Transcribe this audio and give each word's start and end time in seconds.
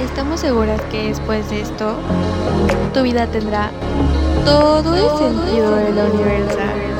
Estamos 0.00 0.40
seguras 0.40 0.80
que 0.90 1.08
después 1.08 1.48
de 1.50 1.60
esto, 1.62 1.94
tu 2.92 3.02
vida 3.02 3.26
tendrá 3.26 3.70
todo 4.44 4.94
el 4.94 5.18
sentido 5.18 5.76
de 5.76 5.92
la 5.92 6.04
universo. 6.04 6.93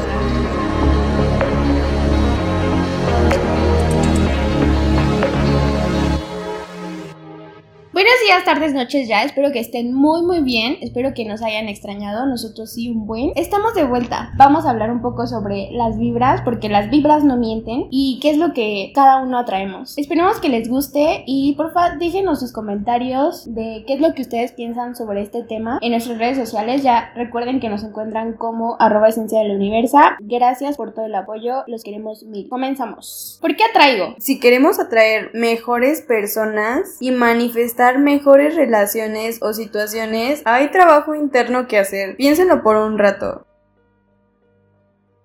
Días, 8.24 8.44
tardes, 8.44 8.72
noches 8.72 9.06
ya. 9.06 9.22
Espero 9.22 9.52
que 9.52 9.60
estén 9.60 9.92
muy, 9.92 10.22
muy 10.22 10.40
bien. 10.40 10.78
Espero 10.80 11.12
que 11.12 11.26
nos 11.26 11.42
hayan 11.42 11.68
extrañado. 11.68 12.24
Nosotros 12.24 12.72
sí, 12.72 12.88
un 12.88 13.06
buen. 13.06 13.32
Estamos 13.36 13.74
de 13.74 13.84
vuelta. 13.84 14.32
Vamos 14.38 14.64
a 14.64 14.70
hablar 14.70 14.90
un 14.90 15.02
poco 15.02 15.26
sobre 15.26 15.68
las 15.72 15.98
vibras, 15.98 16.40
porque 16.40 16.70
las 16.70 16.88
vibras 16.88 17.22
no 17.22 17.36
mienten 17.36 17.86
y 17.90 18.18
qué 18.22 18.30
es 18.30 18.38
lo 18.38 18.54
que 18.54 18.92
cada 18.94 19.22
uno 19.22 19.38
atraemos. 19.38 19.98
Esperemos 19.98 20.40
que 20.40 20.48
les 20.48 20.70
guste 20.70 21.22
y 21.26 21.54
por 21.54 21.74
favor 21.74 21.98
déjenos 21.98 22.40
sus 22.40 22.50
comentarios 22.50 23.52
de 23.52 23.84
qué 23.86 23.94
es 23.94 24.00
lo 24.00 24.14
que 24.14 24.22
ustedes 24.22 24.52
piensan 24.52 24.96
sobre 24.96 25.20
este 25.20 25.42
tema 25.42 25.78
en 25.82 25.90
nuestras 25.90 26.16
redes 26.16 26.38
sociales. 26.38 26.82
Ya 26.82 27.12
recuerden 27.14 27.60
que 27.60 27.68
nos 27.68 27.84
encuentran 27.84 28.32
como 28.32 28.76
arroba 28.80 29.08
esencia 29.08 29.40
de 29.40 29.48
la 29.48 29.54
universa. 29.54 30.16
Gracias 30.20 30.78
por 30.78 30.94
todo 30.94 31.04
el 31.04 31.14
apoyo. 31.14 31.64
Los 31.66 31.84
queremos 31.84 32.22
mil. 32.22 32.48
Comenzamos. 32.48 33.38
¿Por 33.42 33.54
qué 33.54 33.64
atraigo? 33.64 34.14
Si 34.18 34.40
queremos 34.40 34.80
atraer 34.80 35.30
mejores 35.34 36.00
personas 36.00 36.96
y 37.00 37.10
manifestar 37.10 37.98
mejores 38.14 38.54
relaciones 38.54 39.38
o 39.42 39.52
situaciones, 39.52 40.42
hay 40.44 40.70
trabajo 40.70 41.14
interno 41.14 41.66
que 41.66 41.78
hacer. 41.78 42.16
Piénsenlo 42.16 42.62
por 42.62 42.76
un 42.76 42.98
rato. 42.98 43.46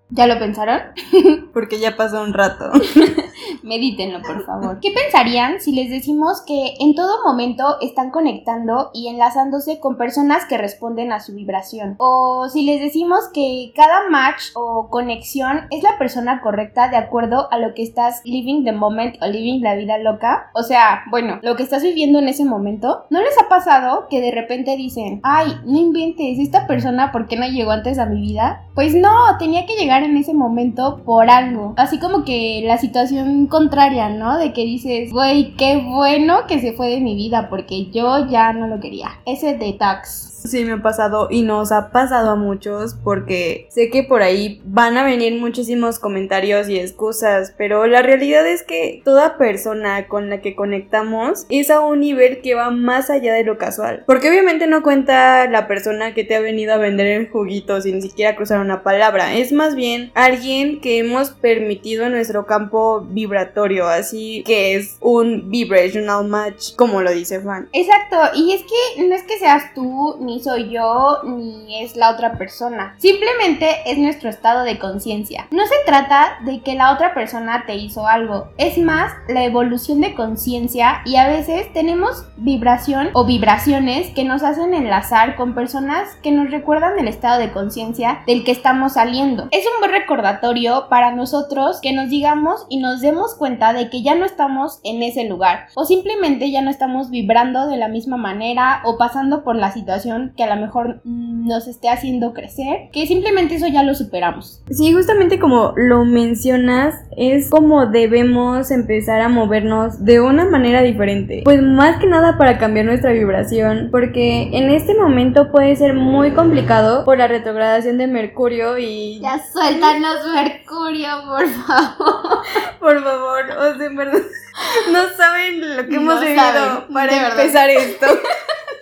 ¿Ya 0.10 0.26
lo 0.26 0.40
pensaron? 0.40 0.82
Porque 1.54 1.80
ya 1.80 1.96
pasó 1.96 2.24
un 2.24 2.34
rato. 2.34 2.72
Medítenlo, 3.64 4.22
por 4.22 4.46
favor. 4.46 4.80
¿Qué 4.82 4.92
pensarían 4.92 5.60
si 5.60 5.72
les 5.72 5.90
decimos 5.90 6.42
que 6.42 6.74
en 6.80 6.96
todo 6.96 7.24
momento 7.26 7.78
están 7.82 8.12
conectando 8.12 8.92
y 8.94 9.08
enlazándose 9.08 9.80
con 9.80 9.98
personas 9.98 10.46
que 10.46 10.58
responden 10.58 11.12
a 11.12 11.20
su 11.20 11.34
vibración? 11.34 11.96
O 12.00 12.48
si 12.50 12.66
les 12.66 12.80
decimos 12.80 13.30
que 13.34 13.72
cada 13.76 14.10
match 14.10 14.52
o 14.56 14.90
conexión 14.90 15.68
es 15.72 15.84
la 15.84 15.98
persona 15.98 16.42
correcta 16.42 16.90
de 16.90 16.98
acuerdo 16.98 17.52
a 17.52 17.58
lo 17.58 17.74
que 17.74 17.84
estás 17.84 18.22
living 18.24 18.64
the 18.64 18.72
moment 18.72 19.16
o 19.22 19.28
living 19.28 19.62
la 19.62 19.76
vida 19.76 19.98
loca. 19.98 20.50
O 20.54 20.64
sea, 20.64 21.04
bueno, 21.10 21.40
lo 21.42 21.56
que 21.56 21.64
estás 21.64 21.84
viviendo 21.84 22.20
en 22.20 22.30
ese 22.30 22.46
momento. 22.46 23.06
¿No 23.10 23.22
les 23.22 23.38
ha 23.38 23.50
pasado 23.50 24.08
que 24.10 24.22
de 24.22 24.32
repente 24.32 24.76
dicen, 24.78 25.20
ay, 25.24 25.54
no 25.66 25.78
inventes, 25.78 26.40
esta 26.40 26.68
persona, 26.68 27.12
¿por 27.12 27.28
qué 27.28 27.36
no 27.36 27.48
llegó 27.48 27.72
antes 27.72 28.00
a 28.00 28.06
mi 28.06 28.22
vida? 28.22 28.64
Pues 28.76 28.96
no, 28.96 29.38
tenía 29.38 29.66
que 29.66 29.76
llegar 29.76 30.04
en 30.04 30.16
ese 30.18 30.34
momento 30.34 31.02
por 31.06 31.30
algo. 31.30 31.74
Así 31.78 32.00
como 32.00 32.24
que 32.24 32.62
la 32.66 32.78
situación 32.78 33.48
contraria, 33.50 34.10
¿no? 34.10 34.38
De 34.38 34.54
que 34.54 34.62
dices, 34.62 35.12
güey, 35.12 35.56
qué 35.56 35.78
bueno 35.78 36.48
que 36.48 36.60
se 36.60 36.74
fue 36.74 36.90
de 36.90 37.02
mi 37.02 37.16
vida 37.16 37.50
porque 37.50 37.88
yo 37.88 38.28
ya 38.28 38.54
no 38.54 38.68
lo 38.68 38.80
quería. 38.80 39.20
Ese 39.26 39.56
detox. 39.56 40.30
Sí, 40.46 40.64
me 40.64 40.74
ha 40.74 40.82
pasado 40.82 41.28
y 41.30 41.42
nos 41.42 41.72
ha 41.74 41.92
pasado 41.92 42.32
a 42.32 42.36
muchos 42.36 42.96
porque 43.04 43.68
sé 43.70 43.90
que 43.90 44.04
por 44.04 44.22
ahí 44.22 44.62
van 44.64 44.98
a 44.98 45.04
venir 45.04 45.38
muchísimos 45.38 46.00
comentarios 46.00 46.70
y 46.70 46.80
excusas, 46.80 47.54
pero 47.58 47.88
la 47.88 48.02
realidad 48.02 48.48
es 48.48 48.64
que 48.64 49.02
toda 49.04 49.38
persona 49.38 50.08
con 50.08 50.30
la 50.30 50.40
que 50.40 50.56
conectamos 50.56 51.46
es 51.50 51.70
a 51.70 51.82
un 51.82 52.00
nivel 52.00 52.42
que 52.42 52.56
va 52.56 52.72
más 52.72 53.10
allá 53.10 53.34
de 53.34 53.44
lo 53.44 53.58
casual. 53.58 54.04
Porque 54.06 54.30
obviamente 54.30 54.68
no 54.68 54.82
cuenta 54.82 55.46
la 55.50 55.68
persona 55.68 56.14
que 56.14 56.24
te 56.24 56.36
ha 56.36 56.40
venido 56.40 56.74
a 56.74 56.78
vender 56.78 57.08
el 57.08 57.30
juguito 57.30 57.82
sin 57.82 57.96
ni 57.96 58.02
siquiera 58.02 58.38
cruzar 58.38 58.62
una 58.62 58.82
palabra, 58.82 59.34
es 59.34 59.52
más 59.52 59.76
bien 59.76 60.12
alguien 60.16 60.80
que 60.80 61.00
hemos 61.00 61.32
permitido 61.32 62.06
en 62.06 62.14
nuestro 62.14 62.46
campo 62.46 63.06
vibratorio, 63.40 63.88
así 63.88 64.44
que 64.46 64.76
es 64.76 64.98
un 65.02 65.50
vibrational 65.50 66.26
match, 66.28 66.76
como 66.76 67.02
lo 67.02 67.12
dice 67.12 67.42
Juan. 67.42 67.70
Exacto, 67.74 68.18
y 68.36 68.54
es 68.54 68.62
que 68.64 69.08
no 69.08 69.16
es 69.16 69.24
que 69.24 69.38
seas 69.38 69.74
tú 69.74 70.18
ni 70.20 70.42
soy 70.42 70.70
yo, 70.70 71.20
ni 71.24 71.84
es 71.84 71.96
la 71.96 72.12
otra 72.12 72.38
persona. 72.38 72.96
Simplemente 72.98 73.78
es 73.86 73.98
nuestro 73.98 74.30
estado 74.30 74.64
de 74.64 74.80
conciencia. 74.80 75.48
No 75.52 75.66
se 75.66 75.76
trata 75.86 76.40
de 76.46 76.62
que 76.62 76.76
la 76.76 76.94
otra 76.94 77.14
persona 77.14 77.64
te 77.66 77.76
hizo 77.76 78.08
algo, 78.08 78.50
es 78.58 78.78
más 78.78 79.14
la 79.28 79.44
evolución 79.44 80.02
de 80.02 80.16
conciencia 80.16 81.02
y 81.06 81.16
a 81.16 81.28
veces 81.28 81.72
tenemos 81.74 82.26
vibración 82.38 83.10
o 83.14 83.26
vibraciones 83.26 84.10
que 84.14 84.24
nos 84.24 84.44
hacen 84.44 84.74
enlazar 84.74 85.36
con 85.36 85.56
personas 85.56 86.10
que 86.22 86.32
nos 86.32 86.52
recuerdan 86.52 87.00
el 87.00 87.08
estado 87.08 87.40
de 87.40 87.52
conciencia 87.52 88.22
del 88.28 88.44
que 88.44 88.52
estamos 88.52 88.94
saliendo. 88.94 89.48
Es 89.52 89.66
un 89.66 89.80
buen 89.80 89.92
recordatorio 89.92 90.88
para 90.90 91.12
nosotros 91.12 91.80
que 91.82 91.94
nos 91.94 92.10
digamos 92.10 92.66
y 92.70 92.80
nos 92.80 93.02
demos 93.02 93.29
cuenta 93.36 93.74
de 93.74 93.90
que 93.90 94.04
ya 94.04 94.16
no 94.16 94.26
estamos 94.26 94.80
en 94.84 95.04
ese 95.04 95.26
lugar 95.26 95.68
o 95.76 95.86
simplemente 95.86 96.52
ya 96.52 96.62
no 96.62 96.70
estamos 96.70 97.10
vibrando 97.10 97.68
de 97.68 97.78
la 97.78 97.88
misma 97.88 98.18
manera 98.18 98.82
o 98.86 98.98
pasando 98.98 99.44
por 99.44 99.56
la 99.56 99.72
situación 99.72 100.34
que 100.36 100.44
a 100.44 100.56
lo 100.56 100.62
mejor 100.62 101.02
nos 101.04 101.68
esté 101.68 101.90
haciendo 101.90 102.34
crecer, 102.34 102.90
que 102.92 103.08
simplemente 103.08 103.56
eso 103.56 103.68
ya 103.68 103.84
lo 103.84 103.96
superamos. 103.96 104.62
Sí, 104.70 104.94
justamente 104.94 105.40
como 105.40 105.74
lo 105.76 106.06
mencionas, 106.06 106.96
es 107.18 107.50
como 107.50 107.88
debemos 107.88 108.72
empezar 108.72 109.22
a 109.22 109.30
movernos 109.30 110.04
de 110.04 110.22
una 110.22 110.46
manera 110.46 110.82
diferente. 110.82 111.42
Pues 111.44 111.62
más 111.62 112.00
que 112.00 112.08
nada 112.08 112.38
para 112.38 112.58
cambiar 112.58 112.86
nuestra 112.86 113.12
vibración, 113.12 113.90
porque 113.92 114.50
en 114.54 114.70
este 114.70 114.96
momento 114.96 115.52
puede 115.52 115.76
ser 115.76 115.94
muy 115.94 116.32
complicado 116.32 117.06
por 117.06 117.18
la 117.18 117.28
retrogradación 117.28 117.98
de 117.98 118.08
Mercurio 118.08 118.78
y... 118.78 119.20
Ya 119.22 119.42
suéltanos 119.52 120.18
Mercurio, 120.34 121.10
por 121.28 121.48
favor. 121.48 122.40
por 122.80 123.04
favor, 123.04 123.19
o 123.26 123.78
sea, 123.78 123.86
en 123.86 123.96
verdad, 123.96 124.22
no 124.92 125.10
saben 125.16 125.78
lo 125.78 125.88
que 125.88 125.96
hemos 125.96 126.22
vivido 126.22 126.88
para 126.92 127.30
empezar 127.30 127.70
esto. 127.70 128.08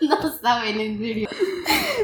no 0.10 0.32
saben, 0.42 0.80
en 0.80 0.98
serio. 1.00 1.30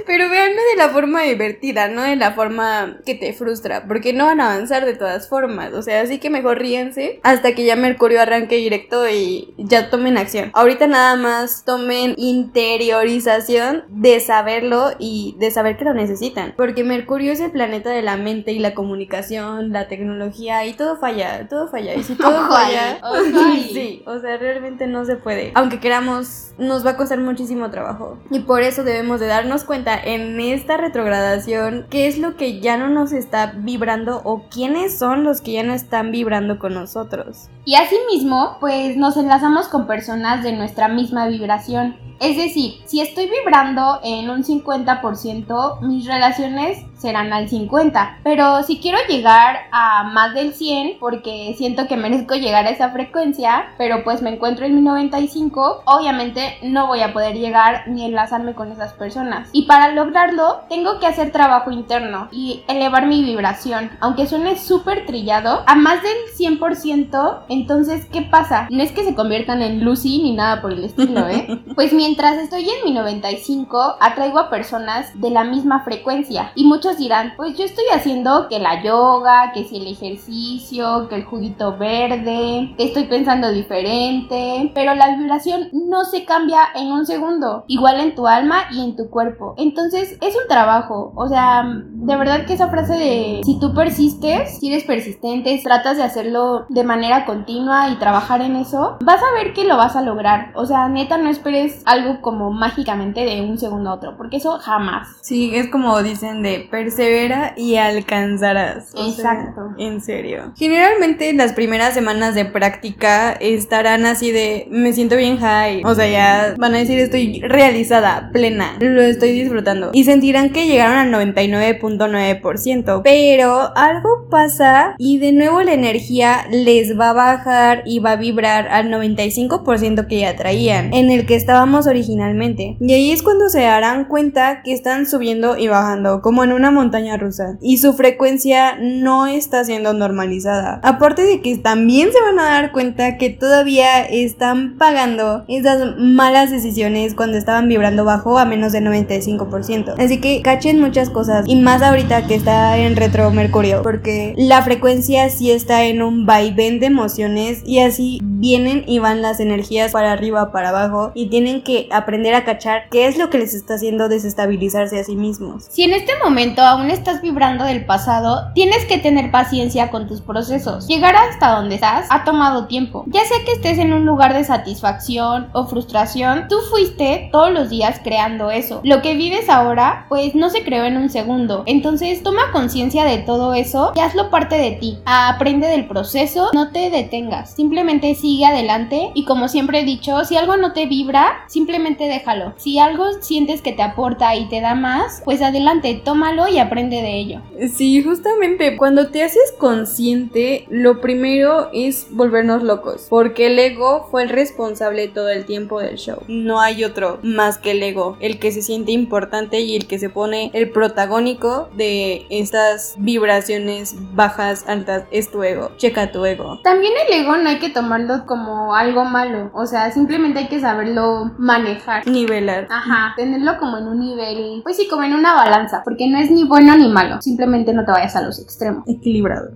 Pero 0.06 0.30
veanlo 0.30 0.62
de 0.72 0.78
la 0.78 0.90
forma 0.90 1.22
divertida, 1.22 1.88
no 1.88 2.02
de 2.02 2.16
la 2.16 2.34
forma 2.34 2.98
que 3.06 3.16
te 3.16 3.34
frustra, 3.34 3.88
porque 3.88 4.14
no 4.14 4.26
van 4.26 4.42
a 4.42 4.52
avanzar 4.54 4.86
de 4.86 4.96
todas 4.96 5.30
formas. 5.30 5.74
O 5.74 5.82
sea, 5.82 6.02
así 6.02 6.20
que 6.20 6.30
mejor 6.30 6.60
ríense 6.60 7.20
hasta 7.24 7.54
que 7.54 7.66
ya 7.66 7.76
Mercurio 7.76 8.22
arranque 8.22 8.56
directo 8.58 9.08
y 9.08 9.54
ya 9.58 9.90
tomen 9.90 10.18
acción. 10.18 10.52
Ahorita 10.54 10.88
nada 10.88 11.16
más 11.16 11.64
tomen 11.66 12.16
interiorización 12.18 13.84
de 13.90 14.20
saberlo 14.20 14.92
y 15.00 15.36
de 15.40 15.52
saber 15.52 15.78
que 15.78 15.86
lo 15.86 15.94
necesitan. 15.94 16.54
Porque 16.58 16.84
Mercurio 16.84 17.32
es 17.32 17.40
el 17.40 17.52
planeta 17.52 17.90
de 17.90 18.02
la 18.02 18.18
mente 18.18 18.52
y 18.52 18.60
la 18.60 18.74
comunicación, 18.74 19.72
la 19.72 19.88
tecnología 19.88 20.66
y 20.66 20.74
todo 20.74 20.98
falla, 20.98 21.48
todo 21.48 21.68
falla. 21.68 21.96
Y 21.96 22.04
si 22.04 22.16
todo 22.16 22.48
falla, 22.50 23.00
sí, 23.74 24.04
o 24.06 24.20
sea, 24.20 24.38
realmente 24.38 24.88
no 24.88 25.06
se 25.06 25.16
puede. 25.16 25.52
Aunque 25.56 25.80
queramos, 25.80 26.54
nos 26.58 26.86
va 26.86 26.92
a 26.92 26.98
costar 26.98 27.20
muchísimo 27.20 27.70
trabajo. 27.70 27.83
Y 28.30 28.40
por 28.40 28.62
eso 28.62 28.84
debemos 28.84 29.20
de 29.20 29.28
darnos 29.28 29.64
cuenta 29.64 29.98
en 30.02 30.40
esta 30.40 30.78
retrogradación 30.78 31.86
qué 31.90 32.08
es 32.08 32.18
lo 32.18 32.36
que 32.36 32.60
ya 32.60 32.78
no 32.78 32.90
nos 32.90 33.12
está 33.12 33.54
vibrando 33.58 34.22
o 34.24 34.44
quiénes 34.50 34.98
son 34.98 35.24
los 35.24 35.42
que 35.42 35.54
ya 35.54 35.64
no 35.64 35.74
están 35.74 36.12
vibrando 36.12 36.60
con 36.60 36.74
nosotros. 36.74 37.50
Y 37.66 37.76
asimismo, 37.76 38.58
pues 38.60 38.98
nos 38.98 39.18
enlazamos 39.18 39.68
con 39.68 39.88
personas 39.88 40.44
de 40.44 40.54
nuestra 40.54 40.88
misma 40.88 41.28
vibración. 41.28 41.96
Es 42.20 42.38
decir, 42.38 42.76
si 42.86 43.02
estoy 43.02 43.30
vibrando 43.30 44.00
en 44.04 44.30
un 44.30 44.44
50%, 44.44 45.82
mis 45.82 46.06
relaciones 46.06 46.86
serán 47.04 47.34
al 47.34 47.50
50. 47.50 48.20
Pero 48.24 48.64
si 48.64 48.80
quiero 48.80 48.98
llegar 49.10 49.58
a 49.72 50.06
más 50.06 50.34
del 50.34 50.54
100, 50.54 50.98
porque 51.00 51.54
siento 51.58 51.88
que 51.88 51.98
merezco 51.98 52.36
llegar 52.36 52.66
a 52.66 52.70
esa 52.70 52.90
frecuencia, 52.92 53.66
pero 53.78 54.04
pues 54.06 54.22
me 54.22 54.32
encuentro 54.32 54.66
en 54.66 54.76
mi 54.76 54.82
95, 54.82 55.84
obviamente 55.86 56.58
no 56.64 56.88
voy 56.88 57.02
a 57.02 57.12
poder 57.12 57.36
llegar 57.36 57.84
ni 57.88 58.06
enlazarme 58.06 58.56
con 58.56 58.72
esas 58.72 58.94
personas. 58.94 59.50
Y 59.52 59.64
para 59.64 59.92
lograrlo, 59.92 60.62
tengo 60.70 61.00
que 61.00 61.08
hacer 61.08 61.32
trabajo 61.32 61.72
interno 61.72 62.30
y 62.32 62.64
elevar 62.70 63.06
mi 63.06 63.22
vibración. 63.22 63.92
Aunque 64.00 64.26
suene 64.26 64.58
súper 64.58 65.06
trillado, 65.06 65.64
a 65.68 65.76
más 65.76 66.02
del 66.02 66.18
100%, 66.38 67.40
entonces, 67.50 68.06
¿qué 68.06 68.22
pasa? 68.22 68.68
No 68.72 68.82
es 68.82 68.94
que 68.94 69.04
se 69.04 69.14
conviertan 69.14 69.62
en 69.62 69.84
Lucy 69.84 70.24
ni 70.24 70.34
nada 70.34 70.62
por 70.62 70.72
el 70.72 70.86
estilo, 70.86 71.28
¿eh? 71.28 71.48
Pues 71.76 71.92
mientras 71.92 72.38
estoy 72.38 72.70
en 72.70 72.86
mi 72.86 72.92
95, 72.94 73.98
atraigo 74.00 74.40
a 74.40 74.50
personas 74.50 75.20
de 75.20 75.32
la 75.32 75.44
misma 75.44 75.84
frecuencia 75.84 76.52
y 76.56 76.66
muchos 76.66 76.93
dirán, 76.98 77.34
pues 77.38 77.58
yo 77.58 77.66
estoy 77.66 77.86
haciendo 77.94 78.48
que 78.50 78.60
la 78.60 78.84
yoga, 78.84 79.52
que 79.54 79.64
si 79.66 79.78
el 79.78 79.88
ejercicio, 79.88 81.08
que 81.10 81.16
el 81.16 81.26
juguito 81.26 81.78
verde, 81.78 82.74
que 82.78 82.86
estoy 82.86 83.06
pensando 83.06 83.52
diferente, 83.52 84.72
pero 84.74 84.94
la 84.96 85.16
vibración 85.16 85.70
no 85.72 86.06
se 86.06 86.26
cambia 86.26 86.62
en 86.76 86.92
un 86.92 87.06
segundo, 87.06 87.64
igual 87.68 88.00
en 88.00 88.16
tu 88.16 88.28
alma 88.28 88.64
y 88.72 88.84
en 88.84 88.96
tu 88.96 89.10
cuerpo. 89.10 89.54
Entonces 89.58 90.18
es 90.22 90.36
un 90.36 90.48
trabajo, 90.48 91.12
o 91.16 91.28
sea, 91.28 91.64
de 91.66 92.16
verdad 92.16 92.46
que 92.46 92.54
esa 92.54 92.70
frase 92.70 92.94
de 92.94 93.42
si 93.44 93.60
tú 93.60 93.74
persistes, 93.74 94.60
si 94.60 94.72
eres 94.72 94.84
persistente, 94.84 95.60
tratas 95.64 95.98
de 95.98 96.04
hacerlo 96.04 96.66
de 96.70 96.84
manera 96.84 97.26
continua 97.26 97.90
y 97.90 97.96
trabajar 97.96 98.42
en 98.42 98.56
eso, 98.56 98.98
vas 99.02 99.22
a 99.22 99.34
ver 99.34 99.54
que 99.54 99.66
lo 99.66 99.78
vas 99.78 99.96
a 99.96 100.02
lograr. 100.02 100.52
O 100.56 100.66
sea, 100.66 100.88
neta, 100.90 101.18
no 101.18 101.30
esperes 101.30 101.82
algo 101.86 102.22
como 102.22 102.52
mágicamente 102.52 103.26
de 103.26 103.42
un 103.42 103.58
segundo 103.58 103.90
a 103.90 103.94
otro, 103.96 104.18
porque 104.18 104.38
eso 104.38 104.60
jamás. 104.60 105.08
Sí, 105.22 105.56
es 105.56 105.70
como 105.70 106.02
dicen 106.02 106.44
de 106.44 106.68
persevera 106.74 107.54
y 107.56 107.76
alcanzarás. 107.76 108.96
O 108.96 109.12
sea, 109.12 109.34
Exacto. 109.34 109.76
en 109.78 110.02
serio. 110.02 110.54
Generalmente 110.58 111.32
las 111.34 111.54
primeras 111.54 111.94
semanas 111.94 112.34
de 112.34 112.46
práctica 112.46 113.34
estarán 113.34 114.08
así 114.08 114.32
de 114.32 114.68
me 114.72 114.92
siento 114.92 115.16
bien 115.16 115.38
high. 115.38 115.84
O 115.86 115.94
sea, 115.94 116.08
ya 116.08 116.56
van 116.58 116.74
a 116.74 116.80
decir 116.80 116.98
estoy 116.98 117.42
realizada, 117.42 118.32
plena, 118.34 118.76
lo 118.80 119.04
estoy 119.04 119.34
disfrutando. 119.34 119.92
Y 119.94 120.06
sentirán 120.06 120.50
que 120.50 120.66
llegaron 120.66 120.98
al 120.98 121.12
99.9%. 121.12 123.02
Pero 123.04 123.78
algo 123.78 124.28
pasa 124.32 124.96
y 124.98 125.20
de 125.20 125.32
nuevo 125.32 125.62
la 125.62 125.74
energía 125.74 126.48
les 126.50 127.00
va 127.00 127.12
a 127.12 127.14
bajar 127.14 127.84
y 127.86 128.00
va 128.00 128.14
a 128.14 128.16
vibrar 128.16 128.68
al 128.70 128.90
95% 128.90 130.08
que 130.08 130.22
ya 130.22 130.36
traían, 130.36 130.92
en 130.92 131.12
el 131.12 131.28
que 131.28 131.36
estábamos 131.36 131.86
originalmente. 131.86 132.78
Y 132.80 132.94
ahí 132.94 133.12
es 133.12 133.22
cuando 133.22 133.50
se 133.50 133.62
darán 133.62 134.06
cuenta 134.06 134.64
que 134.64 134.74
están 134.74 135.06
subiendo 135.06 135.56
y 135.56 135.68
bajando, 135.68 136.24
como 136.24 136.44
en 136.44 136.52
una 136.52 136.63
montaña 136.72 137.18
rusa. 137.18 137.58
Y 137.62 137.78
su 137.78 137.94
frecuencia 137.94 138.78
no 138.80 139.28
está 139.28 139.64
siendo 139.64 139.94
normalizada. 139.94 140.80
Aparte 140.84 141.24
de 141.24 141.42
que 141.42 141.58
también 141.58 142.12
se 142.12 142.22
van 142.22 142.40
a 142.40 142.44
dar 142.44 142.72
cuenta 142.72 143.18
que 143.18 143.30
todavía 143.30 144.04
están 144.04 144.78
pagando 144.78 145.46
esas 145.48 145.98
malas 145.98 146.52
decisiones 146.52 147.14
cuando 147.16 147.38
estaban 147.38 147.68
vibrando 147.68 148.06
bajo 148.06 148.38
a 148.38 148.46
menos 148.46 148.72
del 148.72 148.86
95%. 148.86 149.96
Así 149.98 150.20
que 150.20 150.42
cachen 150.42 150.80
muchas 150.80 151.10
cosas 151.10 151.46
y 151.48 151.56
más 151.56 151.82
ahorita 151.82 152.28
que 152.28 152.36
está 152.36 152.78
en 152.78 152.96
retro 152.96 153.32
Mercurio, 153.32 153.82
porque 153.82 154.34
la 154.38 154.62
frecuencia 154.62 155.30
sí 155.30 155.52
está 155.52 155.84
en 155.86 156.02
un 156.02 156.26
vaivén 156.26 156.80
de 156.80 156.88
emociones 156.88 157.62
y 157.66 157.80
así 157.80 158.20
vienen 158.22 158.84
y 158.88 159.00
van 159.00 159.22
las 159.22 159.40
energías 159.40 159.92
para 159.92 160.12
arriba, 160.12 160.52
para 160.52 160.70
abajo 160.70 161.12
y 161.16 161.30
tienen 161.30 161.64
que 161.64 161.88
aprender 161.92 162.36
a 162.36 162.44
cachar 162.44 162.90
qué 162.92 163.08
es 163.08 163.18
lo 163.18 163.30
que 163.30 163.38
les 163.38 163.54
está 163.54 163.76
haciendo 163.76 164.10
desestabilizarse 164.10 165.00
a 165.00 165.04
sí 165.04 165.16
mismos. 165.16 165.68
Si 165.70 165.84
en 165.84 165.94
este 165.94 166.14
momento 166.24 166.53
aún 166.62 166.90
estás 166.90 167.22
vibrando 167.22 167.64
del 167.66 167.86
pasado, 167.86 168.52
tienes 168.54 168.86
que 168.86 168.98
tener 168.98 169.32
paciencia 169.32 169.90
con 169.90 170.08
tus 170.08 170.22
procesos. 170.22 170.88
Llegar 170.88 171.16
hasta 171.16 171.56
donde 171.56 171.76
estás 171.76 172.08
ha 172.10 172.24
tomado 172.24 172.68
tiempo. 172.68 173.04
Ya 173.08 173.26
sea 173.26 173.38
que 173.46 173.54
estés 173.54 173.78
en 173.78 173.94
un 173.94 174.06
lugar 174.06 174.34
de 174.34 174.44
satisfacción 174.44 175.50
o 175.54 175.66
frustración, 175.66 176.48
tú 176.48 176.58
fuiste 176.70 177.30
todos 177.32 177.52
los 177.52 177.70
días 177.70 178.00
creando 178.04 178.52
eso. 178.52 178.82
Lo 178.84 179.02
que 179.02 179.16
vives 179.16 179.50
ahora, 179.50 180.06
pues 180.10 180.36
no 180.36 180.50
se 180.50 180.64
creó 180.64 180.86
en 180.86 180.98
un 180.98 181.10
segundo. 181.10 181.64
Entonces 181.66 182.24
toma 182.24 182.52
conciencia 182.52 183.06
de 183.06 183.20
todo 183.20 183.54
eso 183.54 183.92
y 183.96 184.00
hazlo 184.00 184.30
parte 184.30 184.58
de 184.58 184.72
ti. 184.72 185.00
Aprende 185.06 185.68
del 185.68 185.88
proceso, 185.88 186.50
no 186.54 186.72
te 186.72 186.90
detengas. 186.90 187.52
Simplemente 187.56 188.16
sigue 188.16 188.46
adelante 188.46 189.12
y 189.14 189.26
como 189.26 189.48
siempre 189.48 189.80
he 189.80 189.86
dicho, 189.86 190.24
si 190.26 190.38
algo 190.38 190.58
no 190.58 190.74
te 190.74 190.86
vibra, 190.86 191.46
simplemente 191.48 192.08
déjalo. 192.08 192.54
Si 192.58 192.80
algo 192.80 193.06
sientes 193.22 193.62
que 193.62 193.74
te 193.74 193.84
aporta 193.84 194.36
y 194.36 194.46
te 194.50 194.62
da 194.62 194.76
más, 194.76 195.22
pues 195.26 195.42
adelante, 195.42 196.02
tómalo 196.04 196.43
y 196.48 196.60
aprende 196.60 196.98
de 196.98 197.18
ello. 197.18 197.42
Sí, 197.74 198.02
justamente 198.04 198.78
cuando 198.78 199.10
te 199.10 199.24
haces 199.24 199.54
consciente, 199.58 200.66
lo 200.70 201.02
primero 201.02 201.70
es 201.74 202.08
volvernos 202.12 202.64
locos, 202.64 203.08
porque 203.10 203.48
el 203.48 203.60
ego 203.60 204.08
fue 204.10 204.24
el 204.24 204.30
responsable 204.30 205.08
todo 205.08 205.30
el 205.30 205.46
tiempo 205.46 205.80
del 205.80 205.98
show. 205.98 206.20
No 206.28 206.62
hay 206.62 206.84
otro 206.84 207.20
más 207.24 207.58
que 207.58 207.72
el 207.72 207.84
ego, 207.84 208.18
el 208.20 208.40
que 208.40 208.52
se 208.52 208.62
siente 208.62 208.92
importante 208.92 209.62
y 209.62 209.76
el 209.76 209.88
que 209.88 210.00
se 210.00 210.10
pone 210.10 210.52
el 210.54 210.70
protagónico 210.70 211.70
de 211.76 212.26
estas 212.30 212.96
vibraciones 212.98 213.96
bajas, 214.14 214.66
altas, 214.68 215.06
es 215.12 215.32
tu 215.32 215.44
ego. 215.44 215.72
Checa 215.78 216.12
tu 216.12 216.26
ego. 216.26 216.60
También 216.64 216.94
el 217.08 217.22
ego 217.22 217.38
no 217.38 217.50
hay 217.50 217.60
que 217.60 217.70
tomarlo 217.70 218.26
como 218.26 218.76
algo 218.76 219.06
malo, 219.06 219.52
o 219.54 219.66
sea, 219.66 219.92
simplemente 219.92 220.40
hay 220.40 220.48
que 220.48 220.60
saberlo 220.60 221.32
manejar. 221.38 222.08
Nivelar. 222.08 222.68
Ajá, 222.70 223.14
tenerlo 223.16 223.58
como 223.58 223.78
en 223.78 223.88
un 223.88 224.00
nivel, 224.00 224.62
pues 224.64 224.78
sí, 224.78 224.88
como 224.88 225.04
en 225.04 225.14
una 225.14 225.34
balanza, 225.34 225.82
porque 225.84 226.08
no 226.08 226.18
es 226.18 226.32
ni 226.34 226.44
bueno 226.44 226.76
ni 226.76 226.90
malo, 226.90 227.22
simplemente 227.22 227.74
no 227.74 227.86
te 227.86 227.92
vayas 227.92 228.16
a 228.16 228.22
los 228.22 228.40
extremos. 228.40 228.84
Equilibrado. 228.88 229.52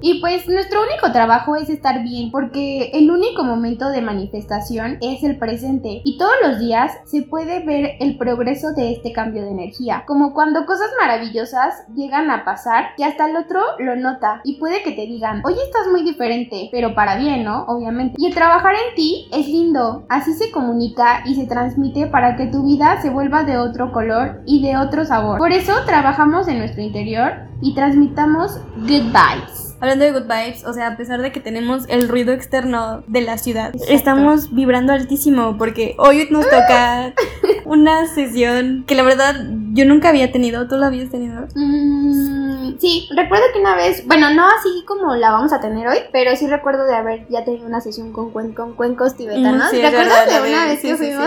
Y 0.00 0.20
pues 0.20 0.48
nuestro 0.48 0.80
único 0.82 1.12
trabajo 1.12 1.56
es 1.56 1.68
estar 1.68 2.02
bien, 2.02 2.30
porque 2.30 2.90
el 2.94 3.10
único 3.10 3.44
momento 3.44 3.88
de 3.88 4.02
manifestación 4.02 4.98
es 5.00 5.22
el 5.22 5.38
presente 5.38 6.00
y 6.04 6.18
todos 6.18 6.32
los 6.42 6.58
días 6.58 6.92
se 7.04 7.22
puede 7.22 7.64
ver 7.64 7.92
el 8.00 8.18
progreso 8.18 8.72
de 8.72 8.92
este 8.92 9.12
cambio 9.12 9.42
de 9.42 9.50
energía, 9.50 10.04
como 10.06 10.32
cuando 10.34 10.66
cosas 10.66 10.90
maravillosas 11.00 11.74
llegan 11.94 12.30
a 12.30 12.44
pasar 12.44 12.86
y 12.96 13.04
hasta 13.04 13.28
el 13.28 13.36
otro 13.36 13.60
lo 13.78 13.96
nota 13.96 14.40
y 14.44 14.58
puede 14.58 14.82
que 14.82 14.92
te 14.92 15.02
digan, 15.02 15.42
oye 15.44 15.58
estás 15.62 15.88
muy 15.90 16.02
diferente, 16.02 16.68
pero 16.72 16.94
para 16.94 17.16
bien, 17.16 17.44
¿no? 17.44 17.64
Obviamente. 17.64 18.16
Y 18.18 18.26
el 18.26 18.34
trabajar 18.34 18.74
en 18.74 18.94
ti 18.94 19.28
es 19.32 19.46
lindo, 19.46 20.04
así 20.08 20.32
se 20.34 20.50
comunica 20.50 21.22
y 21.26 21.34
se 21.34 21.46
transmite 21.46 22.06
para 22.06 22.36
que 22.36 22.46
tu 22.46 22.64
vida 22.64 23.00
se 23.00 23.10
vuelva 23.10 23.44
de 23.44 23.58
otro 23.58 23.92
color 23.92 24.42
y 24.46 24.62
de 24.62 24.76
otro 24.76 25.04
sabor. 25.04 25.38
Por 25.38 25.52
eso 25.52 25.72
en 26.22 26.58
nuestro 26.58 26.80
interior 26.80 27.32
y 27.60 27.74
transmitamos 27.74 28.60
good 28.76 29.06
vibes. 29.06 29.76
Hablando 29.80 30.04
de 30.04 30.12
good 30.12 30.22
vibes, 30.22 30.64
o 30.64 30.72
sea, 30.72 30.86
a 30.86 30.96
pesar 30.96 31.20
de 31.20 31.32
que 31.32 31.40
tenemos 31.40 31.84
el 31.88 32.08
ruido 32.08 32.32
externo 32.32 33.02
de 33.08 33.22
la 33.22 33.38
ciudad, 33.38 33.74
estamos 33.88 34.54
vibrando 34.54 34.92
altísimo 34.92 35.58
porque 35.58 35.96
hoy 35.98 36.28
nos 36.30 36.44
toca 36.44 37.12
una 37.72 38.06
sesión 38.06 38.84
que 38.86 38.94
la 38.94 39.02
verdad 39.02 39.34
yo 39.72 39.84
nunca 39.86 40.10
había 40.10 40.30
tenido. 40.30 40.68
¿Tú 40.68 40.76
la 40.76 40.86
habías 40.88 41.10
tenido? 41.10 41.46
Mm, 41.54 42.78
sí, 42.78 43.08
recuerdo 43.16 43.44
que 43.52 43.60
una 43.60 43.74
vez, 43.74 44.06
bueno, 44.06 44.30
no 44.34 44.46
así 44.46 44.84
como 44.86 45.14
la 45.16 45.30
vamos 45.30 45.52
a 45.52 45.60
tener 45.60 45.86
hoy, 45.88 45.98
pero 46.12 46.36
sí 46.36 46.46
recuerdo 46.46 46.84
de 46.84 46.94
haber 46.94 47.26
ya 47.28 47.44
tenido 47.44 47.66
una 47.66 47.80
sesión 47.80 48.12
con, 48.12 48.32
cuen- 48.32 48.54
con 48.54 48.74
cuencos 48.74 49.16
tibetanos. 49.16 49.70
Sí, 49.70 49.80
¿Recuerdas 49.80 50.26
de 50.26 50.48
una 50.50 50.64
vez 50.66 50.80
sí, 50.80 50.88
que 50.88 50.96
sí, 50.96 51.04
fuimos? 51.06 51.24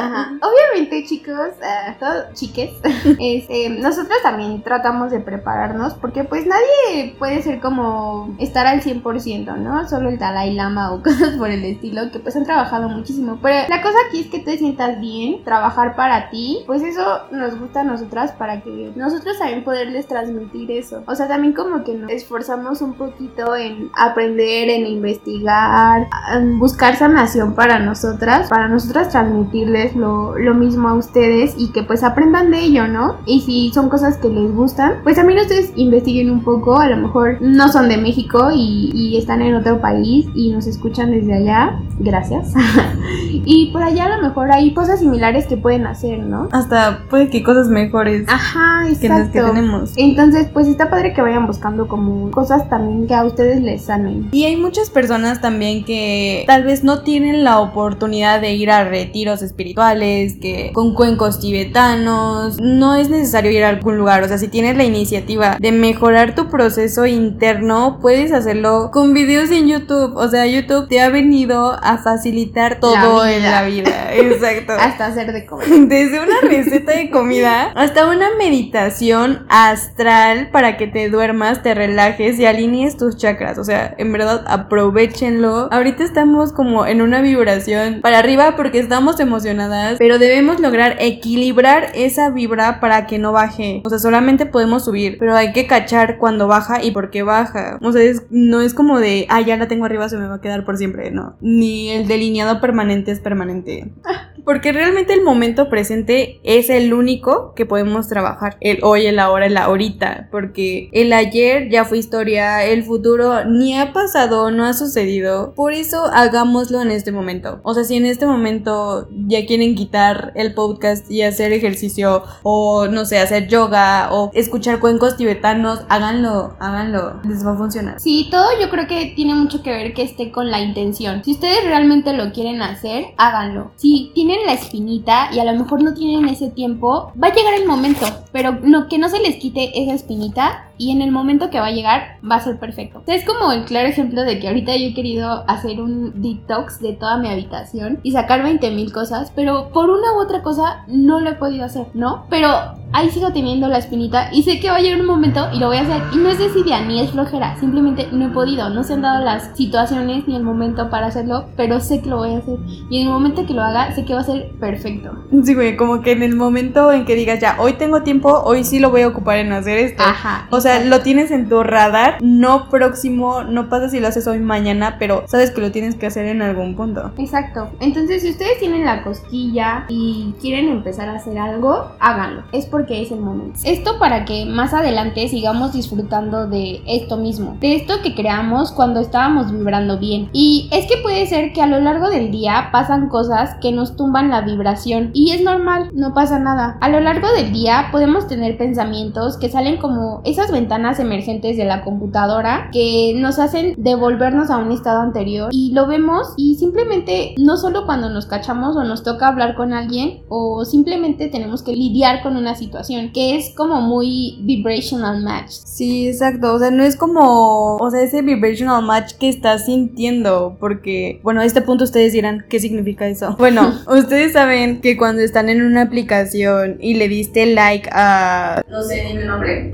Ajá. 0.00 0.32
Obviamente, 0.42 1.04
chicos, 1.06 1.48
ah, 1.62 1.94
todos 2.00 2.34
chiques, 2.34 2.70
este, 3.20 3.70
nosotros 3.70 4.18
también 4.22 4.62
tratamos 4.62 5.10
de 5.12 5.20
prepararnos 5.20 5.94
porque 5.94 6.24
pues 6.24 6.46
nadie 6.46 7.14
puede 7.18 7.42
ser 7.42 7.60
como 7.60 8.34
estar 8.38 8.66
al 8.66 8.80
100%, 8.82 9.56
¿no? 9.58 9.88
Solo 9.88 10.08
el 10.08 10.18
Dalai 10.18 10.54
Lama 10.54 10.92
o 10.92 11.02
cosas 11.04 11.36
por 11.38 11.50
el 11.50 11.64
estilo 11.64 12.10
que 12.10 12.18
pues 12.18 12.34
han 12.36 12.44
trabajado 12.44 12.88
muchísimo. 12.88 13.38
Pero 13.40 13.68
la 13.68 13.80
cosa 13.82 13.96
aquí 14.08 14.20
es 14.22 14.26
que 14.26 14.40
te 14.40 14.58
sientas 14.58 15.00
bien, 15.00 15.42
trabajar 15.60 15.94
para 15.94 16.30
ti, 16.30 16.62
pues 16.66 16.82
eso 16.82 17.02
nos 17.32 17.58
gusta 17.58 17.82
a 17.82 17.84
nosotras 17.84 18.32
para 18.32 18.62
que 18.62 18.92
nosotros 18.96 19.38
también 19.38 19.62
poderles 19.62 20.06
transmitir 20.06 20.70
eso. 20.70 21.02
O 21.06 21.14
sea, 21.14 21.28
también 21.28 21.52
como 21.52 21.84
que 21.84 21.94
nos 21.94 22.10
esforzamos 22.10 22.80
un 22.80 22.94
poquito 22.94 23.54
en 23.54 23.90
aprender, 23.94 24.70
en 24.70 24.86
investigar, 24.86 26.08
en 26.34 26.58
buscar 26.58 26.96
sanación 26.96 27.54
para 27.54 27.78
nosotras, 27.78 28.48
para 28.48 28.68
nosotras 28.68 29.10
transmitirles 29.10 29.94
lo, 29.94 30.38
lo 30.38 30.54
mismo 30.54 30.88
a 30.88 30.94
ustedes 30.94 31.54
y 31.58 31.72
que 31.72 31.82
pues 31.82 32.02
aprendan 32.04 32.50
de 32.50 32.60
ello, 32.60 32.88
¿no? 32.88 33.18
Y 33.26 33.42
si 33.42 33.70
son 33.74 33.90
cosas 33.90 34.16
que 34.16 34.30
les 34.30 34.54
gustan, 34.54 35.00
pues 35.02 35.16
también 35.16 35.40
ustedes 35.40 35.72
investiguen 35.76 36.30
un 36.30 36.42
poco, 36.42 36.78
a 36.78 36.88
lo 36.88 36.96
mejor 36.96 37.36
no 37.42 37.68
son 37.68 37.90
de 37.90 37.98
México 37.98 38.48
y, 38.50 38.90
y 38.94 39.18
están 39.18 39.42
en 39.42 39.54
otro 39.54 39.78
país 39.78 40.26
y 40.34 40.52
nos 40.52 40.66
escuchan 40.66 41.10
desde 41.10 41.34
allá, 41.34 41.78
gracias. 41.98 42.54
y 43.30 43.70
por 43.72 43.82
allá 43.82 44.06
a 44.06 44.16
lo 44.16 44.22
mejor 44.22 44.50
hay 44.50 44.72
cosas 44.72 45.00
similares 45.00 45.39
que 45.46 45.56
pueden 45.56 45.86
hacer, 45.86 46.18
¿no? 46.20 46.48
Hasta 46.52 47.04
puede 47.08 47.28
que 47.28 47.42
cosas 47.42 47.68
mejores 47.68 48.24
Ajá, 48.28 48.84
que 49.00 49.08
las 49.08 49.28
que 49.28 49.38
exacto. 49.38 49.54
tenemos. 49.54 49.92
Entonces, 49.96 50.48
pues 50.52 50.66
está 50.68 50.90
padre 50.90 51.12
que 51.12 51.22
vayan 51.22 51.46
buscando 51.46 51.88
como 51.88 52.30
cosas 52.30 52.68
también 52.68 53.06
que 53.06 53.14
a 53.14 53.24
ustedes 53.24 53.60
les 53.60 53.82
sanen. 53.82 54.28
Y 54.32 54.44
hay 54.44 54.56
muchas 54.56 54.90
personas 54.90 55.40
también 55.40 55.84
que 55.84 56.44
tal 56.46 56.64
vez 56.64 56.84
no 56.84 57.02
tienen 57.02 57.44
la 57.44 57.60
oportunidad 57.60 58.40
de 58.40 58.52
ir 58.54 58.70
a 58.70 58.84
retiros 58.84 59.42
espirituales, 59.42 60.36
que 60.40 60.70
con 60.72 60.94
cuencos 60.94 61.40
tibetanos, 61.40 62.60
no 62.60 62.94
es 62.96 63.10
necesario 63.10 63.50
ir 63.50 63.64
a 63.64 63.68
algún 63.68 63.96
lugar, 63.96 64.22
o 64.22 64.28
sea, 64.28 64.38
si 64.38 64.48
tienes 64.48 64.76
la 64.76 64.84
iniciativa 64.84 65.56
de 65.58 65.72
mejorar 65.72 66.34
tu 66.34 66.48
proceso 66.48 67.06
interno, 67.06 67.98
puedes 68.00 68.32
hacerlo 68.32 68.90
con 68.92 69.14
videos 69.14 69.50
en 69.50 69.68
YouTube, 69.68 70.16
o 70.16 70.28
sea, 70.28 70.46
YouTube 70.46 70.88
te 70.88 71.00
ha 71.00 71.08
venido 71.08 71.72
a 71.82 71.98
facilitar 71.98 72.80
todo 72.80 73.24
en 73.26 73.40
vida. 73.40 73.50
la 73.50 73.62
vida, 73.66 74.14
exacto. 74.14 74.72
Hasta 74.78 75.06
hacer 75.06 75.29
de 75.32 75.46
comer. 75.46 75.66
Desde 75.88 76.20
una 76.20 76.40
receta 76.42 76.92
de 76.92 77.10
comida 77.10 77.72
hasta 77.74 78.08
una 78.08 78.28
meditación 78.38 79.46
astral 79.48 80.50
para 80.50 80.76
que 80.76 80.86
te 80.86 81.08
duermas, 81.08 81.62
te 81.62 81.74
relajes 81.74 82.38
y 82.38 82.46
alinees 82.46 82.96
tus 82.96 83.16
chakras. 83.16 83.58
O 83.58 83.64
sea, 83.64 83.94
en 83.98 84.12
verdad, 84.12 84.44
aprovechenlo. 84.48 85.68
Ahorita 85.72 86.02
estamos 86.04 86.52
como 86.52 86.86
en 86.86 87.02
una 87.02 87.20
vibración 87.20 88.00
para 88.02 88.18
arriba 88.18 88.56
porque 88.56 88.78
estamos 88.78 89.20
emocionadas, 89.20 89.96
pero 89.98 90.18
debemos 90.18 90.60
lograr 90.60 90.96
equilibrar 91.00 91.88
esa 91.94 92.30
vibra 92.30 92.80
para 92.80 93.06
que 93.06 93.18
no 93.18 93.32
baje. 93.32 93.82
O 93.84 93.88
sea, 93.90 93.98
solamente 93.98 94.46
podemos 94.46 94.84
subir, 94.84 95.16
pero 95.18 95.36
hay 95.36 95.52
que 95.52 95.66
cachar 95.66 96.18
cuando 96.18 96.46
baja 96.48 96.82
y 96.82 96.90
por 96.90 97.10
qué 97.10 97.22
baja. 97.22 97.78
O 97.82 97.92
sea, 97.92 98.02
es- 98.02 98.22
no 98.30 98.60
es 98.60 98.74
como 98.74 98.98
de, 99.00 99.26
ah, 99.28 99.40
ya 99.40 99.56
la 99.56 99.68
tengo 99.68 99.84
arriba, 99.84 100.08
se 100.08 100.16
me 100.16 100.26
va 100.26 100.36
a 100.36 100.40
quedar 100.40 100.64
por 100.64 100.76
siempre. 100.76 101.10
No. 101.10 101.36
Ni 101.40 101.90
el 101.90 102.08
delineado 102.08 102.60
permanente 102.60 103.10
es 103.12 103.20
permanente. 103.20 103.90
Porque 104.44 104.72
realmente 104.72 105.12
el 105.12 105.22
momento 105.22 105.68
presente 105.68 106.40
es 106.44 106.70
el 106.70 106.92
único 106.92 107.54
que 107.54 107.66
podemos 107.66 108.08
trabajar. 108.08 108.56
El 108.60 108.82
hoy, 108.82 109.06
el 109.06 109.18
ahora, 109.18 109.46
el 109.46 109.56
ahorita. 109.56 110.28
Porque 110.30 110.88
el 110.92 111.12
ayer 111.12 111.68
ya 111.70 111.84
fue 111.84 111.98
historia, 111.98 112.64
el 112.64 112.82
futuro 112.84 113.44
ni 113.44 113.78
ha 113.78 113.92
pasado, 113.92 114.50
no 114.50 114.64
ha 114.64 114.72
sucedido. 114.72 115.54
Por 115.54 115.72
eso 115.72 116.04
hagámoslo 116.12 116.80
en 116.82 116.90
este 116.90 117.12
momento. 117.12 117.60
O 117.62 117.74
sea, 117.74 117.84
si 117.84 117.96
en 117.96 118.06
este 118.06 118.26
momento 118.26 119.08
ya 119.26 119.46
quieren 119.46 119.74
quitar 119.74 120.32
el 120.34 120.54
podcast 120.54 121.10
y 121.10 121.22
hacer 121.22 121.52
ejercicio 121.52 122.24
o 122.42 122.86
no 122.86 123.04
sé, 123.04 123.18
hacer 123.18 123.48
yoga 123.48 124.08
o 124.12 124.30
escuchar 124.34 124.80
cuencos 124.80 125.16
tibetanos, 125.16 125.80
háganlo, 125.88 126.56
háganlo. 126.60 127.20
Les 127.28 127.44
va 127.44 127.52
a 127.52 127.56
funcionar. 127.56 128.00
Sí, 128.00 128.28
todo 128.30 128.46
yo 128.60 128.70
creo 128.70 128.86
que 128.86 129.12
tiene 129.16 129.34
mucho 129.34 129.62
que 129.62 129.70
ver 129.70 129.94
que 129.94 130.02
esté 130.02 130.30
con 130.30 130.50
la 130.50 130.60
intención. 130.60 131.22
Si 131.24 131.32
ustedes 131.32 131.64
realmente 131.64 132.12
lo 132.12 132.32
quieren 132.32 132.62
hacer, 132.62 133.06
háganlo. 133.16 133.72
Si 133.76 134.12
tienen 134.20 134.44
la 134.44 134.52
espinita 134.52 135.30
y 135.32 135.38
a 135.38 135.44
lo 135.44 135.58
mejor 135.58 135.82
no 135.82 135.94
tienen 135.94 136.28
ese 136.28 136.50
tiempo, 136.50 137.10
va 137.16 137.28
a 137.28 137.34
llegar 137.34 137.54
el 137.54 137.66
momento, 137.66 138.04
pero 138.32 138.58
no, 138.62 138.86
que 138.86 138.98
no 138.98 139.08
se 139.08 139.18
les 139.18 139.36
quite 139.36 139.82
esa 139.82 139.94
espinita 139.94 140.66
y 140.76 140.90
en 140.90 141.00
el 141.00 141.10
momento 141.10 141.48
que 141.48 141.58
va 141.58 141.66
a 141.66 141.72
llegar 141.72 142.18
va 142.28 142.36
a 142.36 142.40
ser 142.40 142.58
perfecto. 142.58 143.02
es 143.06 143.24
como 143.24 143.52
el 143.52 143.64
claro 143.64 143.88
ejemplo 143.88 144.22
de 144.22 144.38
que 144.38 144.48
ahorita 144.48 144.76
yo 144.76 144.88
he 144.88 144.94
querido 144.94 145.44
hacer 145.46 145.80
un 145.80 146.20
detox 146.20 146.80
de 146.80 146.92
toda 146.92 147.16
mi 147.16 147.28
habitación 147.28 148.00
y 148.02 148.12
sacar 148.12 148.42
20 148.42 148.70
mil 148.72 148.92
cosas, 148.92 149.32
pero 149.34 149.70
por 149.72 149.88
una 149.88 150.12
u 150.12 150.20
otra 150.20 150.42
cosa 150.42 150.84
no 150.86 151.20
lo 151.20 151.30
he 151.30 151.34
podido 151.34 151.64
hacer, 151.64 151.86
¿no? 151.94 152.24
Pero 152.28 152.48
ahí 152.92 153.10
sigo 153.10 153.30
teniendo 153.32 153.68
la 153.68 153.78
espinita 153.78 154.30
y 154.32 154.42
sé 154.42 154.58
que 154.58 154.70
va 154.70 154.76
a 154.76 154.80
llegar 154.80 155.00
un 155.00 155.06
momento 155.06 155.48
y 155.52 155.58
lo 155.58 155.66
voy 155.66 155.76
a 155.76 155.82
hacer. 155.82 156.02
Y 156.12 156.16
no 156.16 156.28
es 156.28 156.38
desidia 156.38 156.80
ni 156.80 157.00
es 157.00 157.10
flojera, 157.10 157.58
simplemente 157.58 158.08
no 158.10 158.26
he 158.26 158.30
podido, 158.30 158.70
no 158.70 158.82
se 158.82 158.94
han 158.94 159.02
dado 159.02 159.24
las 159.24 159.56
situaciones 159.56 160.26
ni 160.26 160.36
el 160.36 160.42
momento 160.42 160.90
para 160.90 161.06
hacerlo, 161.06 161.46
pero 161.56 161.80
sé 161.80 162.00
que 162.00 162.10
lo 162.10 162.18
voy 162.18 162.34
a 162.34 162.38
hacer. 162.38 162.58
Y 162.90 163.00
en 163.00 163.08
el 163.08 163.12
momento 163.12 163.46
que 163.46 163.54
lo 163.54 163.62
haga, 163.62 163.94
sé 163.94 164.04
que 164.04 164.09
va 164.14 164.20
a 164.20 164.24
ser 164.24 164.50
perfecto. 164.60 165.12
Sí, 165.44 165.54
güey, 165.54 165.76
como 165.76 166.02
que 166.02 166.12
en 166.12 166.22
el 166.22 166.36
momento 166.36 166.92
en 166.92 167.04
que 167.04 167.14
digas 167.14 167.40
ya, 167.40 167.56
hoy 167.58 167.74
tengo 167.74 168.02
tiempo, 168.02 168.42
hoy 168.44 168.64
sí 168.64 168.78
lo 168.78 168.90
voy 168.90 169.02
a 169.02 169.08
ocupar 169.08 169.38
en 169.38 169.52
hacer 169.52 169.78
esto. 169.78 170.02
Ajá. 170.02 170.46
O 170.50 170.60
sea, 170.60 170.84
lo 170.84 171.00
tienes 171.00 171.30
en 171.30 171.48
tu 171.48 171.62
radar, 171.62 172.18
no 172.20 172.68
próximo, 172.68 173.44
no 173.44 173.68
pasa 173.68 173.88
si 173.88 174.00
lo 174.00 174.08
haces 174.08 174.26
hoy 174.26 174.40
mañana, 174.40 174.96
pero 174.98 175.24
sabes 175.26 175.50
que 175.50 175.60
lo 175.60 175.70
tienes 175.70 175.94
que 175.96 176.06
hacer 176.06 176.26
en 176.26 176.42
algún 176.42 176.76
punto. 176.76 177.12
Exacto. 177.18 177.70
Entonces, 177.80 178.22
si 178.22 178.30
ustedes 178.30 178.58
tienen 178.58 178.84
la 178.84 179.02
cosquilla 179.02 179.84
y 179.88 180.34
quieren 180.40 180.68
empezar 180.68 181.08
a 181.08 181.14
hacer 181.14 181.38
algo, 181.38 181.92
háganlo. 182.00 182.42
Es 182.52 182.66
porque 182.66 183.02
es 183.02 183.12
el 183.12 183.20
momento. 183.20 183.58
Esto 183.64 183.98
para 183.98 184.24
que 184.24 184.44
más 184.46 184.74
adelante 184.74 185.28
sigamos 185.28 185.72
disfrutando 185.72 186.46
de 186.46 186.82
esto 186.86 187.16
mismo, 187.16 187.56
de 187.60 187.76
esto 187.76 188.02
que 188.02 188.14
creamos 188.14 188.72
cuando 188.72 189.00
estábamos 189.00 189.52
vibrando 189.52 189.98
bien. 189.98 190.28
Y 190.32 190.68
es 190.72 190.86
que 190.86 190.96
puede 191.02 191.26
ser 191.26 191.52
que 191.52 191.62
a 191.62 191.66
lo 191.66 191.80
largo 191.80 192.10
del 192.10 192.30
día 192.30 192.68
pasan 192.72 193.08
cosas 193.08 193.56
que 193.60 193.72
nos 193.72 193.96
tumban 194.00 194.30
la 194.30 194.40
vibración 194.40 195.10
y 195.12 195.32
es 195.32 195.42
normal, 195.42 195.90
no 195.92 196.14
pasa 196.14 196.38
nada. 196.38 196.78
A 196.80 196.88
lo 196.88 197.00
largo 197.00 197.30
del 197.34 197.52
día 197.52 197.88
podemos 197.92 198.26
tener 198.26 198.56
pensamientos 198.56 199.36
que 199.36 199.50
salen 199.50 199.76
como 199.76 200.22
esas 200.24 200.50
ventanas 200.50 200.98
emergentes 201.00 201.58
de 201.58 201.66
la 201.66 201.84
computadora 201.84 202.70
que 202.72 203.12
nos 203.16 203.38
hacen 203.38 203.74
devolvernos 203.76 204.48
a 204.48 204.56
un 204.56 204.72
estado 204.72 205.02
anterior 205.02 205.50
y 205.52 205.72
lo 205.72 205.86
vemos 205.86 206.32
y 206.38 206.54
simplemente 206.54 207.34
no 207.36 207.58
solo 207.58 207.84
cuando 207.84 208.08
nos 208.08 208.24
cachamos 208.24 208.74
o 208.74 208.84
nos 208.84 209.02
toca 209.02 209.28
hablar 209.28 209.54
con 209.54 209.74
alguien 209.74 210.22
o 210.30 210.64
simplemente 210.64 211.28
tenemos 211.28 211.62
que 211.62 211.76
lidiar 211.76 212.22
con 212.22 212.38
una 212.38 212.54
situación 212.54 213.12
que 213.12 213.36
es 213.36 213.54
como 213.54 213.82
muy 213.82 214.38
vibrational 214.40 215.22
match. 215.22 215.50
Sí, 215.50 216.08
exacto, 216.08 216.54
o 216.54 216.58
sea, 216.58 216.70
no 216.70 216.84
es 216.84 216.96
como, 216.96 217.76
o 217.76 217.90
sea, 217.90 218.00
ese 218.00 218.22
vibrational 218.22 218.82
match 218.82 219.12
que 219.18 219.28
estás 219.28 219.66
sintiendo, 219.66 220.56
porque, 220.58 221.20
bueno, 221.22 221.42
a 221.42 221.44
este 221.44 221.60
punto 221.60 221.84
ustedes 221.84 222.14
dirán, 222.14 222.46
¿qué 222.48 222.60
significa 222.60 223.06
eso? 223.06 223.36
Bueno, 223.50 223.72
ustedes 223.98 224.32
saben 224.32 224.80
que 224.80 224.96
cuando 224.96 225.22
están 225.22 225.48
en 225.48 225.62
una 225.62 225.82
aplicación 225.82 226.76
y 226.80 226.94
le 226.94 227.08
diste 227.08 227.46
like 227.46 227.88
a... 227.92 228.62
No 228.68 228.82
sé, 228.82 229.04
ni 229.04 229.14
mi 229.18 229.24
nombre. 229.24 229.70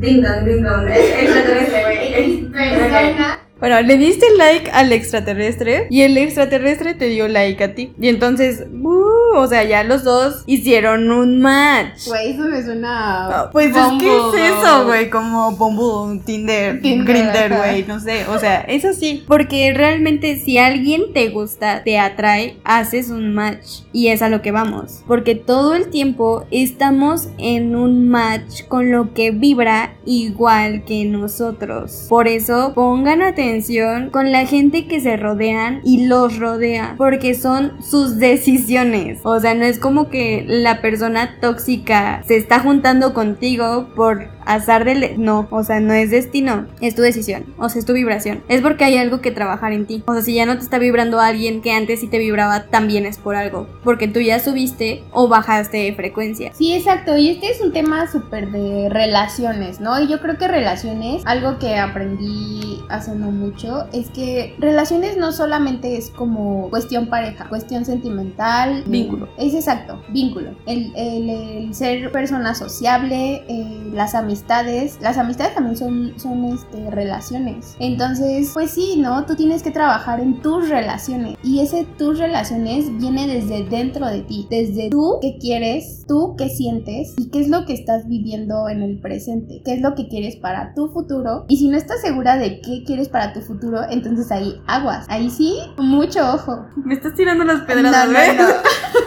Ding 0.00 0.22
dong, 0.22 0.44
ding 0.44 0.62
dong. 0.62 0.88
Extraterrestre, 0.90 1.82
güey. 1.84 3.36
Bueno, 3.58 3.80
le 3.80 3.96
diste 3.96 4.26
like 4.36 4.70
al 4.70 4.92
extraterrestre 4.92 5.86
y 5.88 6.02
el 6.02 6.18
extraterrestre 6.18 6.92
te 6.92 7.06
dio 7.06 7.26
like 7.26 7.64
a 7.64 7.74
ti. 7.74 7.94
Y 7.98 8.08
entonces, 8.08 8.66
uh, 8.70 9.15
o 9.40 9.46
sea, 9.46 9.64
ya 9.64 9.84
los 9.84 10.04
dos 10.04 10.42
hicieron 10.46 11.10
un 11.10 11.40
match. 11.40 12.06
Güey, 12.06 12.32
eso 12.32 12.42
me 12.42 12.62
suena. 12.62 13.48
Pues 13.52 13.68
es 13.68 13.92
que 13.98 14.16
es 14.16 14.52
eso, 14.52 14.86
güey, 14.86 15.10
como 15.10 15.52
Bumble, 15.52 16.22
Tinder, 16.24 16.80
Tinder, 16.80 17.06
Grindr, 17.06 17.52
ajá. 17.52 17.56
güey, 17.58 17.84
no 17.84 18.00
sé, 18.00 18.26
o 18.28 18.38
sea, 18.38 18.60
es 18.62 18.84
así. 18.84 19.24
Porque 19.26 19.72
realmente 19.74 20.36
si 20.36 20.58
alguien 20.58 21.12
te 21.12 21.28
gusta, 21.30 21.82
te 21.84 21.98
atrae, 21.98 22.58
haces 22.64 23.10
un 23.10 23.34
match. 23.34 23.82
Y 23.92 24.08
es 24.08 24.22
a 24.22 24.28
lo 24.28 24.42
que 24.42 24.52
vamos. 24.52 25.02
Porque 25.06 25.34
todo 25.34 25.74
el 25.74 25.88
tiempo 25.88 26.46
estamos 26.50 27.28
en 27.38 27.76
un 27.76 28.08
match 28.08 28.64
con 28.68 28.90
lo 28.90 29.14
que 29.14 29.30
vibra 29.30 29.96
igual 30.04 30.84
que 30.84 31.04
nosotros. 31.04 32.06
Por 32.08 32.28
eso 32.28 32.72
pongan 32.74 33.22
atención 33.22 34.10
con 34.10 34.32
la 34.32 34.46
gente 34.46 34.86
que 34.86 35.00
se 35.00 35.16
rodean 35.16 35.80
y 35.84 36.06
los 36.06 36.38
rodea. 36.38 36.94
Porque 36.96 37.34
son 37.34 37.72
sus 37.82 38.18
decisiones. 38.18 39.20
O 39.28 39.40
sea, 39.40 39.54
no 39.54 39.64
es 39.64 39.80
como 39.80 40.08
que 40.08 40.44
la 40.46 40.80
persona 40.80 41.40
tóxica 41.40 42.22
se 42.28 42.36
está 42.36 42.60
juntando 42.60 43.12
contigo 43.12 43.88
por 43.96 44.28
azar 44.44 44.84
del... 44.84 45.20
No, 45.20 45.48
o 45.50 45.64
sea, 45.64 45.80
no 45.80 45.94
es 45.94 46.12
destino, 46.12 46.66
es 46.80 46.94
tu 46.94 47.02
decisión, 47.02 47.44
o 47.58 47.68
sea, 47.68 47.80
es 47.80 47.86
tu 47.86 47.92
vibración. 47.92 48.44
Es 48.48 48.60
porque 48.60 48.84
hay 48.84 48.98
algo 48.98 49.20
que 49.20 49.32
trabajar 49.32 49.72
en 49.72 49.84
ti. 49.84 50.04
O 50.06 50.12
sea, 50.12 50.22
si 50.22 50.34
ya 50.34 50.46
no 50.46 50.56
te 50.56 50.62
está 50.62 50.78
vibrando 50.78 51.18
alguien 51.18 51.60
que 51.60 51.72
antes 51.72 51.98
sí 51.98 52.06
te 52.06 52.18
vibraba, 52.18 52.66
también 52.66 53.04
es 53.04 53.18
por 53.18 53.34
algo. 53.34 53.66
Porque 53.82 54.06
tú 54.06 54.20
ya 54.20 54.38
subiste 54.38 55.02
o 55.10 55.26
bajaste 55.26 55.78
de 55.78 55.94
frecuencia. 55.96 56.52
Sí, 56.54 56.72
exacto. 56.74 57.16
Y 57.16 57.30
este 57.30 57.50
es 57.50 57.60
un 57.60 57.72
tema 57.72 58.08
súper 58.08 58.52
de 58.52 58.88
relaciones, 58.90 59.80
¿no? 59.80 60.00
Y 60.00 60.06
yo 60.06 60.20
creo 60.20 60.38
que 60.38 60.46
relaciones, 60.46 61.22
algo 61.26 61.58
que 61.58 61.78
aprendí 61.78 62.80
hace 62.88 63.12
no 63.16 63.32
mucho, 63.32 63.88
es 63.92 64.08
que 64.10 64.54
relaciones 64.60 65.16
no 65.16 65.32
solamente 65.32 65.96
es 65.96 66.10
como 66.10 66.70
cuestión 66.70 67.08
pareja, 67.08 67.48
cuestión 67.48 67.84
sentimental. 67.84 68.84
Vínculo. 68.86 69.15
Es 69.38 69.54
exacto, 69.54 70.02
vínculo. 70.10 70.50
El, 70.66 70.92
el- 70.96 71.30
el 71.30 71.74
ser 71.74 72.10
persona 72.12 72.54
sociable, 72.54 73.44
eh, 73.48 73.90
las 73.92 74.14
amistades. 74.14 74.98
Las 75.00 75.18
amistades 75.18 75.54
también 75.54 75.76
son, 75.76 76.12
son 76.18 76.44
este, 76.46 76.90
relaciones. 76.90 77.76
Entonces, 77.78 78.50
pues 78.54 78.70
sí, 78.72 78.96
¿no? 78.98 79.24
Tú 79.26 79.34
tienes 79.36 79.62
que 79.62 79.70
trabajar 79.70 80.20
en 80.20 80.40
tus 80.42 80.68
relaciones. 80.68 81.36
Y 81.42 81.60
ese 81.60 81.86
tus 81.98 82.18
relaciones 82.18 82.86
viene 82.98 83.26
desde 83.26 83.64
dentro 83.64 84.06
de 84.06 84.22
ti. 84.22 84.46
Desde 84.50 84.90
tú 84.90 85.18
qué 85.20 85.38
quieres, 85.40 86.04
tú 86.06 86.34
qué 86.36 86.48
sientes 86.48 87.14
y 87.16 87.30
qué 87.30 87.40
es 87.40 87.48
lo 87.48 87.64
que 87.66 87.72
estás 87.74 88.06
viviendo 88.08 88.68
en 88.68 88.82
el 88.82 88.98
presente. 89.00 89.62
¿Qué 89.64 89.74
es 89.74 89.80
lo 89.80 89.94
que 89.94 90.08
quieres 90.08 90.36
para 90.36 90.74
tu 90.74 90.88
futuro? 90.88 91.44
Y 91.48 91.56
si 91.58 91.68
no 91.68 91.76
estás 91.76 92.00
segura 92.00 92.36
de 92.36 92.60
qué 92.60 92.82
quieres 92.84 93.08
para 93.08 93.32
tu 93.32 93.40
futuro, 93.40 93.80
entonces 93.90 94.30
ahí 94.30 94.54
aguas. 94.66 95.06
Ahí 95.08 95.30
sí, 95.30 95.56
mucho 95.78 96.20
ojo. 96.34 96.66
Me 96.76 96.94
estás 96.94 97.14
tirando 97.14 97.44
las 97.44 97.62
pedradas, 97.62 98.06
no, 98.08 98.12
no. 98.12 98.48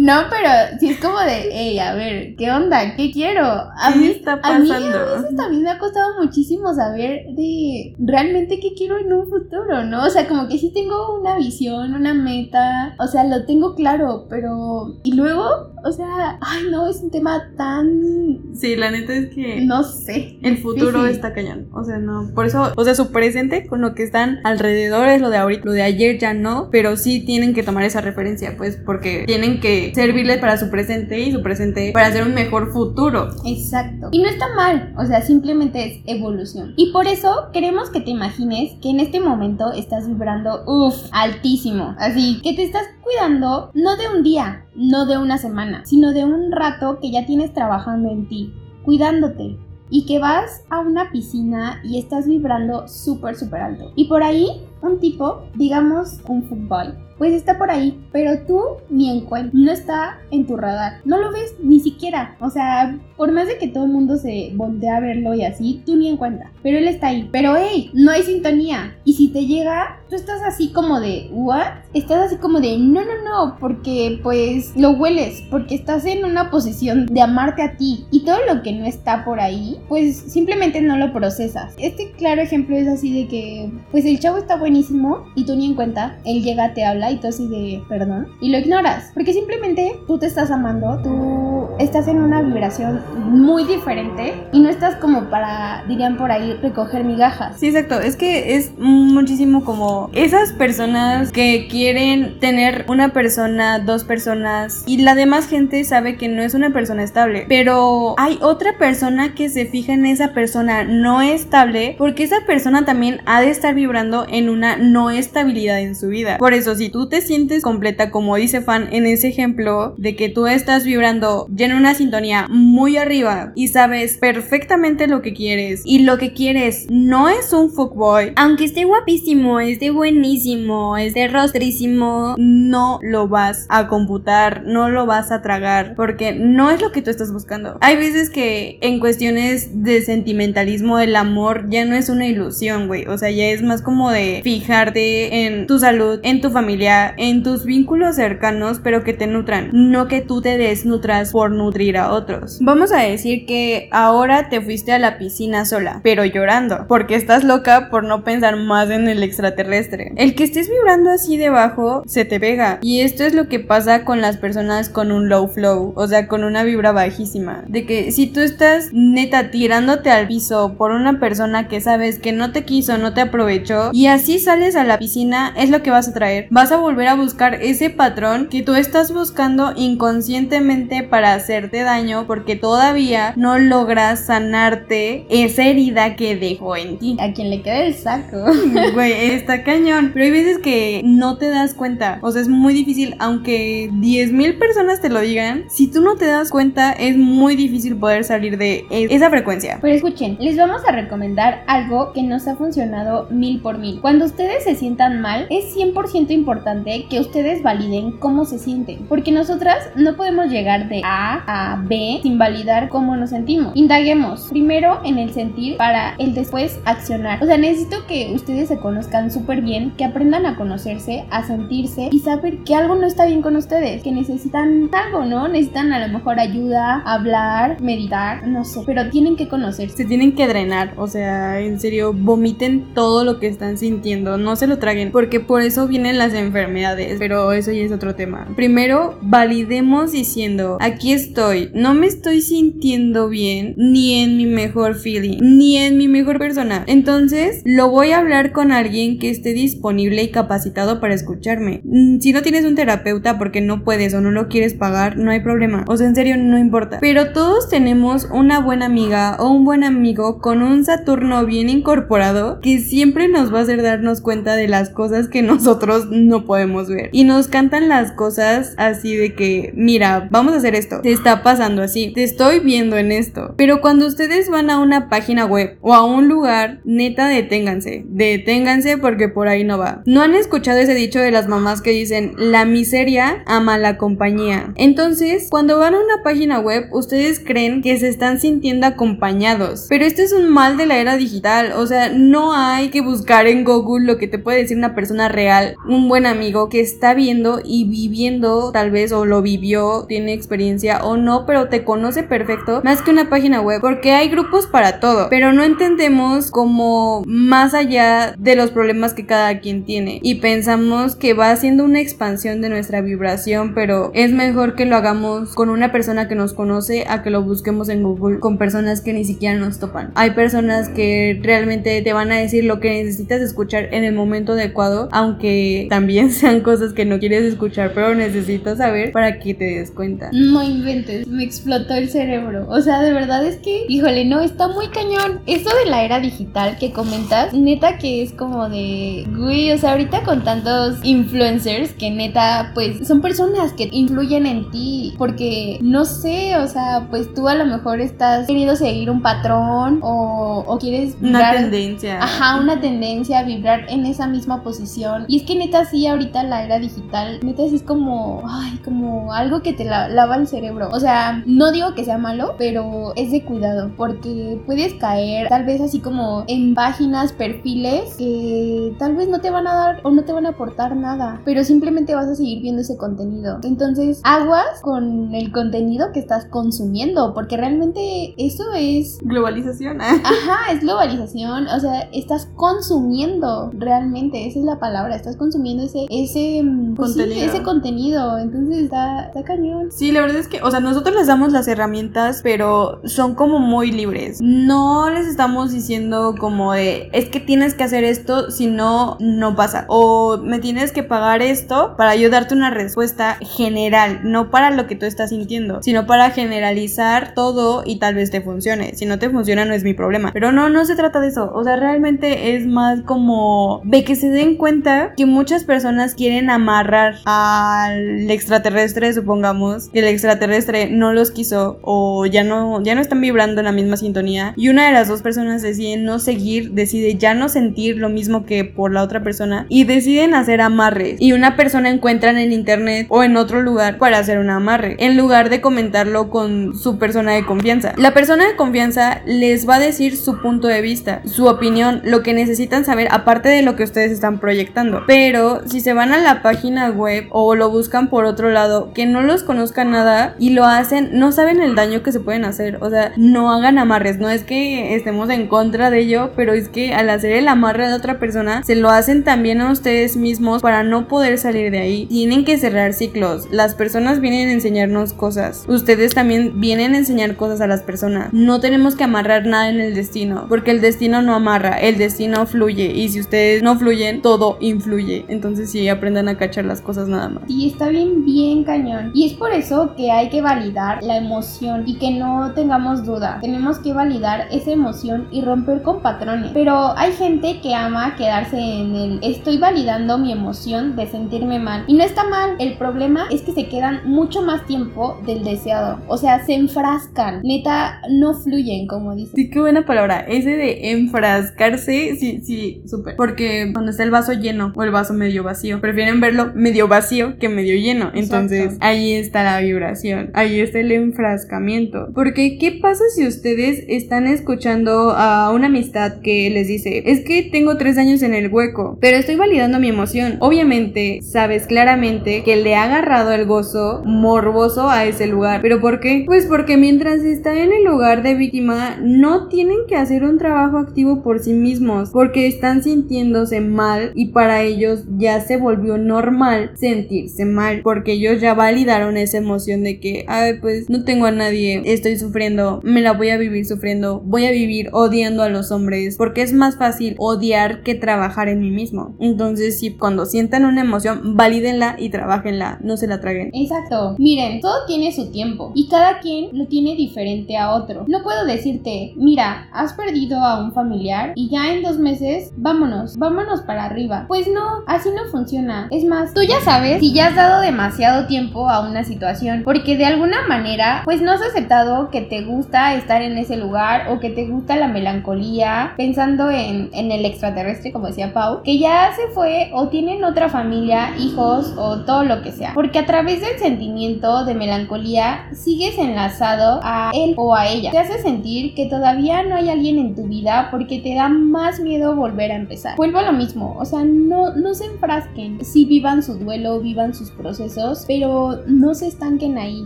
No, 0.00 0.14
pero 0.30 0.48
si 0.78 0.90
es 0.90 0.98
como 1.00 1.18
de, 1.18 1.48
hey, 1.50 1.78
a 1.80 1.94
ver, 1.94 2.36
¿qué 2.36 2.50
onda? 2.50 2.94
¿Qué 2.96 3.10
quiero? 3.10 3.42
A 3.44 3.90
¿Qué 3.92 3.98
mí, 3.98 4.06
está 4.06 4.34
a 4.42 4.58
mí 4.58 4.70
a 4.70 4.74
pasando? 4.74 5.16
veces 5.22 5.36
también 5.36 5.62
me 5.64 5.70
ha 5.70 5.78
costado 5.78 6.22
muchísimo 6.22 6.72
saber 6.72 7.22
de 7.34 7.94
realmente 7.98 8.60
qué 8.60 8.74
quiero 8.76 8.96
en 8.98 9.12
un 9.12 9.28
futuro, 9.28 9.84
¿no? 9.84 10.04
O 10.04 10.10
sea, 10.10 10.28
como 10.28 10.46
que 10.48 10.56
sí 10.58 10.72
tengo 10.72 11.18
una 11.20 11.36
visión, 11.36 11.94
una 11.94 12.14
meta, 12.14 12.94
o 13.00 13.06
sea, 13.08 13.24
lo 13.24 13.44
tengo 13.44 13.74
claro, 13.74 14.26
pero... 14.30 14.94
Y 15.02 15.14
luego, 15.14 15.72
o 15.84 15.92
sea, 15.92 16.38
ay, 16.42 16.62
no, 16.70 16.88
es 16.88 16.98
un 17.02 17.10
tema 17.10 17.50
tan... 17.56 18.54
Sí, 18.54 18.76
la 18.76 18.90
neta 18.92 19.12
es 19.14 19.34
que... 19.34 19.62
No 19.62 19.82
sé. 19.82 20.38
El 20.42 20.58
futuro 20.58 21.02
difícil. 21.02 21.10
está 21.16 21.32
cañón. 21.32 21.68
O 21.72 21.82
sea, 21.84 21.98
no. 21.98 22.30
Por 22.34 22.46
eso, 22.46 22.72
o 22.76 22.84
sea, 22.84 22.94
su 22.94 23.10
presente 23.10 23.66
con 23.66 23.80
lo 23.80 23.94
que 23.94 24.04
están 24.04 24.38
alrededor 24.44 25.08
es 25.08 25.20
lo 25.20 25.30
de 25.30 25.38
ahorita. 25.38 25.64
Lo 25.64 25.72
de 25.72 25.82
ayer 25.82 26.18
ya 26.18 26.34
no. 26.34 26.68
Pero 26.70 26.96
sí 26.96 27.24
tienen 27.24 27.52
que 27.54 27.62
tomar 27.62 27.84
esa 27.84 28.00
referencia, 28.00 28.54
pues, 28.56 28.76
porque 28.76 29.24
tienen 29.26 29.60
que 29.60 29.87
servirles 29.94 30.38
para 30.38 30.56
su 30.56 30.70
presente 30.70 31.20
y 31.20 31.32
su 31.32 31.42
presente 31.42 31.90
para 31.92 32.06
hacer 32.08 32.26
un 32.26 32.34
mejor 32.34 32.72
futuro. 32.72 33.28
Exacto. 33.44 34.08
Y 34.12 34.20
no 34.20 34.28
está 34.28 34.46
mal, 34.54 34.94
o 34.96 35.04
sea, 35.04 35.22
simplemente 35.22 35.84
es 35.84 36.00
evolución. 36.06 36.74
Y 36.76 36.92
por 36.92 37.06
eso 37.06 37.48
queremos 37.52 37.90
que 37.90 38.00
te 38.00 38.10
imagines 38.10 38.74
que 38.80 38.90
en 38.90 39.00
este 39.00 39.20
momento 39.20 39.72
estás 39.72 40.06
vibrando, 40.06 40.64
uff, 40.66 41.08
altísimo. 41.12 41.94
Así 41.98 42.40
que 42.42 42.54
te 42.54 42.64
estás 42.64 42.84
cuidando 43.02 43.70
no 43.74 43.96
de 43.96 44.08
un 44.08 44.22
día, 44.22 44.64
no 44.74 45.06
de 45.06 45.18
una 45.18 45.38
semana, 45.38 45.82
sino 45.84 46.12
de 46.12 46.24
un 46.24 46.52
rato 46.52 46.98
que 47.00 47.10
ya 47.10 47.26
tienes 47.26 47.52
trabajando 47.52 48.10
en 48.10 48.28
ti, 48.28 48.52
cuidándote. 48.84 49.58
Y 49.90 50.04
que 50.04 50.18
vas 50.18 50.64
a 50.68 50.80
una 50.80 51.10
piscina 51.10 51.80
y 51.82 51.98
estás 51.98 52.26
vibrando 52.26 52.86
súper, 52.88 53.36
súper 53.36 53.62
alto. 53.62 53.92
Y 53.96 54.06
por 54.06 54.22
ahí, 54.22 54.60
un 54.82 55.00
tipo, 55.00 55.44
digamos 55.54 56.20
un 56.28 56.42
fútbol, 56.44 56.96
pues 57.18 57.32
está 57.32 57.58
por 57.58 57.68
ahí, 57.68 58.00
pero 58.12 58.46
tú 58.46 58.60
ni 58.90 59.10
en 59.10 59.24
cuenta, 59.24 59.50
no 59.52 59.72
está 59.72 60.18
en 60.30 60.46
tu 60.46 60.56
radar, 60.56 61.00
no 61.04 61.18
lo 61.18 61.32
ves 61.32 61.54
ni 61.60 61.80
siquiera, 61.80 62.36
o 62.40 62.48
sea, 62.48 62.96
por 63.16 63.32
más 63.32 63.48
de 63.48 63.58
que 63.58 63.66
todo 63.66 63.84
el 63.84 63.90
mundo 63.90 64.16
se 64.16 64.52
voltee 64.54 64.88
a 64.88 65.00
verlo 65.00 65.34
y 65.34 65.44
así, 65.44 65.82
tú 65.84 65.96
ni 65.96 66.08
en 66.08 66.16
cuenta, 66.16 66.52
pero 66.62 66.78
él 66.78 66.86
está 66.86 67.08
ahí, 67.08 67.28
pero 67.32 67.54
hey, 67.56 67.90
no 67.92 68.12
hay 68.12 68.22
sintonía, 68.22 68.96
y 69.04 69.14
si 69.14 69.28
te 69.28 69.46
llega, 69.46 70.00
tú 70.08 70.14
estás 70.14 70.42
así 70.42 70.72
como 70.72 71.00
de, 71.00 71.28
¿what? 71.32 71.66
Estás 71.92 72.26
así 72.26 72.36
como 72.36 72.60
de, 72.60 72.78
no, 72.78 73.00
no, 73.00 73.24
no, 73.24 73.56
porque 73.58 74.20
pues 74.22 74.76
lo 74.76 74.92
hueles, 74.92 75.42
porque 75.50 75.74
estás 75.74 76.04
en 76.06 76.24
una 76.24 76.50
posición 76.50 77.06
de 77.06 77.20
amarte 77.20 77.62
a 77.62 77.76
ti, 77.76 78.06
y 78.12 78.24
todo 78.24 78.38
lo 78.48 78.62
que 78.62 78.72
no 78.72 78.84
está 78.84 79.24
por 79.24 79.40
ahí, 79.40 79.80
pues 79.88 80.16
simplemente 80.16 80.80
no 80.80 80.96
lo 80.96 81.12
procesas. 81.12 81.74
Este 81.78 82.12
claro 82.12 82.42
ejemplo 82.42 82.76
es 82.76 82.86
así 82.86 83.22
de 83.22 83.28
que, 83.28 83.72
pues 83.90 84.04
el 84.04 84.20
chavo 84.20 84.38
está 84.38 84.60
buenísimo, 84.68 85.24
y 85.34 85.46
tú 85.46 85.56
ni 85.56 85.64
en 85.64 85.74
cuenta, 85.74 86.18
él 86.26 86.42
llega, 86.42 86.74
te 86.74 86.84
habla, 86.84 87.10
y 87.10 87.16
tú 87.16 87.28
así 87.28 87.48
de, 87.48 87.82
perdón, 87.88 88.28
y 88.38 88.50
lo 88.50 88.58
ignoras, 88.58 89.10
porque 89.14 89.32
simplemente 89.32 89.98
tú 90.06 90.18
te 90.18 90.26
estás 90.26 90.50
amando, 90.50 91.00
tú 91.02 91.68
estás 91.78 92.06
en 92.06 92.20
una 92.20 92.42
vibración 92.42 93.00
muy 93.16 93.64
diferente, 93.64 94.34
y 94.52 94.60
no 94.60 94.68
estás 94.68 94.96
como 94.96 95.30
para, 95.30 95.84
dirían 95.88 96.18
por 96.18 96.30
ahí, 96.30 96.52
recoger 96.60 97.02
migajas. 97.02 97.58
Sí, 97.58 97.68
exacto, 97.68 97.98
es 97.98 98.16
que 98.16 98.56
es 98.56 98.72
muchísimo 98.78 99.64
como 99.64 100.10
esas 100.12 100.52
personas 100.52 101.32
que 101.32 101.66
quieren 101.70 102.38
tener 102.38 102.84
una 102.88 103.14
persona, 103.14 103.78
dos 103.78 104.04
personas 104.04 104.84
y 104.86 104.98
la 104.98 105.14
demás 105.14 105.48
gente 105.48 105.82
sabe 105.84 106.16
que 106.16 106.28
no 106.28 106.42
es 106.42 106.52
una 106.52 106.74
persona 106.74 107.02
estable, 107.02 107.46
pero 107.48 108.16
hay 108.18 108.38
otra 108.42 108.76
persona 108.76 109.34
que 109.34 109.48
se 109.48 109.64
fija 109.64 109.94
en 109.94 110.04
esa 110.04 110.34
persona 110.34 110.84
no 110.84 111.22
estable 111.22 111.94
porque 111.96 112.24
esa 112.24 112.44
persona 112.46 112.84
también 112.84 113.22
ha 113.24 113.40
de 113.40 113.48
estar 113.48 113.74
vibrando 113.74 114.26
en 114.28 114.50
una 114.58 114.76
no 114.76 115.10
estabilidad 115.10 115.80
en 115.80 115.94
su 115.94 116.08
vida. 116.08 116.36
Por 116.38 116.52
eso, 116.52 116.74
si 116.74 116.88
tú 116.88 117.08
te 117.08 117.20
sientes 117.20 117.62
completa, 117.62 118.10
como 118.10 118.34
dice 118.34 118.60
Fan 118.60 118.88
en 118.92 119.06
ese 119.06 119.28
ejemplo, 119.28 119.94
de 119.96 120.16
que 120.16 120.28
tú 120.28 120.48
estás 120.48 120.84
vibrando 120.84 121.46
ya 121.50 121.66
en 121.66 121.74
una 121.74 121.94
sintonía 121.94 122.46
muy 122.50 122.96
arriba 122.96 123.52
y 123.54 123.68
sabes 123.68 124.18
perfectamente 124.18 125.06
lo 125.06 125.22
que 125.22 125.32
quieres 125.32 125.82
y 125.84 126.00
lo 126.00 126.18
que 126.18 126.32
quieres 126.32 126.86
no 126.90 127.28
es 127.28 127.52
un 127.52 127.70
fuckboy, 127.70 128.32
aunque 128.34 128.64
esté 128.64 128.84
guapísimo, 128.84 129.60
esté 129.60 129.90
buenísimo, 129.90 130.96
esté 130.96 131.28
rostrísimo, 131.28 132.34
no 132.36 132.98
lo 133.02 133.28
vas 133.28 133.66
a 133.68 133.86
computar, 133.86 134.64
no 134.64 134.88
lo 134.88 135.06
vas 135.06 135.30
a 135.30 135.40
tragar, 135.40 135.94
porque 135.94 136.32
no 136.32 136.70
es 136.72 136.82
lo 136.82 136.90
que 136.90 137.00
tú 137.00 137.10
estás 137.10 137.32
buscando. 137.32 137.78
Hay 137.80 137.96
veces 137.96 138.28
que 138.28 138.78
en 138.80 138.98
cuestiones 138.98 139.84
de 139.84 140.02
sentimentalismo 140.02 140.98
el 140.98 141.14
amor 141.14 141.66
ya 141.70 141.84
no 141.84 141.94
es 141.94 142.08
una 142.08 142.26
ilusión, 142.26 142.88
güey, 142.88 143.06
o 143.06 143.16
sea, 143.16 143.30
ya 143.30 143.44
es 143.46 143.62
más 143.62 143.82
como 143.82 144.10
de 144.10 144.40
fijarte 144.48 145.44
en 145.44 145.66
tu 145.66 145.78
salud, 145.78 146.20
en 146.22 146.40
tu 146.40 146.48
familia, 146.48 147.12
en 147.18 147.42
tus 147.42 147.66
vínculos 147.66 148.16
cercanos, 148.16 148.80
pero 148.82 149.04
que 149.04 149.12
te 149.12 149.26
nutran, 149.26 149.68
no 149.74 150.08
que 150.08 150.22
tú 150.22 150.40
te 150.40 150.56
desnutras 150.56 151.32
por 151.32 151.50
nutrir 151.50 151.98
a 151.98 152.14
otros. 152.14 152.56
Vamos 152.62 152.90
a 152.90 153.00
decir 153.00 153.44
que 153.44 153.90
ahora 153.90 154.48
te 154.48 154.62
fuiste 154.62 154.92
a 154.92 154.98
la 154.98 155.18
piscina 155.18 155.66
sola, 155.66 156.00
pero 156.02 156.24
llorando, 156.24 156.86
porque 156.88 157.14
estás 157.14 157.44
loca 157.44 157.90
por 157.90 158.04
no 158.04 158.24
pensar 158.24 158.56
más 158.56 158.88
en 158.88 159.06
el 159.06 159.22
extraterrestre. 159.22 160.12
El 160.16 160.34
que 160.34 160.44
estés 160.44 160.70
vibrando 160.70 161.10
así 161.10 161.36
debajo 161.36 162.02
se 162.06 162.24
te 162.24 162.40
pega. 162.40 162.78
Y 162.80 163.00
esto 163.00 163.24
es 163.24 163.34
lo 163.34 163.48
que 163.48 163.60
pasa 163.60 164.06
con 164.06 164.22
las 164.22 164.38
personas 164.38 164.88
con 164.88 165.12
un 165.12 165.28
low 165.28 165.48
flow, 165.48 165.92
o 165.94 166.06
sea, 166.06 166.26
con 166.26 166.42
una 166.42 166.62
vibra 166.62 166.92
bajísima. 166.92 167.64
De 167.68 167.84
que 167.84 168.12
si 168.12 168.28
tú 168.28 168.40
estás 168.40 168.88
neta 168.94 169.50
tirándote 169.50 170.10
al 170.10 170.26
piso 170.26 170.74
por 170.78 170.92
una 170.92 171.20
persona 171.20 171.68
que 171.68 171.82
sabes 171.82 172.18
que 172.18 172.32
no 172.32 172.50
te 172.52 172.64
quiso, 172.64 172.96
no 172.96 173.12
te 173.12 173.20
aprovechó, 173.20 173.90
y 173.92 174.06
así 174.06 174.37
sales 174.38 174.76
a 174.76 174.84
la 174.84 174.98
piscina, 174.98 175.52
es 175.56 175.70
lo 175.70 175.82
que 175.82 175.90
vas 175.90 176.08
a 176.08 176.14
traer. 176.14 176.46
Vas 176.50 176.72
a 176.72 176.76
volver 176.76 177.08
a 177.08 177.14
buscar 177.14 177.54
ese 177.62 177.90
patrón 177.90 178.48
que 178.48 178.62
tú 178.62 178.74
estás 178.74 179.12
buscando 179.12 179.72
inconscientemente 179.76 181.02
para 181.02 181.34
hacerte 181.34 181.82
daño 181.82 182.26
porque 182.26 182.56
todavía 182.56 183.32
no 183.36 183.58
logras 183.58 184.26
sanarte 184.26 185.26
esa 185.30 185.64
herida 185.64 186.16
que 186.16 186.36
dejó 186.36 186.76
en 186.76 186.98
ti. 186.98 187.16
A 187.20 187.32
quien 187.32 187.50
le 187.50 187.62
quede 187.62 187.86
el 187.88 187.94
saco. 187.94 188.44
Güey, 188.94 189.12
está 189.32 189.62
cañón. 189.64 190.10
Pero 190.12 190.24
hay 190.24 190.30
veces 190.30 190.58
que 190.58 191.02
no 191.04 191.36
te 191.38 191.48
das 191.48 191.74
cuenta. 191.74 192.18
O 192.22 192.30
sea, 192.32 192.42
es 192.42 192.48
muy 192.48 192.74
difícil, 192.74 193.14
aunque 193.18 193.90
10.000 193.92 194.58
personas 194.58 195.00
te 195.00 195.08
lo 195.08 195.20
digan, 195.20 195.64
si 195.68 195.88
tú 195.88 196.00
no 196.00 196.16
te 196.16 196.26
das 196.26 196.50
cuenta, 196.50 196.92
es 196.92 197.16
muy 197.16 197.56
difícil 197.56 197.96
poder 197.96 198.24
salir 198.24 198.58
de 198.58 198.84
e- 198.90 199.08
esa 199.10 199.30
frecuencia. 199.30 199.78
Pero 199.80 199.94
escuchen, 199.94 200.36
les 200.40 200.56
vamos 200.56 200.82
a 200.86 200.92
recomendar 200.92 201.62
algo 201.66 202.12
que 202.12 202.22
nos 202.22 202.46
ha 202.48 202.56
funcionado 202.56 203.28
mil 203.30 203.60
por 203.60 203.78
mil. 203.78 204.00
Cuando 204.00 204.27
ustedes 204.28 204.64
se 204.64 204.74
sientan 204.74 205.20
mal, 205.20 205.46
es 205.50 205.74
100% 205.76 206.30
importante 206.30 207.06
que 207.08 207.20
ustedes 207.20 207.62
validen 207.62 208.12
cómo 208.12 208.44
se 208.44 208.58
sienten. 208.58 209.06
Porque 209.08 209.32
nosotras 209.32 209.90
no 209.96 210.16
podemos 210.16 210.48
llegar 210.48 210.88
de 210.88 211.00
A 211.04 211.42
a 211.46 211.82
B 211.82 212.20
sin 212.22 212.38
validar 212.38 212.88
cómo 212.88 213.16
nos 213.16 213.30
sentimos. 213.30 213.72
Indaguemos 213.74 214.48
primero 214.50 215.00
en 215.04 215.18
el 215.18 215.32
sentir 215.32 215.76
para 215.76 216.14
el 216.18 216.34
después 216.34 216.78
accionar. 216.84 217.42
O 217.42 217.46
sea, 217.46 217.56
necesito 217.56 218.06
que 218.06 218.30
ustedes 218.34 218.68
se 218.68 218.78
conozcan 218.78 219.30
súper 219.30 219.62
bien, 219.62 219.92
que 219.96 220.04
aprendan 220.04 220.46
a 220.46 220.56
conocerse, 220.56 221.24
a 221.30 221.46
sentirse 221.46 222.08
y 222.12 222.20
saber 222.20 222.58
que 222.64 222.74
algo 222.74 222.94
no 222.94 223.06
está 223.06 223.26
bien 223.26 223.42
con 223.42 223.56
ustedes, 223.56 224.02
que 224.02 224.12
necesitan 224.12 224.90
algo, 224.92 225.24
¿no? 225.24 225.48
Necesitan 225.48 225.92
a 225.92 226.06
lo 226.06 226.12
mejor 226.12 226.38
ayuda, 226.38 227.02
hablar, 227.06 227.80
meditar, 227.80 228.46
no 228.46 228.64
sé, 228.64 228.80
pero 228.84 229.08
tienen 229.10 229.36
que 229.36 229.48
conocerse. 229.48 229.96
Se 229.96 230.04
tienen 230.04 230.34
que 230.34 230.46
drenar, 230.46 230.92
o 230.96 231.06
sea, 231.06 231.60
en 231.60 231.80
serio, 231.80 232.12
vomiten 232.12 232.94
todo 232.94 233.24
lo 233.24 233.38
que 233.38 233.46
están 233.46 233.78
sintiendo, 233.78 234.17
no 234.22 234.56
se 234.56 234.66
lo 234.66 234.78
traguen, 234.78 235.12
porque 235.12 235.40
por 235.40 235.62
eso 235.62 235.86
vienen 235.86 236.18
las 236.18 236.34
enfermedades, 236.34 237.16
pero 237.18 237.52
eso 237.52 237.72
ya 237.72 237.82
es 237.82 237.92
otro 237.92 238.14
tema. 238.14 238.48
Primero, 238.56 239.18
validemos 239.22 240.12
diciendo, 240.12 240.78
aquí 240.80 241.12
estoy, 241.12 241.70
no 241.74 241.94
me 241.94 242.06
estoy 242.06 242.42
sintiendo 242.42 243.28
bien, 243.28 243.74
ni 243.76 244.22
en 244.22 244.36
mi 244.36 244.46
mejor 244.46 244.94
feeling, 244.94 245.38
ni 245.40 245.76
en 245.76 245.96
mi 245.96 246.08
mejor 246.08 246.38
persona. 246.38 246.84
Entonces, 246.86 247.62
lo 247.64 247.90
voy 247.90 248.10
a 248.10 248.18
hablar 248.18 248.52
con 248.52 248.72
alguien 248.72 249.18
que 249.18 249.30
esté 249.30 249.52
disponible 249.52 250.22
y 250.22 250.30
capacitado 250.30 251.00
para 251.00 251.14
escucharme. 251.14 251.80
Mm, 251.84 252.18
Si 252.18 252.32
no 252.32 252.42
tienes 252.42 252.64
un 252.64 252.74
terapeuta 252.74 253.38
porque 253.38 253.60
no 253.60 253.84
puedes 253.84 254.14
o 254.14 254.20
no 254.20 254.30
lo 254.30 254.48
quieres 254.48 254.74
pagar, 254.74 255.16
no 255.16 255.30
hay 255.30 255.40
problema. 255.40 255.84
O 255.88 255.96
sea, 255.96 256.08
en 256.08 256.14
serio, 256.14 256.36
no 256.36 256.58
importa. 256.58 256.98
Pero 257.00 257.32
todos 257.32 257.68
tenemos 257.68 258.28
una 258.32 258.60
buena 258.60 258.86
amiga 258.86 259.36
o 259.38 259.50
un 259.50 259.64
buen 259.64 259.84
amigo 259.84 260.40
con 260.40 260.62
un 260.62 260.84
Saturno 260.84 261.44
bien 261.44 261.68
incorporado 261.68 262.60
que 262.60 262.78
siempre 262.78 263.28
nos 263.28 263.52
va 263.52 263.60
a 263.60 263.62
hacer 263.62 263.82
darnos 263.82 264.07
cuenta 264.20 264.56
de 264.56 264.68
las 264.68 264.90
cosas 264.90 265.28
que 265.28 265.42
nosotros 265.42 266.06
no 266.10 266.44
podemos 266.44 266.88
ver. 266.88 267.10
Y 267.12 267.24
nos 267.24 267.48
cantan 267.48 267.88
las 267.88 268.12
cosas 268.12 268.74
así 268.76 269.16
de 269.16 269.34
que, 269.34 269.72
mira, 269.74 270.28
vamos 270.30 270.54
a 270.54 270.56
hacer 270.56 270.74
esto. 270.74 271.00
Te 271.00 271.12
está 271.12 271.42
pasando 271.42 271.82
así. 271.82 272.12
Te 272.14 272.24
estoy 272.24 272.60
viendo 272.60 272.96
en 272.96 273.12
esto. 273.12 273.54
Pero 273.56 273.80
cuando 273.80 274.06
ustedes 274.06 274.50
van 274.50 274.70
a 274.70 274.78
una 274.78 275.08
página 275.08 275.44
web 275.44 275.78
o 275.80 275.94
a 275.94 276.04
un 276.04 276.28
lugar, 276.28 276.80
neta, 276.84 277.28
deténganse. 277.28 278.04
Deténganse 278.08 278.98
porque 278.98 279.28
por 279.28 279.48
ahí 279.48 279.64
no 279.64 279.78
va. 279.78 280.02
¿No 280.06 280.22
han 280.22 280.34
escuchado 280.34 280.78
ese 280.78 280.94
dicho 280.94 281.20
de 281.20 281.30
las 281.30 281.48
mamás 281.48 281.82
que 281.82 281.90
dicen, 281.90 282.34
la 282.36 282.64
miseria 282.64 283.42
ama 283.46 283.78
la 283.78 283.96
compañía? 283.96 284.72
Entonces, 284.76 285.48
cuando 285.50 285.78
van 285.78 285.94
a 285.94 286.00
una 286.00 286.22
página 286.22 286.60
web, 286.60 286.88
ustedes 286.92 287.40
creen 287.40 287.82
que 287.82 287.98
se 287.98 288.08
están 288.08 288.40
sintiendo 288.40 288.86
acompañados. 288.86 289.86
Pero 289.88 290.04
este 290.04 290.22
es 290.22 290.32
un 290.32 290.48
mal 290.48 290.76
de 290.76 290.86
la 290.86 290.98
era 290.98 291.16
digital. 291.16 291.72
O 291.76 291.86
sea, 291.86 292.10
no 292.10 292.54
hay 292.54 292.88
que 292.90 293.00
buscar 293.00 293.46
en 293.46 293.64
Google 293.64 293.87
lo 293.98 294.18
que 294.18 294.28
te 294.28 294.38
puede 294.38 294.58
decir 294.58 294.76
una 294.76 294.94
persona 294.94 295.28
real, 295.28 295.76
un 295.88 296.08
buen 296.08 296.26
amigo 296.26 296.68
que 296.68 296.80
está 296.80 297.14
viendo 297.14 297.60
y 297.64 297.84
viviendo, 297.84 298.70
tal 298.72 298.90
vez, 298.90 299.12
o 299.12 299.24
lo 299.24 299.40
vivió, 299.40 300.04
tiene 300.06 300.34
experiencia 300.34 301.04
o 301.04 301.16
no, 301.16 301.46
pero 301.46 301.68
te 301.68 301.84
conoce 301.84 302.22
perfecto, 302.22 302.82
más 302.84 303.00
que 303.00 303.10
una 303.10 303.30
página 303.30 303.60
web, 303.60 303.80
porque 303.80 304.12
hay 304.12 304.28
grupos 304.28 304.66
para 304.66 305.00
todo, 305.00 305.28
pero 305.30 305.52
no 305.52 305.62
entendemos 305.62 306.50
como 306.50 307.22
más 307.26 307.72
allá 307.74 308.34
de 308.36 308.56
los 308.56 308.70
problemas 308.70 309.14
que 309.14 309.26
cada 309.26 309.60
quien 309.60 309.84
tiene 309.84 310.18
y 310.22 310.36
pensamos 310.36 311.16
que 311.16 311.34
va 311.34 311.50
haciendo 311.50 311.84
una 311.84 312.00
expansión 312.00 312.60
de 312.60 312.68
nuestra 312.68 313.00
vibración, 313.00 313.74
pero 313.74 314.10
es 314.14 314.32
mejor 314.32 314.74
que 314.74 314.84
lo 314.84 314.96
hagamos 314.96 315.54
con 315.54 315.70
una 315.70 315.92
persona 315.92 316.28
que 316.28 316.34
nos 316.34 316.52
conoce 316.52 317.04
a 317.08 317.22
que 317.22 317.30
lo 317.30 317.42
busquemos 317.42 317.88
en 317.88 318.02
Google 318.02 318.40
con 318.40 318.58
personas 318.58 319.00
que 319.00 319.12
ni 319.12 319.24
siquiera 319.24 319.56
nos 319.56 319.78
topan. 319.78 320.10
Hay 320.14 320.32
personas 320.32 320.88
que 320.88 321.38
realmente 321.42 322.02
te 322.02 322.12
van 322.12 322.32
a 322.32 322.38
decir 322.38 322.64
lo 322.64 322.80
que 322.80 322.90
necesitas 322.90 323.40
escuchar 323.40 323.77
en 323.92 324.04
el 324.04 324.14
momento 324.14 324.52
adecuado, 324.52 325.08
aunque 325.12 325.86
también 325.90 326.30
sean 326.32 326.60
cosas 326.60 326.92
que 326.92 327.04
no 327.04 327.18
quieres 327.18 327.44
escuchar, 327.44 327.92
pero 327.94 328.14
necesitas 328.14 328.78
saber 328.78 329.12
para 329.12 329.38
que 329.38 329.54
te 329.54 329.64
des 329.64 329.90
cuenta. 329.90 330.30
Muy 330.32 330.66
inventes, 330.66 331.26
me 331.26 331.44
explotó 331.44 331.94
el 331.94 332.08
cerebro. 332.08 332.66
O 332.68 332.80
sea, 332.80 333.00
de 333.00 333.12
verdad 333.12 333.44
es 333.44 333.56
que, 333.56 333.84
híjole, 333.88 334.24
no, 334.24 334.40
está 334.40 334.68
muy 334.68 334.88
cañón. 334.88 335.40
Eso 335.46 335.70
de 335.84 335.90
la 335.90 336.04
era 336.04 336.20
digital 336.20 336.76
que 336.78 336.92
comentas, 336.92 337.52
neta 337.52 337.98
que 337.98 338.22
es 338.22 338.32
como 338.32 338.68
de, 338.68 339.24
güey, 339.36 339.72
o 339.72 339.78
sea, 339.78 339.92
ahorita 339.92 340.22
con 340.22 340.44
tantos 340.44 340.98
influencers 341.02 341.92
que 341.92 342.10
neta, 342.10 342.72
pues 342.74 343.06
son 343.06 343.20
personas 343.20 343.72
que 343.72 343.88
influyen 343.92 344.46
en 344.46 344.70
ti. 344.70 345.14
Porque, 345.18 345.78
no 345.80 346.04
sé, 346.04 346.56
o 346.56 346.66
sea, 346.66 347.06
pues 347.10 347.32
tú 347.34 347.48
a 347.48 347.54
lo 347.54 347.64
mejor 347.64 348.00
estás 348.00 348.46
queriendo 348.46 348.76
seguir 348.76 349.10
un 349.10 349.22
patrón 349.22 350.00
o, 350.02 350.64
o 350.66 350.78
quieres... 350.78 351.16
Una 351.20 351.52
tendencia. 351.52 352.22
Ajá, 352.22 352.60
una 352.60 352.80
tendencia 352.80 353.40
a 353.40 353.44
en 353.74 354.06
esa 354.06 354.26
misma 354.26 354.62
posición. 354.62 355.24
Y 355.28 355.38
es 355.38 355.42
que 355.44 355.56
neta 355.56 355.84
sí, 355.84 356.06
ahorita 356.06 356.42
la 356.42 356.64
era 356.64 356.78
digital, 356.78 357.40
neta 357.42 357.68
sí 357.68 357.76
es 357.76 357.82
como, 357.82 358.42
ay, 358.48 358.78
como 358.84 359.32
algo 359.32 359.62
que 359.62 359.72
te 359.72 359.84
lava 359.84 360.36
el 360.36 360.46
cerebro. 360.46 360.88
O 360.92 361.00
sea, 361.00 361.42
no 361.46 361.72
digo 361.72 361.94
que 361.94 362.04
sea 362.04 362.18
malo, 362.18 362.54
pero 362.58 363.12
es 363.16 363.30
de 363.30 363.44
cuidado 363.44 363.90
porque 363.96 364.60
puedes 364.66 364.94
caer 364.94 365.48
tal 365.48 365.64
vez 365.64 365.80
así 365.80 366.00
como 366.00 366.44
en 366.46 366.74
páginas, 366.74 367.32
perfiles 367.32 368.16
que 368.16 368.94
tal 368.98 369.16
vez 369.16 369.28
no 369.28 369.40
te 369.40 369.50
van 369.50 369.66
a 369.66 369.74
dar 369.74 370.00
o 370.02 370.10
no 370.10 370.24
te 370.24 370.32
van 370.32 370.46
a 370.46 370.50
aportar 370.50 370.96
nada, 370.96 371.40
pero 371.44 371.64
simplemente 371.64 372.14
vas 372.14 372.28
a 372.28 372.34
seguir 372.34 372.62
viendo 372.62 372.82
ese 372.82 372.96
contenido. 372.96 373.58
Entonces, 373.62 374.20
aguas 374.24 374.80
con 374.82 375.34
el 375.34 375.52
contenido 375.52 376.12
que 376.12 376.20
estás 376.20 376.46
consumiendo 376.46 377.34
porque 377.34 377.56
realmente 377.56 378.34
eso 378.36 378.64
es 378.74 379.18
globalización. 379.22 380.00
¿eh? 380.00 380.22
Ajá, 380.24 380.72
es 380.72 380.80
globalización, 380.80 381.68
o 381.68 381.80
sea, 381.80 382.08
estás 382.12 382.48
consumiendo 382.56 383.57
realmente, 383.72 384.46
esa 384.46 384.58
es 384.58 384.64
la 384.64 384.78
palabra, 384.78 385.16
estás 385.16 385.36
consumiendo 385.36 385.84
ese 385.84 386.06
ese 386.10 386.62
pues 386.96 387.12
contenido. 387.12 387.46
ese 387.46 387.62
contenido, 387.62 388.38
entonces 388.38 388.84
está, 388.84 389.26
está 389.26 389.42
cañón. 389.42 389.90
Sí, 389.90 390.12
la 390.12 390.20
verdad 390.20 390.38
es 390.38 390.48
que, 390.48 390.62
o 390.62 390.70
sea, 390.70 390.80
nosotros 390.80 391.14
les 391.14 391.26
damos 391.26 391.52
las 391.52 391.68
herramientas, 391.68 392.40
pero 392.42 393.00
son 393.04 393.34
como 393.34 393.58
muy 393.58 393.90
libres. 393.90 394.38
No 394.40 395.10
les 395.10 395.26
estamos 395.26 395.72
diciendo 395.72 396.34
como 396.38 396.72
de, 396.72 397.10
es 397.12 397.28
que 397.28 397.40
tienes 397.40 397.74
que 397.74 397.84
hacer 397.84 398.04
esto, 398.04 398.50
si 398.50 398.66
no, 398.66 399.16
no 399.20 399.56
pasa. 399.56 399.84
O 399.88 400.38
me 400.38 400.58
tienes 400.58 400.92
que 400.92 401.02
pagar 401.02 401.42
esto 401.42 401.94
para 401.96 402.10
ayudarte 402.10 402.54
una 402.54 402.70
respuesta 402.70 403.38
general, 403.40 404.20
no 404.24 404.50
para 404.50 404.70
lo 404.70 404.86
que 404.86 404.96
tú 404.96 405.06
estás 405.06 405.30
sintiendo, 405.30 405.82
sino 405.82 406.06
para 406.06 406.30
generalizar 406.30 407.34
todo 407.34 407.82
y 407.84 407.98
tal 407.98 408.14
vez 408.14 408.30
te 408.30 408.40
funcione. 408.40 408.94
Si 408.94 409.06
no 409.06 409.18
te 409.18 409.30
funciona, 409.30 409.64
no 409.64 409.74
es 409.74 409.84
mi 409.84 409.94
problema. 409.94 410.30
Pero 410.32 410.52
no, 410.52 410.68
no 410.68 410.84
se 410.84 410.96
trata 410.96 411.20
de 411.20 411.28
eso. 411.28 411.50
O 411.54 411.64
sea, 411.64 411.76
realmente 411.76 412.54
es 412.54 412.66
más 412.66 413.02
como 413.02 413.47
de 413.84 414.04
que 414.04 414.16
se 414.16 414.30
den 414.30 414.56
cuenta 414.56 415.14
que 415.16 415.26
muchas 415.26 415.64
personas 415.64 416.14
quieren 416.14 416.50
amarrar 416.50 417.16
al 417.24 418.30
extraterrestre, 418.30 419.12
supongamos, 419.12 419.88
que 419.88 420.00
el 420.00 420.06
extraterrestre 420.06 420.88
no 420.90 421.12
los 421.12 421.30
quiso 421.30 421.78
o 421.82 422.26
ya 422.26 422.44
no, 422.44 422.82
ya 422.82 422.94
no 422.94 423.00
están 423.00 423.20
vibrando 423.20 423.60
en 423.60 423.66
la 423.66 423.72
misma 423.72 423.96
sintonía 423.96 424.54
y 424.56 424.68
una 424.68 424.86
de 424.86 424.92
las 424.92 425.08
dos 425.08 425.22
personas 425.22 425.62
decide 425.62 425.96
no 425.96 426.18
seguir, 426.18 426.72
decide 426.72 427.16
ya 427.16 427.34
no 427.34 427.48
sentir 427.48 427.96
lo 427.98 428.08
mismo 428.08 428.44
que 428.44 428.64
por 428.64 428.92
la 428.92 429.02
otra 429.02 429.22
persona 429.22 429.66
y 429.68 429.84
deciden 429.84 430.34
hacer 430.34 430.60
amarres 430.60 431.20
y 431.20 431.32
una 431.32 431.56
persona 431.56 431.90
encuentra 431.90 432.30
en 432.30 432.52
internet 432.52 433.06
o 433.10 433.22
en 433.22 433.36
otro 433.36 433.62
lugar 433.62 433.98
para 433.98 434.18
hacer 434.18 434.38
un 434.38 434.50
amarre 434.50 434.96
en 434.98 435.16
lugar 435.16 435.50
de 435.50 435.60
comentarlo 435.60 436.30
con 436.30 436.76
su 436.76 436.98
persona 436.98 437.32
de 437.32 437.44
confianza. 437.44 437.92
La 437.96 438.14
persona 438.14 438.46
de 438.46 438.56
confianza 438.56 439.22
les 439.26 439.68
va 439.68 439.76
a 439.76 439.80
decir 439.80 440.16
su 440.16 440.40
punto 440.40 440.68
de 440.68 440.82
vista, 440.82 441.22
su 441.24 441.46
opinión, 441.46 442.00
lo 442.04 442.22
que 442.22 442.34
necesitan 442.34 442.84
saber 442.84 443.08
aparte 443.10 443.37
de 443.46 443.62
lo 443.62 443.76
que 443.76 443.84
ustedes 443.84 444.10
están 444.10 444.38
proyectando. 444.38 445.02
Pero 445.06 445.62
si 445.66 445.80
se 445.80 445.92
van 445.92 446.12
a 446.12 446.18
la 446.18 446.42
página 446.42 446.90
web 446.90 447.26
o 447.30 447.54
lo 447.54 447.70
buscan 447.70 448.08
por 448.08 448.24
otro 448.24 448.50
lado, 448.50 448.92
que 448.94 449.06
no 449.06 449.22
los 449.22 449.42
conozcan 449.42 449.90
nada 449.90 450.34
y 450.38 450.50
lo 450.50 450.64
hacen, 450.64 451.10
no 451.12 451.32
saben 451.32 451.60
el 451.60 451.74
daño 451.74 452.02
que 452.02 452.12
se 452.12 452.20
pueden 452.20 452.44
hacer. 452.44 452.78
O 452.80 452.90
sea, 452.90 453.12
no 453.16 453.52
hagan 453.52 453.78
amarres. 453.78 454.18
No 454.18 454.28
es 454.28 454.44
que 454.44 454.94
estemos 454.96 455.30
en 455.30 455.46
contra 455.46 455.90
de 455.90 456.00
ello, 456.00 456.30
pero 456.34 456.52
es 456.52 456.68
que 456.68 456.94
al 456.94 457.10
hacer 457.10 457.32
el 457.32 457.48
amarre 457.48 457.88
de 457.88 457.94
otra 457.94 458.18
persona, 458.18 458.62
se 458.64 458.74
lo 458.74 458.90
hacen 458.90 459.24
también 459.24 459.60
a 459.60 459.70
ustedes 459.70 460.16
mismos 460.16 460.62
para 460.62 460.82
no 460.82 461.08
poder 461.08 461.38
salir 461.38 461.70
de 461.70 461.78
ahí. 461.78 462.06
Tienen 462.06 462.44
que 462.44 462.58
cerrar 462.58 462.92
ciclos. 462.92 463.48
Las 463.50 463.74
personas 463.74 464.20
vienen 464.20 464.48
a 464.48 464.52
enseñarnos 464.52 465.12
cosas. 465.12 465.64
Ustedes 465.68 466.14
también 466.14 466.60
vienen 466.60 466.94
a 466.94 466.98
enseñar 466.98 467.36
cosas 467.36 467.60
a 467.60 467.66
las 467.66 467.82
personas. 467.82 468.32
No 468.32 468.60
tenemos 468.60 468.96
que 468.96 469.04
amarrar 469.04 469.46
nada 469.46 469.68
en 469.68 469.80
el 469.80 469.94
destino, 469.94 470.46
porque 470.48 470.70
el 470.70 470.80
destino 470.80 471.22
no 471.22 471.34
amarra, 471.34 471.78
el 471.78 471.98
destino 471.98 472.46
fluye. 472.46 472.92
Y 472.94 473.08
si 473.08 473.20
ustedes 473.20 473.27
no 473.62 473.78
fluyen, 473.78 474.22
todo 474.22 474.56
influye. 474.60 475.24
Entonces 475.28 475.70
sí, 475.70 475.88
aprendan 475.88 476.28
a 476.28 476.36
cachar 476.36 476.64
las 476.64 476.80
cosas 476.80 477.08
nada 477.08 477.28
más. 477.28 477.44
Y 477.48 477.68
está 477.68 477.88
bien, 477.88 478.24
bien 478.24 478.64
cañón. 478.64 479.10
Y 479.14 479.26
es 479.26 479.34
por 479.34 479.52
eso 479.52 479.94
que 479.96 480.10
hay 480.10 480.28
que 480.28 480.42
validar 480.42 481.02
la 481.02 481.16
emoción 481.16 481.84
y 481.86 481.98
que 481.98 482.10
no 482.10 482.52
tengamos 482.54 483.04
duda. 483.04 483.38
Tenemos 483.40 483.78
que 483.78 483.92
validar 483.92 484.46
esa 484.50 484.70
emoción 484.70 485.28
y 485.30 485.42
romper 485.42 485.82
con 485.82 486.00
patrones. 486.02 486.50
Pero 486.52 486.96
hay 486.96 487.12
gente 487.12 487.60
que 487.60 487.74
ama 487.74 488.16
quedarse 488.16 488.58
en 488.58 488.94
el 488.94 489.18
estoy 489.22 489.58
validando 489.58 490.18
mi 490.18 490.32
emoción 490.32 490.96
de 490.96 491.06
sentirme 491.06 491.58
mal. 491.58 491.84
Y 491.86 491.94
no 491.94 492.04
está 492.04 492.24
mal. 492.24 492.56
El 492.58 492.76
problema 492.76 493.26
es 493.30 493.42
que 493.42 493.52
se 493.52 493.68
quedan 493.68 494.00
mucho 494.04 494.42
más 494.42 494.66
tiempo 494.66 495.18
del 495.26 495.44
deseado. 495.44 496.00
O 496.08 496.16
sea, 496.16 496.44
se 496.44 496.54
enfrascan. 496.54 497.40
Neta, 497.42 498.00
no 498.10 498.34
fluyen, 498.34 498.86
como 498.86 499.14
dicen. 499.14 499.34
Sí, 499.36 499.50
qué 499.50 499.60
buena 499.60 499.84
palabra. 499.84 500.20
Ese 500.20 500.50
de 500.50 500.90
enfrascarse, 500.90 502.16
sí, 502.16 502.40
sí, 502.42 502.82
súper. 502.86 503.16
Porque 503.18 503.70
cuando 503.72 503.90
está 503.90 504.04
el 504.04 504.12
vaso 504.12 504.32
lleno 504.32 504.72
o 504.76 504.82
el 504.84 504.92
vaso 504.92 505.12
medio 505.12 505.42
vacío, 505.42 505.80
prefieren 505.80 506.20
verlo 506.20 506.52
medio 506.54 506.86
vacío 506.86 507.36
que 507.40 507.48
medio 507.48 507.74
lleno. 507.74 508.12
Entonces, 508.14 508.76
ahí 508.78 509.12
está 509.12 509.42
la 509.42 509.60
vibración. 509.60 510.30
Ahí 510.34 510.60
está 510.60 510.78
el 510.78 510.92
enfrascamiento. 510.92 512.10
Porque, 512.14 512.58
¿qué 512.58 512.78
pasa 512.80 513.02
si 513.12 513.26
ustedes 513.26 513.84
están 513.88 514.28
escuchando 514.28 515.10
a 515.16 515.50
una 515.52 515.66
amistad 515.66 516.20
que 516.20 516.48
les 516.50 516.68
dice, 516.68 517.02
es 517.06 517.24
que 517.24 517.42
tengo 517.42 517.76
tres 517.76 517.98
años 517.98 518.22
en 518.22 518.34
el 518.34 518.52
hueco, 518.52 518.96
pero 519.00 519.16
estoy 519.16 519.34
validando 519.34 519.80
mi 519.80 519.88
emoción? 519.88 520.36
Obviamente, 520.38 521.18
sabes 521.20 521.66
claramente 521.66 522.44
que 522.44 522.54
le 522.54 522.76
ha 522.76 522.84
agarrado 522.84 523.32
el 523.32 523.46
gozo 523.46 524.00
morboso 524.04 524.88
a 524.88 525.06
ese 525.06 525.26
lugar. 525.26 525.60
¿Pero 525.60 525.80
por 525.80 525.98
qué? 525.98 526.22
Pues 526.24 526.46
porque 526.46 526.76
mientras 526.76 527.24
está 527.24 527.60
en 527.60 527.72
el 527.72 527.82
lugar 527.82 528.22
de 528.22 528.34
víctima, 528.34 528.96
no 529.02 529.48
tienen 529.48 529.78
que 529.88 529.96
hacer 529.96 530.22
un 530.22 530.38
trabajo 530.38 530.78
activo 530.78 531.24
por 531.24 531.40
sí 531.40 531.52
mismos, 531.52 532.10
porque 532.10 532.46
están 532.46 532.84
sintiéndose 533.08 533.60
mal 533.60 534.12
y 534.14 534.26
para 534.26 534.62
ellos 534.62 535.04
ya 535.16 535.40
se 535.40 535.56
volvió 535.56 535.96
normal 535.96 536.72
sentirse 536.74 537.44
mal, 537.44 537.80
porque 537.82 538.12
ellos 538.12 538.40
ya 538.40 538.54
validaron 538.54 539.16
esa 539.16 539.38
emoción 539.38 539.82
de 539.82 539.98
que, 539.98 540.24
ay, 540.28 540.54
pues 540.60 540.90
no 540.90 541.04
tengo 541.04 541.26
a 541.26 541.30
nadie, 541.30 541.82
estoy 541.86 542.18
sufriendo, 542.18 542.80
me 542.84 543.00
la 543.00 543.12
voy 543.12 543.30
a 543.30 543.38
vivir 543.38 543.64
sufriendo, 543.64 544.20
voy 544.20 544.44
a 544.44 544.50
vivir 544.50 544.90
odiando 544.92 545.42
a 545.42 545.48
los 545.48 545.72
hombres, 545.72 546.16
porque 546.16 546.42
es 546.42 546.52
más 546.52 546.76
fácil 546.76 547.14
odiar 547.18 547.82
que 547.82 547.94
trabajar 547.94 548.48
en 548.48 548.60
mí 548.60 548.70
mismo. 548.70 549.16
Entonces, 549.20 549.80
si 549.80 549.94
cuando 549.94 550.26
sientan 550.26 550.64
una 550.64 550.82
emoción, 550.82 551.36
valídenla 551.36 551.96
y 551.98 552.10
trabajenla, 552.10 552.78
no 552.82 552.96
se 552.96 553.06
la 553.06 553.20
traguen. 553.20 553.50
Exacto. 553.54 554.16
Miren, 554.18 554.60
todo 554.60 554.86
tiene 554.86 555.12
su 555.12 555.30
tiempo 555.30 555.72
y 555.74 555.88
cada 555.88 556.20
quien 556.20 556.50
lo 556.52 556.66
tiene 556.66 556.94
diferente 556.94 557.56
a 557.56 557.74
otro. 557.74 558.04
No 558.06 558.22
puedo 558.22 558.44
decirte, 558.44 559.14
mira, 559.16 559.68
has 559.72 559.94
perdido 559.94 560.38
a 560.38 560.62
un 560.62 560.72
familiar 560.72 561.32
y 561.34 561.48
ya 561.48 561.72
en 561.72 561.82
dos 561.82 561.98
meses, 561.98 562.52
vámonos, 562.56 562.87
vámonos 563.16 563.62
para 563.62 563.84
arriba. 563.84 564.24
Pues 564.28 564.46
no, 564.48 564.82
así 564.86 565.08
no 565.10 565.30
funciona. 565.30 565.88
Es 565.90 566.04
más, 566.04 566.34
tú 566.34 566.42
ya 566.42 566.60
sabes 566.60 567.00
si 567.00 567.12
ya 567.12 567.28
has 567.28 567.36
dado 567.36 567.60
demasiado 567.60 568.26
tiempo 568.26 568.68
a 568.68 568.80
una 568.80 569.04
situación, 569.04 569.62
porque 569.64 569.96
de 569.96 570.06
alguna 570.06 570.46
manera, 570.46 571.02
pues 571.04 571.20
no 571.20 571.32
has 571.32 571.42
aceptado 571.42 572.10
que 572.10 572.22
te 572.22 572.42
gusta 572.42 572.94
estar 572.94 573.22
en 573.22 573.38
ese 573.38 573.56
lugar 573.56 574.08
o 574.10 574.20
que 574.20 574.30
te 574.30 574.46
gusta 574.46 574.76
la 574.76 574.88
melancolía, 574.88 575.94
pensando 575.96 576.50
en, 576.50 576.90
en 576.92 577.12
el 577.12 577.24
extraterrestre, 577.24 577.92
como 577.92 578.08
decía 578.08 578.32
Pau, 578.32 578.62
que 578.62 578.78
ya 578.78 579.12
se 579.14 579.32
fue 579.34 579.70
o 579.72 579.88
tienen 579.88 580.24
otra 580.24 580.48
familia, 580.48 581.10
hijos 581.18 581.74
o 581.76 582.00
todo 582.00 582.24
lo 582.24 582.42
que 582.42 582.52
sea. 582.52 582.72
Porque 582.74 582.98
a 582.98 583.06
través 583.06 583.40
del 583.40 583.58
sentimiento 583.58 584.44
de 584.44 584.54
melancolía 584.54 585.48
sigues 585.52 585.98
enlazado 585.98 586.80
a 586.82 587.10
él 587.14 587.34
o 587.36 587.54
a 587.54 587.68
ella. 587.68 587.90
Te 587.90 587.98
hace 587.98 588.20
sentir 588.20 588.74
que 588.74 588.86
todavía 588.86 589.42
no 589.42 589.56
hay 589.56 589.70
alguien 589.70 589.98
en 589.98 590.14
tu 590.14 590.24
vida 590.26 590.68
porque 590.70 590.98
te 590.98 591.14
da 591.14 591.28
más 591.28 591.80
miedo 591.80 592.14
volver 592.14 592.52
a 592.52 592.56
empezar. 592.56 592.77
Vuelvo 592.96 593.18
a 593.18 593.22
lo 593.22 593.32
mismo, 593.32 593.76
o 593.78 593.84
sea, 593.84 594.04
no, 594.04 594.54
no 594.54 594.74
se 594.74 594.86
enfrasquen. 594.86 595.64
Si 595.64 595.84
vivan 595.84 596.22
su 596.22 596.34
duelo, 596.34 596.80
vivan 596.80 597.14
sus 597.14 597.30
procesos, 597.30 598.04
pero 598.06 598.60
no 598.66 598.94
se 598.94 599.08
estanquen 599.08 599.58
ahí. 599.58 599.84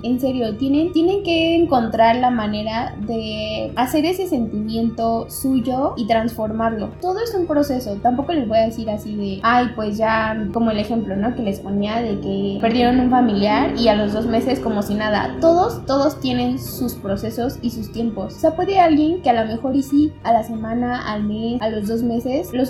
En 0.03 0.21
serio, 0.21 0.57
tienen, 0.57 0.93
tienen 0.93 1.23
que 1.23 1.57
encontrar 1.57 2.17
la 2.17 2.31
manera 2.31 2.97
de 3.07 3.73
hacer 3.77 4.05
ese 4.05 4.27
sentimiento 4.27 5.29
suyo 5.31 5.95
y 5.97 6.07
transformarlo. 6.07 6.91
Todo 7.01 7.21
es 7.21 7.35
un 7.35 7.47
proceso. 7.47 7.97
Tampoco 7.97 8.33
les 8.33 8.49
voy 8.49 8.59
a 8.59 8.67
decir 8.67 8.91
así 8.91 9.17
de, 9.17 9.41
ay, 9.43 9.69
pues 9.75 9.97
ya, 9.97 10.37
como 10.53 10.71
el 10.71 10.79
ejemplo, 10.79 11.17
¿no? 11.17 11.35
Que 11.35 11.43
les 11.43 11.61
ponía 11.61 12.01
de 12.01 12.21
que 12.21 12.59
perdieron 12.61 13.01
un 13.01 13.11
familiar 13.11 13.75
y 13.77 13.89
a 13.89 13.95
los 13.95 14.13
dos 14.13 14.27
meses 14.27 14.61
como 14.61 14.83
si 14.83 14.95
nada. 14.95 15.37
Todos, 15.41 15.85
todos 15.87 16.21
tienen 16.21 16.59
sus 16.59 16.95
procesos 16.95 17.59
y 17.63 17.71
sus 17.71 17.93
tiempos. 17.93 18.35
O 18.37 18.39
sea, 18.39 18.57
puede 18.57 18.79
alguien 18.79 19.23
que 19.23 19.31
a 19.31 19.43
lo 19.43 19.47
mejor 19.47 19.77
y 19.77 19.83
sí, 19.83 20.13
a 20.23 20.33
la 20.33 20.43
semana, 20.43 21.13
al 21.13 21.25
mes, 21.25 21.61
a 21.61 21.69
los 21.69 21.89
dos 21.89 22.03
meses, 22.03 22.53
lo 22.53 22.65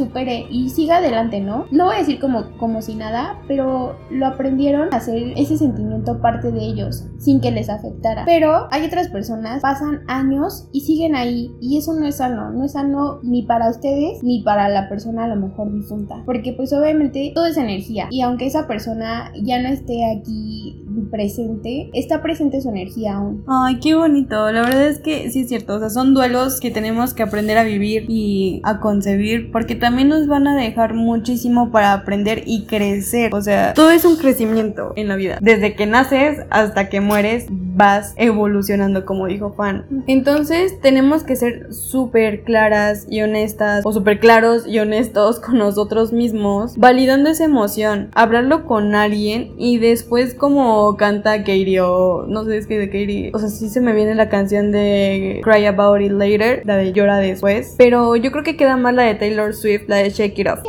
y 0.50 0.68
siga 0.70 0.98
adelante, 0.98 1.40
¿no? 1.40 1.66
No 1.70 1.86
voy 1.86 1.96
a 1.96 1.98
decir 1.98 2.20
como, 2.20 2.56
como 2.58 2.82
si 2.82 2.94
nada, 2.94 3.40
pero 3.48 3.96
lo 4.10 4.26
aprendieron 4.26 4.88
a 4.92 4.96
hacer 4.96 5.32
ese 5.36 5.56
sentimiento 5.56 6.20
parte 6.20 6.52
de 6.52 6.60
ellos. 6.60 7.04
sin 7.18 7.40
que 7.40 7.52
les 7.52 7.70
afectara. 7.70 8.24
Pero 8.24 8.66
hay 8.72 8.84
otras 8.84 9.08
personas, 9.08 9.62
pasan 9.62 10.00
años 10.08 10.68
y 10.72 10.80
siguen 10.80 11.14
ahí 11.14 11.54
y 11.60 11.78
eso 11.78 11.94
no 11.94 12.06
es 12.06 12.16
sano, 12.16 12.50
no 12.50 12.64
es 12.64 12.72
sano 12.72 13.20
ni 13.22 13.42
para 13.42 13.70
ustedes 13.70 14.22
ni 14.22 14.42
para 14.42 14.68
la 14.68 14.88
persona 14.88 15.24
a 15.24 15.28
lo 15.28 15.36
mejor 15.36 15.72
difunta, 15.72 16.22
porque 16.26 16.52
pues 16.52 16.72
obviamente 16.72 17.30
todo 17.34 17.46
es 17.46 17.56
energía 17.56 18.08
y 18.10 18.22
aunque 18.22 18.46
esa 18.46 18.66
persona 18.66 19.32
ya 19.40 19.62
no 19.62 19.68
esté 19.68 20.04
aquí 20.04 20.81
presente, 21.10 21.90
está 21.92 22.22
presente 22.22 22.60
su 22.60 22.68
energía 22.70 23.16
aún. 23.16 23.44
Ay, 23.46 23.80
qué 23.80 23.94
bonito. 23.94 24.50
La 24.50 24.62
verdad 24.62 24.86
es 24.86 24.98
que 24.98 25.30
sí 25.30 25.40
es 25.40 25.48
cierto. 25.48 25.74
O 25.74 25.78
sea, 25.78 25.90
son 25.90 26.14
duelos 26.14 26.60
que 26.60 26.70
tenemos 26.70 27.14
que 27.14 27.22
aprender 27.22 27.58
a 27.58 27.64
vivir 27.64 28.04
y 28.08 28.60
a 28.64 28.80
concebir 28.80 29.50
porque 29.52 29.74
también 29.74 30.08
nos 30.08 30.26
van 30.26 30.46
a 30.46 30.56
dejar 30.56 30.94
muchísimo 30.94 31.70
para 31.70 31.92
aprender 31.92 32.42
y 32.46 32.64
crecer. 32.66 33.34
O 33.34 33.40
sea, 33.40 33.74
todo 33.74 33.90
es 33.90 34.04
un 34.04 34.16
crecimiento 34.16 34.92
en 34.96 35.08
la 35.08 35.16
vida. 35.16 35.38
Desde 35.40 35.74
que 35.74 35.86
naces 35.86 36.40
hasta 36.50 36.88
que 36.88 37.00
mueres 37.00 37.46
vas 37.74 38.14
evolucionando, 38.16 39.04
como 39.04 39.26
dijo 39.26 39.50
Juan. 39.50 39.84
Entonces 40.06 40.80
tenemos 40.80 41.24
que 41.24 41.36
ser 41.36 41.72
súper 41.72 42.42
claras 42.42 43.06
y 43.08 43.22
honestas 43.22 43.84
o 43.84 43.92
súper 43.92 44.20
claros 44.20 44.66
y 44.66 44.78
honestos 44.78 45.40
con 45.40 45.58
nosotros 45.58 46.12
mismos, 46.12 46.76
validando 46.76 47.30
esa 47.30 47.44
emoción, 47.44 48.10
hablarlo 48.14 48.64
con 48.64 48.94
alguien 48.94 49.52
y 49.56 49.78
después 49.78 50.34
como 50.34 50.96
canta 50.96 51.38
Katie 51.38 51.80
o 51.80 52.26
no 52.26 52.44
sé, 52.44 52.58
es 52.58 52.66
que 52.66 52.78
de 52.78 52.86
Katie, 52.86 53.30
o 53.34 53.38
sea, 53.38 53.48
sí 53.48 53.68
se 53.68 53.80
me 53.80 53.92
viene 53.92 54.14
la 54.14 54.28
canción 54.28 54.72
de 54.72 55.40
Cry 55.42 55.66
About 55.66 56.00
It 56.00 56.12
Later, 56.12 56.62
la 56.64 56.76
de 56.76 56.92
Llora 56.92 57.18
después, 57.18 57.74
pero 57.78 58.16
yo 58.16 58.30
creo 58.32 58.44
que 58.44 58.56
queda 58.56 58.76
más 58.76 58.94
la 58.94 59.02
de 59.02 59.14
Taylor 59.14 59.54
Swift, 59.54 59.88
la 59.88 59.96
de 59.96 60.10
Shake 60.10 60.38
It 60.38 60.48
Off. 60.48 60.60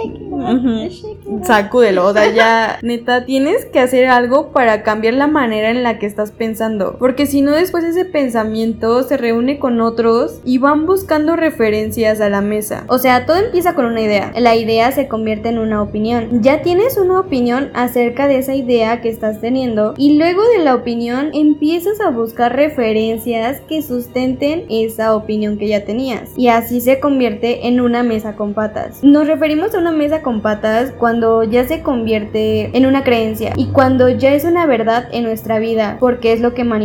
Sacúdelo, 1.44 2.08
o 2.08 2.14
sea, 2.14 2.32
ya 2.34 2.80
neta, 2.82 3.26
tienes 3.26 3.66
que 3.66 3.80
hacer 3.80 4.08
algo 4.08 4.52
para 4.52 4.84
cambiar 4.84 5.16
la 5.16 5.28
manera 5.28 5.70
en 5.70 5.84
la 5.84 6.00
que 6.00 6.06
estás 6.06 6.32
pensando, 6.32 6.93
porque 7.00 7.26
si 7.26 7.42
no 7.42 7.52
después 7.52 7.84
ese 7.84 8.06
pensamiento 8.06 9.04
se 9.04 9.18
reúne 9.18 9.60
con 9.60 9.82
otros 9.82 10.40
y 10.46 10.58
van 10.58 10.86
buscando 10.86 11.36
referencias 11.36 12.22
a 12.22 12.30
la 12.30 12.42
mesa. 12.42 12.86
O 12.88 12.98
sea, 12.98 13.26
todo 13.26 13.38
empieza 13.38 13.76
con 13.76 13.86
una 13.86 14.02
idea, 14.02 14.32
la 14.38 14.56
idea 14.56 14.92
se 14.92 15.08
convierte 15.08 15.50
en 15.50 15.60
una 15.60 15.82
opinión. 15.82 16.42
Ya 16.42 16.62
tienes 16.62 16.98
una 16.98 17.20
opinión 17.20 17.70
acerca 17.74 18.28
de 18.28 18.38
esa 18.38 18.56
idea 18.56 19.02
que 19.02 19.10
estás 19.10 19.42
teniendo 19.42 19.94
y 19.98 20.18
luego 20.18 20.44
de 20.58 20.64
la 20.64 20.76
opinión 20.76 21.30
empiezas 21.34 22.00
a 22.02 22.10
buscar 22.10 22.56
referencias 22.56 23.62
que 23.68 23.82
sustenten 23.82 24.66
esa 24.70 25.16
opinión 25.16 25.58
que 25.58 25.68
ya 25.68 25.86
tenías 25.86 26.32
y 26.36 26.48
así 26.48 26.82
se 26.82 27.00
convierte 27.00 27.68
en 27.68 27.82
una 27.82 28.04
mesa 28.04 28.36
con 28.36 28.54
patas. 28.54 29.04
Nos 29.04 29.28
referimos 29.28 29.74
a 29.74 29.80
una 29.80 29.92
mesa 29.92 30.22
con 30.22 30.42
patas 30.42 30.92
cuando 30.98 31.44
ya 31.44 31.68
se 31.68 31.82
convierte 31.82 32.76
en 32.78 32.86
una 32.86 33.04
creencia 33.04 33.54
y 33.56 33.68
cuando 33.68 34.10
ya 34.10 34.34
es 34.34 34.44
una 34.44 34.66
verdad 34.66 35.08
en 35.12 35.24
nuestra 35.24 35.60
vida 35.60 35.98
porque 36.00 36.34
es 36.34 36.42
lo 36.42 36.54
que 36.54 36.64
manifestamos. 36.64 36.83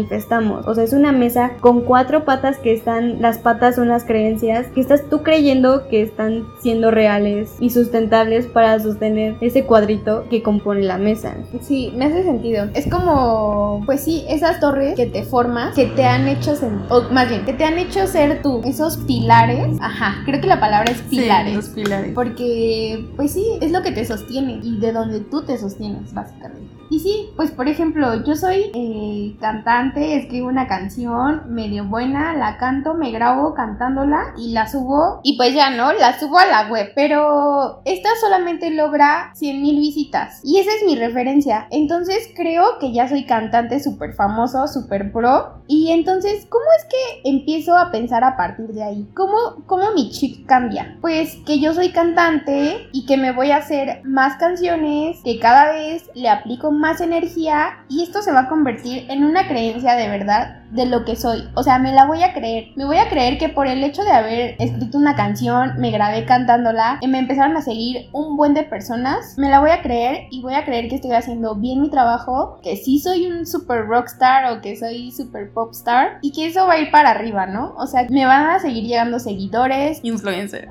O 0.66 0.74
sea, 0.74 0.84
es 0.84 0.92
una 0.92 1.12
mesa 1.12 1.52
con 1.60 1.82
cuatro 1.82 2.24
patas 2.24 2.58
que 2.58 2.72
están, 2.72 3.20
las 3.20 3.38
patas 3.38 3.76
son 3.76 3.88
las 3.88 4.04
creencias 4.04 4.66
que 4.68 4.80
estás 4.80 5.08
tú 5.08 5.22
creyendo 5.22 5.88
que 5.88 6.02
están 6.02 6.46
siendo 6.60 6.90
reales 6.90 7.56
y 7.60 7.70
sustentables 7.70 8.46
para 8.46 8.78
sostener 8.78 9.36
ese 9.40 9.64
cuadrito 9.64 10.26
que 10.28 10.42
compone 10.42 10.82
la 10.82 10.98
mesa. 10.98 11.36
Sí, 11.60 11.92
me 11.96 12.06
hace 12.06 12.22
sentido. 12.22 12.68
Es 12.74 12.88
como, 12.88 13.82
pues 13.86 14.02
sí, 14.02 14.24
esas 14.28 14.60
torres 14.60 14.94
que 14.94 15.06
te 15.06 15.24
formas, 15.24 15.74
que 15.74 15.86
te 15.86 16.04
han 16.04 16.28
hecho 16.28 16.54
ser, 16.54 16.70
o 16.90 17.02
más 17.10 17.28
bien, 17.28 17.44
que 17.44 17.52
te 17.52 17.64
han 17.64 17.78
hecho 17.78 18.06
ser 18.06 18.42
tú, 18.42 18.60
esos 18.64 18.96
pilares. 18.98 19.76
Ajá, 19.80 20.22
creo 20.24 20.40
que 20.40 20.46
la 20.46 20.60
palabra 20.60 20.92
es 20.92 21.00
pilares. 21.02 21.50
Sí, 21.50 21.56
los 21.56 21.68
pilares. 21.68 22.12
Porque, 22.14 23.08
pues 23.16 23.32
sí, 23.32 23.44
es 23.60 23.72
lo 23.72 23.82
que 23.82 23.92
te 23.92 24.04
sostiene 24.04 24.60
y 24.62 24.78
de 24.78 24.92
donde 24.92 25.20
tú 25.20 25.42
te 25.42 25.58
sostienes, 25.58 26.12
básicamente. 26.12 26.77
Y 26.90 27.00
sí, 27.00 27.30
pues 27.36 27.50
por 27.50 27.68
ejemplo, 27.68 28.24
yo 28.24 28.34
soy 28.34 28.70
eh, 28.74 29.36
cantante, 29.40 30.16
escribo 30.16 30.48
una 30.48 30.66
canción 30.66 31.42
medio 31.48 31.84
buena, 31.84 32.34
la 32.34 32.56
canto, 32.56 32.94
me 32.94 33.10
grabo 33.10 33.54
cantándola 33.54 34.32
y 34.36 34.52
la 34.52 34.66
subo. 34.66 35.20
Y 35.22 35.36
pues 35.36 35.54
ya 35.54 35.70
no, 35.70 35.92
la 35.92 36.18
subo 36.18 36.38
a 36.38 36.46
la 36.46 36.68
web. 36.70 36.92
Pero 36.94 37.82
esta 37.84 38.08
solamente 38.20 38.70
logra 38.70 39.32
100 39.34 39.62
mil 39.62 39.78
visitas. 39.80 40.40
Y 40.42 40.58
esa 40.58 40.70
es 40.70 40.84
mi 40.86 40.96
referencia. 40.96 41.66
Entonces 41.70 42.30
creo 42.34 42.78
que 42.80 42.92
ya 42.92 43.08
soy 43.08 43.26
cantante 43.26 43.80
súper 43.80 44.14
famoso, 44.14 44.66
súper 44.66 45.12
pro. 45.12 45.62
Y 45.66 45.90
entonces, 45.92 46.46
¿cómo 46.48 46.64
es 46.78 46.84
que 46.86 47.28
empiezo 47.28 47.76
a 47.76 47.90
pensar 47.90 48.24
a 48.24 48.36
partir 48.36 48.68
de 48.68 48.82
ahí? 48.82 49.08
¿Cómo, 49.14 49.64
¿Cómo 49.66 49.92
mi 49.92 50.10
chip 50.10 50.46
cambia? 50.46 50.96
Pues 51.02 51.36
que 51.44 51.60
yo 51.60 51.74
soy 51.74 51.90
cantante 51.90 52.88
y 52.92 53.04
que 53.04 53.18
me 53.18 53.32
voy 53.32 53.50
a 53.50 53.58
hacer 53.58 54.02
más 54.04 54.36
canciones, 54.36 55.20
que 55.22 55.38
cada 55.38 55.72
vez 55.72 56.10
le 56.14 56.28
aplico 56.28 56.70
más 56.78 57.00
energía 57.00 57.84
y 57.88 58.02
esto 58.02 58.22
se 58.22 58.32
va 58.32 58.40
a 58.40 58.48
convertir 58.48 59.10
en 59.10 59.24
una 59.24 59.46
creencia 59.48 59.94
de 59.94 60.08
verdad 60.08 60.57
de 60.70 60.86
lo 60.86 61.04
que 61.04 61.16
soy. 61.16 61.48
O 61.54 61.62
sea, 61.62 61.78
me 61.78 61.92
la 61.92 62.06
voy 62.06 62.22
a 62.22 62.32
creer. 62.32 62.68
Me 62.76 62.84
voy 62.84 62.98
a 62.98 63.08
creer 63.08 63.38
que 63.38 63.48
por 63.48 63.66
el 63.66 63.82
hecho 63.84 64.02
de 64.02 64.10
haber 64.10 64.56
escrito 64.58 64.98
una 64.98 65.16
canción, 65.16 65.74
me 65.78 65.90
grabé 65.90 66.24
cantándola, 66.24 66.98
y 67.00 67.08
me 67.08 67.18
empezaron 67.18 67.56
a 67.56 67.62
seguir 67.62 68.08
un 68.12 68.36
buen 68.36 68.54
de 68.54 68.62
personas, 68.62 69.34
me 69.36 69.50
la 69.50 69.60
voy 69.60 69.70
a 69.70 69.82
creer 69.82 70.28
y 70.30 70.42
voy 70.42 70.54
a 70.54 70.64
creer 70.64 70.88
que 70.88 70.96
estoy 70.96 71.12
haciendo 71.12 71.54
bien 71.54 71.80
mi 71.80 71.90
trabajo, 71.90 72.58
que 72.62 72.76
sí 72.76 72.98
soy 72.98 73.26
un 73.26 73.46
super 73.46 73.86
rockstar 73.86 74.52
o 74.52 74.60
que 74.60 74.76
soy 74.76 75.12
super 75.12 75.52
popstar 75.52 76.18
y 76.22 76.32
que 76.32 76.46
eso 76.46 76.66
va 76.66 76.74
a 76.74 76.80
ir 76.80 76.90
para 76.90 77.10
arriba, 77.10 77.46
¿no? 77.46 77.74
O 77.76 77.86
sea, 77.86 78.06
me 78.10 78.26
van 78.26 78.46
a 78.46 78.58
seguir 78.58 78.84
llegando 78.84 79.18
seguidores. 79.18 80.00
Influencer. 80.02 80.68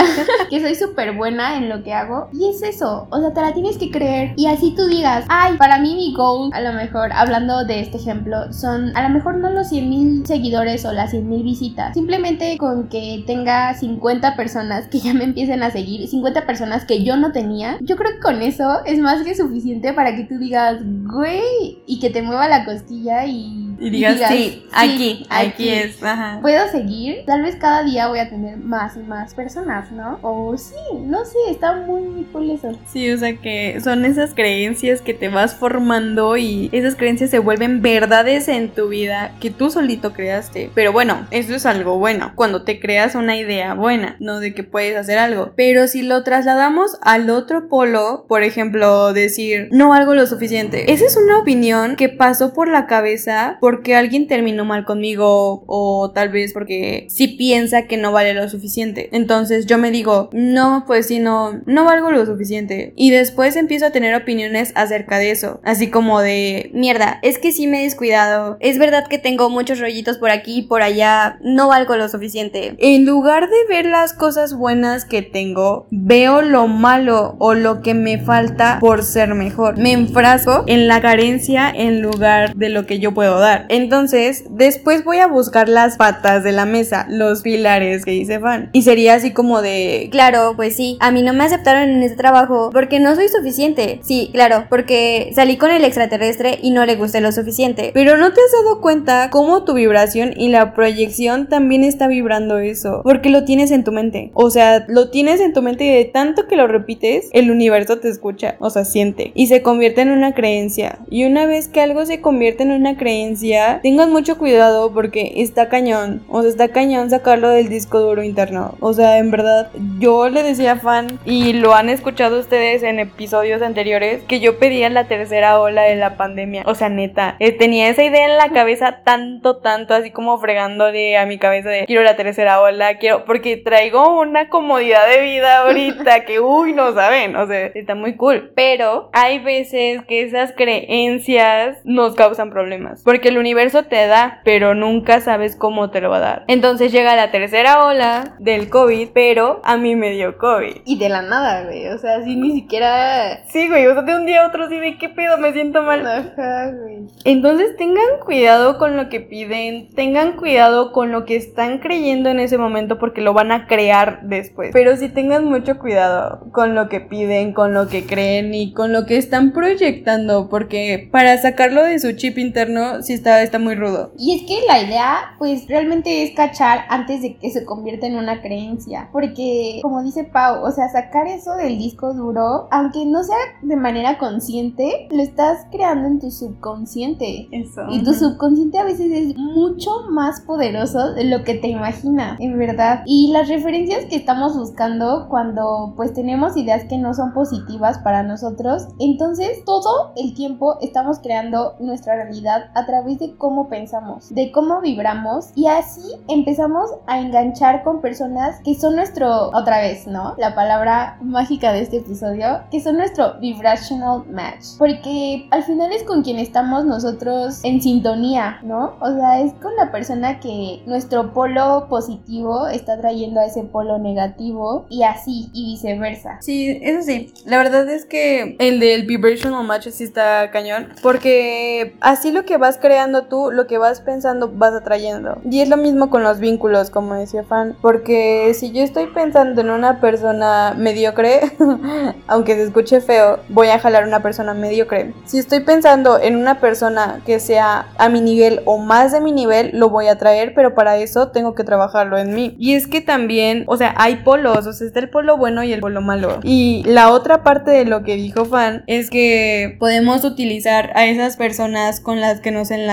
que 0.50 0.60
soy 0.60 0.74
súper 0.74 1.16
buena 1.16 1.56
en 1.56 1.68
lo 1.68 1.82
que 1.82 1.92
hago. 1.92 2.28
Y 2.32 2.48
es 2.48 2.62
eso. 2.62 3.06
O 3.10 3.20
sea, 3.20 3.32
te 3.32 3.40
la 3.40 3.52
tienes 3.52 3.78
que 3.78 3.90
creer. 3.90 4.34
Y 4.36 4.46
así 4.46 4.74
tú 4.76 4.86
digas, 4.86 5.24
ay, 5.28 5.56
para 5.56 5.78
mí 5.78 5.94
mi 5.94 6.14
goal, 6.14 6.50
a 6.52 6.60
lo 6.60 6.72
mejor, 6.72 7.12
hablando 7.12 7.64
de 7.64 7.80
este 7.80 7.96
ejemplo, 7.96 8.52
son 8.52 8.96
a 8.96 9.02
lo 9.02 9.08
mejor 9.08 9.39
no 9.40 9.50
los 9.50 9.68
100 9.68 9.90
mil 9.90 10.26
seguidores 10.26 10.84
o 10.84 10.92
las 10.92 11.10
100 11.10 11.28
mil 11.28 11.42
visitas. 11.42 11.94
Simplemente 11.94 12.56
con 12.58 12.88
que 12.88 13.24
tenga 13.26 13.74
50 13.74 14.36
personas 14.36 14.88
que 14.88 15.00
ya 15.00 15.14
me 15.14 15.24
empiecen 15.24 15.62
a 15.62 15.70
seguir, 15.70 16.06
50 16.06 16.46
personas 16.46 16.84
que 16.84 17.02
yo 17.02 17.16
no 17.16 17.32
tenía, 17.32 17.78
yo 17.80 17.96
creo 17.96 18.12
que 18.12 18.20
con 18.20 18.42
eso 18.42 18.84
es 18.84 18.98
más 18.98 19.22
que 19.22 19.34
suficiente 19.34 19.92
para 19.92 20.14
que 20.14 20.24
tú 20.24 20.38
digas, 20.38 20.78
güey, 20.84 21.78
y 21.86 21.98
que 22.00 22.10
te 22.10 22.22
mueva 22.22 22.48
la 22.48 22.64
costilla 22.64 23.26
y 23.26 23.69
y 23.80 23.90
digas, 23.90 24.20
sí, 24.28 24.66
aquí, 24.72 25.26
aquí, 25.30 25.68
es. 25.70 26.02
Ajá. 26.02 26.38
Puedo 26.42 26.68
seguir. 26.68 27.24
Tal 27.26 27.42
vez 27.42 27.56
cada 27.56 27.82
día 27.82 28.08
voy 28.08 28.18
a 28.18 28.28
tener 28.28 28.58
más 28.58 28.96
y 28.96 29.00
más 29.00 29.34
personas, 29.34 29.90
¿no? 29.90 30.18
O 30.22 30.56
sí, 30.58 30.74
no 31.00 31.24
sé, 31.24 31.38
está 31.50 31.76
muy, 31.76 32.02
muy 32.02 32.24
cool 32.24 32.50
eso. 32.50 32.78
Sí, 32.92 33.10
o 33.10 33.16
sea 33.16 33.36
que 33.36 33.80
son 33.82 34.04
esas 34.04 34.34
creencias 34.34 35.00
que 35.00 35.14
te 35.14 35.28
vas 35.28 35.54
formando 35.54 36.36
y 36.36 36.68
esas 36.72 36.94
creencias 36.94 37.30
se 37.30 37.38
vuelven 37.38 37.80
verdades 37.80 38.48
en 38.48 38.68
tu 38.68 38.88
vida 38.88 39.32
que 39.40 39.50
tú 39.50 39.70
solito 39.70 40.12
creaste. 40.12 40.70
Pero 40.74 40.92
bueno, 40.92 41.26
eso 41.30 41.54
es 41.54 41.64
algo 41.64 41.98
bueno. 41.98 42.32
Cuando 42.34 42.62
te 42.62 42.80
creas 42.80 43.14
una 43.14 43.36
idea 43.36 43.74
buena, 43.74 44.16
no 44.20 44.40
de 44.40 44.54
que 44.54 44.62
puedes 44.62 44.96
hacer 44.96 45.18
algo. 45.18 45.52
Pero 45.56 45.86
si 45.86 46.02
lo 46.02 46.22
trasladamos 46.22 46.98
al 47.00 47.30
otro 47.30 47.68
polo, 47.68 48.26
por 48.28 48.42
ejemplo, 48.42 49.14
decir, 49.14 49.68
no 49.72 49.94
algo 49.94 50.14
lo 50.14 50.26
suficiente. 50.26 50.92
Esa 50.92 51.06
es 51.06 51.16
una 51.16 51.38
opinión 51.38 51.96
que 51.96 52.10
pasó 52.10 52.52
por 52.52 52.68
la 52.68 52.86
cabeza 52.86 53.56
porque 53.70 53.94
alguien 53.94 54.26
terminó 54.26 54.64
mal 54.64 54.84
conmigo 54.84 55.62
o 55.68 56.10
tal 56.12 56.30
vez 56.30 56.52
porque 56.52 57.06
sí 57.08 57.28
piensa 57.28 57.86
que 57.86 57.96
no 57.96 58.10
vale 58.10 58.34
lo 58.34 58.48
suficiente. 58.48 59.08
Entonces 59.12 59.66
yo 59.66 59.78
me 59.78 59.92
digo, 59.92 60.28
no, 60.32 60.82
pues 60.88 61.06
sí, 61.06 61.20
no, 61.20 61.60
no 61.66 61.84
valgo 61.84 62.10
lo 62.10 62.26
suficiente. 62.26 62.92
Y 62.96 63.12
después 63.12 63.54
empiezo 63.54 63.86
a 63.86 63.90
tener 63.90 64.16
opiniones 64.16 64.72
acerca 64.74 65.18
de 65.18 65.30
eso. 65.30 65.60
Así 65.62 65.88
como 65.88 66.20
de, 66.20 66.72
mierda, 66.74 67.20
es 67.22 67.38
que 67.38 67.52
sí 67.52 67.68
me 67.68 67.80
he 67.80 67.84
descuidado. 67.84 68.56
Es 68.58 68.76
verdad 68.76 69.06
que 69.06 69.18
tengo 69.18 69.50
muchos 69.50 69.78
rollitos 69.78 70.18
por 70.18 70.30
aquí 70.30 70.58
y 70.58 70.62
por 70.62 70.82
allá. 70.82 71.38
No 71.40 71.68
valgo 71.68 71.94
lo 71.94 72.08
suficiente. 72.08 72.74
En 72.78 73.06
lugar 73.06 73.48
de 73.48 73.56
ver 73.68 73.86
las 73.86 74.14
cosas 74.14 74.52
buenas 74.52 75.04
que 75.04 75.22
tengo, 75.22 75.86
veo 75.92 76.42
lo 76.42 76.66
malo 76.66 77.36
o 77.38 77.54
lo 77.54 77.82
que 77.82 77.94
me 77.94 78.18
falta 78.18 78.78
por 78.80 79.04
ser 79.04 79.32
mejor. 79.36 79.78
Me 79.78 79.92
enfrasco 79.92 80.64
en 80.66 80.88
la 80.88 81.00
carencia 81.00 81.70
en 81.70 82.02
lugar 82.02 82.56
de 82.56 82.68
lo 82.68 82.84
que 82.84 82.98
yo 82.98 83.14
puedo 83.14 83.38
dar. 83.38 83.59
Entonces, 83.68 84.44
después 84.50 85.04
voy 85.04 85.18
a 85.18 85.26
buscar 85.26 85.68
las 85.68 85.96
patas 85.96 86.44
de 86.44 86.52
la 86.52 86.66
mesa, 86.66 87.06
los 87.08 87.42
pilares 87.42 88.04
que 88.04 88.12
dice 88.12 88.40
Fan. 88.40 88.70
Y 88.72 88.82
sería 88.82 89.14
así 89.14 89.32
como 89.32 89.62
de... 89.62 90.08
Claro, 90.10 90.54
pues 90.56 90.76
sí, 90.76 90.96
a 91.00 91.10
mí 91.10 91.22
no 91.22 91.32
me 91.32 91.44
aceptaron 91.44 91.88
en 91.88 92.02
este 92.02 92.16
trabajo 92.16 92.70
porque 92.72 93.00
no 93.00 93.14
soy 93.14 93.28
suficiente. 93.28 94.00
Sí, 94.02 94.30
claro, 94.32 94.66
porque 94.68 95.32
salí 95.34 95.56
con 95.56 95.70
el 95.70 95.84
extraterrestre 95.84 96.58
y 96.62 96.70
no 96.70 96.86
le 96.86 96.96
gusté 96.96 97.20
lo 97.20 97.32
suficiente. 97.32 97.90
Pero 97.94 98.16
no 98.16 98.32
te 98.32 98.40
has 98.40 98.52
dado 98.64 98.80
cuenta 98.80 99.28
cómo 99.30 99.64
tu 99.64 99.74
vibración 99.74 100.32
y 100.36 100.48
la 100.48 100.74
proyección 100.74 101.48
también 101.48 101.84
está 101.84 102.08
vibrando 102.08 102.58
eso. 102.58 103.02
Porque 103.04 103.30
lo 103.30 103.44
tienes 103.44 103.70
en 103.70 103.84
tu 103.84 103.92
mente. 103.92 104.30
O 104.34 104.50
sea, 104.50 104.84
lo 104.88 105.10
tienes 105.10 105.40
en 105.40 105.52
tu 105.52 105.62
mente 105.62 105.84
y 105.84 105.90
de 105.90 106.04
tanto 106.04 106.46
que 106.46 106.56
lo 106.56 106.66
repites, 106.66 107.28
el 107.32 107.50
universo 107.50 107.98
te 107.98 108.08
escucha. 108.08 108.56
O 108.60 108.70
sea, 108.70 108.84
siente. 108.84 109.32
Y 109.34 109.46
se 109.46 109.62
convierte 109.62 110.02
en 110.02 110.10
una 110.10 110.34
creencia. 110.34 110.98
Y 111.10 111.24
una 111.24 111.46
vez 111.46 111.68
que 111.68 111.80
algo 111.80 112.04
se 112.06 112.20
convierte 112.20 112.62
en 112.62 112.72
una 112.72 112.96
creencia, 112.96 113.39
tengan 113.82 114.10
mucho 114.10 114.38
cuidado 114.38 114.92
porque 114.92 115.32
está 115.36 115.68
cañón, 115.68 116.22
o 116.28 116.42
sea, 116.42 116.50
está 116.50 116.68
cañón 116.68 117.10
sacarlo 117.10 117.48
del 117.48 117.68
disco 117.68 118.00
duro 118.00 118.22
interno. 118.22 118.74
O 118.80 118.92
sea, 118.92 119.18
en 119.18 119.30
verdad, 119.30 119.70
yo 119.98 120.28
le 120.28 120.42
decía 120.42 120.72
a 120.72 120.76
fan 120.76 121.18
y 121.24 121.52
lo 121.54 121.74
han 121.74 121.88
escuchado 121.88 122.38
ustedes 122.38 122.82
en 122.82 122.98
episodios 122.98 123.62
anteriores 123.62 124.22
que 124.28 124.40
yo 124.40 124.58
pedía 124.58 124.90
la 124.90 125.04
tercera 125.04 125.60
ola 125.60 125.82
de 125.82 125.96
la 125.96 126.16
pandemia. 126.16 126.62
O 126.66 126.74
sea, 126.74 126.88
neta, 126.88 127.36
eh, 127.38 127.52
tenía 127.52 127.88
esa 127.88 128.04
idea 128.04 128.26
en 128.26 128.36
la 128.36 128.50
cabeza 128.50 129.00
tanto, 129.04 129.56
tanto, 129.58 129.94
así 129.94 130.10
como 130.10 130.38
fregándole 130.38 131.16
a 131.16 131.26
mi 131.26 131.38
cabeza 131.38 131.70
de 131.70 131.86
quiero 131.86 132.02
la 132.02 132.16
tercera 132.16 132.60
ola, 132.60 132.98
quiero, 132.98 133.24
porque 133.24 133.56
traigo 133.56 134.20
una 134.20 134.48
comodidad 134.48 135.08
de 135.08 135.22
vida 135.22 135.58
ahorita 135.58 136.24
que, 136.24 136.40
uy, 136.40 136.72
no 136.72 136.92
saben, 136.92 137.36
o 137.36 137.46
sea, 137.46 137.66
está 137.66 137.94
muy 137.94 138.16
cool. 138.16 138.52
Pero 138.54 139.10
hay 139.12 139.38
veces 139.38 140.02
que 140.06 140.22
esas 140.22 140.52
creencias 140.52 141.78
nos 141.84 142.14
causan 142.14 142.50
problemas, 142.50 143.02
porque 143.04 143.29
el 143.30 143.38
universo 143.38 143.84
te 143.84 144.06
da, 144.06 144.40
pero 144.44 144.74
nunca 144.74 145.20
sabes 145.20 145.56
cómo 145.56 145.90
te 145.90 146.00
lo 146.00 146.10
va 146.10 146.18
a 146.18 146.20
dar. 146.20 146.44
Entonces 146.48 146.92
llega 146.92 147.16
la 147.16 147.30
tercera 147.30 147.84
ola 147.86 148.36
del 148.38 148.68
COVID, 148.68 149.08
pero 149.14 149.60
a 149.64 149.76
mí 149.76 149.96
me 149.96 150.10
dio 150.10 150.36
COVID. 150.38 150.82
Y 150.84 150.98
de 150.98 151.08
la 151.08 151.22
nada, 151.22 151.64
güey. 151.64 151.88
O 151.88 151.98
sea, 151.98 152.16
así 152.16 152.36
ni 152.36 152.52
siquiera. 152.52 153.44
Sí, 153.48 153.68
güey, 153.68 153.86
o 153.86 153.94
sea, 153.94 154.02
de 154.02 154.14
un 154.14 154.26
día 154.26 154.44
a 154.44 154.48
otro 154.48 154.68
sí 154.68 154.76
de 154.78 154.98
qué 154.98 155.08
pedo, 155.08 155.38
me 155.38 155.52
siento 155.52 155.82
mal. 155.82 156.06
Ajá, 156.06 156.70
güey. 156.72 157.06
Entonces 157.24 157.76
tengan 157.76 158.20
cuidado 158.24 158.78
con 158.78 158.96
lo 158.96 159.08
que 159.08 159.20
piden, 159.20 159.88
tengan 159.94 160.36
cuidado 160.36 160.92
con 160.92 161.12
lo 161.12 161.24
que 161.24 161.36
están 161.36 161.78
creyendo 161.78 162.28
en 162.28 162.40
ese 162.40 162.58
momento 162.58 162.98
porque 162.98 163.20
lo 163.20 163.32
van 163.32 163.52
a 163.52 163.66
crear 163.66 164.20
después. 164.22 164.70
Pero 164.72 164.96
sí 164.96 165.08
tengan 165.08 165.44
mucho 165.44 165.78
cuidado 165.78 166.50
con 166.52 166.74
lo 166.74 166.88
que 166.88 167.00
piden, 167.00 167.52
con 167.52 167.74
lo 167.74 167.88
que 167.88 168.04
creen 168.04 168.54
y 168.54 168.72
con 168.72 168.92
lo 168.92 169.06
que 169.06 169.16
están 169.16 169.52
proyectando 169.52 170.48
porque 170.48 171.08
para 171.10 171.36
sacarlo 171.38 171.82
de 171.82 171.98
su 171.98 172.12
chip 172.12 172.38
interno 172.38 173.02
sí 173.02 173.12
está, 173.20 173.42
está 173.42 173.58
muy 173.58 173.74
rudo. 173.74 174.12
Y 174.18 174.34
es 174.34 174.42
que 174.46 174.66
la 174.66 174.82
idea, 174.82 175.34
pues 175.38 175.66
realmente 175.68 176.24
es 176.24 176.34
cachar 176.34 176.80
antes 176.88 177.22
de 177.22 177.36
que 177.36 177.50
se 177.50 177.64
convierta 177.64 178.06
en 178.06 178.16
una 178.16 178.40
creencia. 178.40 179.08
Porque, 179.12 179.80
como 179.82 180.02
dice 180.02 180.24
Pau, 180.24 180.64
o 180.64 180.70
sea, 180.70 180.88
sacar 180.88 181.26
eso 181.26 181.54
del 181.54 181.78
disco 181.78 182.12
duro, 182.14 182.68
aunque 182.70 183.04
no 183.06 183.22
sea 183.22 183.36
de 183.62 183.76
manera 183.76 184.18
consciente, 184.18 185.08
lo 185.10 185.22
estás 185.22 185.66
creando 185.70 186.08
en 186.08 186.18
tu 186.18 186.30
subconsciente. 186.30 187.48
Eso. 187.52 187.82
Y 187.90 188.02
tu 188.02 188.14
subconsciente 188.14 188.78
a 188.78 188.84
veces 188.84 189.12
es 189.12 189.36
mucho 189.36 189.90
más 190.10 190.40
poderoso 190.40 191.12
de 191.14 191.24
lo 191.24 191.44
que 191.44 191.54
te 191.54 191.68
imaginas, 191.68 192.38
en 192.40 192.58
verdad. 192.58 193.02
Y 193.06 193.30
las 193.32 193.48
referencias 193.48 194.06
que 194.06 194.16
estamos 194.16 194.56
buscando 194.56 195.28
cuando 195.28 195.94
pues 195.96 196.14
tenemos 196.14 196.56
ideas 196.56 196.84
que 196.84 196.98
no 196.98 197.14
son 197.14 197.32
positivas 197.32 197.98
para 197.98 198.22
nosotros, 198.22 198.88
entonces 198.98 199.64
todo 199.64 200.12
el 200.16 200.34
tiempo 200.34 200.78
estamos 200.80 201.18
creando 201.18 201.74
nuestra 201.80 202.16
realidad 202.16 202.70
a 202.74 202.86
través 202.86 203.09
de 203.18 203.34
cómo 203.36 203.68
pensamos, 203.68 204.32
de 204.34 204.52
cómo 204.52 204.80
vibramos 204.80 205.50
y 205.54 205.66
así 205.66 206.02
empezamos 206.28 206.90
a 207.06 207.20
enganchar 207.20 207.82
con 207.82 208.00
personas 208.00 208.60
que 208.64 208.74
son 208.74 208.96
nuestro, 208.96 209.48
otra 209.48 209.80
vez, 209.80 210.06
¿no? 210.06 210.34
La 210.38 210.54
palabra 210.54 211.18
mágica 211.22 211.72
de 211.72 211.82
este 211.82 211.98
episodio, 211.98 212.60
que 212.70 212.80
son 212.80 212.96
nuestro 212.96 213.38
vibrational 213.40 214.24
match. 214.30 214.76
Porque 214.78 215.48
al 215.50 215.62
final 215.64 215.92
es 215.92 216.04
con 216.04 216.22
quien 216.22 216.38
estamos 216.38 216.84
nosotros 216.84 217.60
en 217.64 217.80
sintonía, 217.82 218.58
¿no? 218.62 218.96
O 219.00 219.12
sea, 219.12 219.40
es 219.40 219.52
con 219.54 219.74
la 219.76 219.90
persona 219.90 220.40
que 220.40 220.82
nuestro 220.86 221.32
polo 221.32 221.86
positivo 221.88 222.68
está 222.68 222.98
trayendo 222.98 223.40
a 223.40 223.46
ese 223.46 223.62
polo 223.64 223.98
negativo 223.98 224.86
y 224.88 225.02
así 225.02 225.50
y 225.52 225.72
viceversa. 225.72 226.38
Sí, 226.40 226.78
eso 226.82 227.02
sí. 227.02 227.32
La 227.44 227.58
verdad 227.58 227.88
es 227.88 228.04
que 228.04 228.56
el 228.58 228.80
del 228.80 229.06
vibrational 229.06 229.64
match 229.64 229.88
sí 229.88 230.04
está 230.04 230.50
cañón. 230.50 230.88
Porque 231.02 231.96
así 232.00 232.30
lo 232.32 232.44
que 232.44 232.56
vas 232.56 232.78
creando 232.78 232.99
tú, 233.28 233.50
lo 233.50 233.66
que 233.66 233.78
vas 233.78 234.00
pensando, 234.00 234.50
vas 234.52 234.74
atrayendo. 234.74 235.38
Y 235.48 235.60
es 235.60 235.68
lo 235.68 235.76
mismo 235.76 236.10
con 236.10 236.22
los 236.22 236.38
vínculos, 236.38 236.90
como 236.90 237.14
decía 237.14 237.44
Fan. 237.44 237.76
Porque 237.80 238.52
si 238.54 238.72
yo 238.72 238.82
estoy 238.82 239.06
pensando 239.06 239.60
en 239.60 239.70
una 239.70 240.00
persona 240.00 240.74
mediocre, 240.76 241.40
aunque 242.26 242.54
se 242.54 242.64
escuche 242.64 243.00
feo, 243.00 243.38
voy 243.48 243.68
a 243.68 243.78
jalar 243.78 244.06
una 244.06 244.22
persona 244.22 244.54
mediocre. 244.54 245.14
Si 245.24 245.38
estoy 245.38 245.60
pensando 245.60 246.18
en 246.20 246.36
una 246.36 246.60
persona 246.60 247.20
que 247.24 247.40
sea 247.40 247.86
a 247.96 248.08
mi 248.08 248.20
nivel 248.20 248.60
o 248.64 248.78
más 248.78 249.12
de 249.12 249.20
mi 249.20 249.32
nivel, 249.32 249.70
lo 249.74 249.88
voy 249.88 250.08
a 250.08 250.18
traer, 250.18 250.52
pero 250.54 250.74
para 250.74 250.96
eso 250.98 251.28
tengo 251.28 251.54
que 251.54 251.64
trabajarlo 251.64 252.18
en 252.18 252.34
mí. 252.34 252.54
Y 252.58 252.74
es 252.74 252.86
que 252.86 253.00
también, 253.00 253.64
o 253.66 253.76
sea, 253.76 253.94
hay 253.96 254.16
polos, 254.16 254.66
o 254.66 254.72
sea, 254.72 254.86
está 254.86 255.00
el 255.00 255.10
polo 255.10 255.36
bueno 255.36 255.62
y 255.64 255.72
el 255.72 255.80
polo 255.80 256.00
malo. 256.00 256.40
Y 256.42 256.82
la 256.86 257.10
otra 257.10 257.42
parte 257.42 257.70
de 257.70 257.84
lo 257.84 258.02
que 258.02 258.16
dijo 258.16 258.44
Fan 258.44 258.84
es 258.86 259.10
que 259.10 259.76
podemos 259.78 260.24
utilizar 260.24 260.92
a 260.94 261.06
esas 261.06 261.36
personas 261.36 262.00
con 262.00 262.20
las 262.20 262.40
que 262.40 262.50
nos 262.50 262.70
enlazamos 262.70 262.89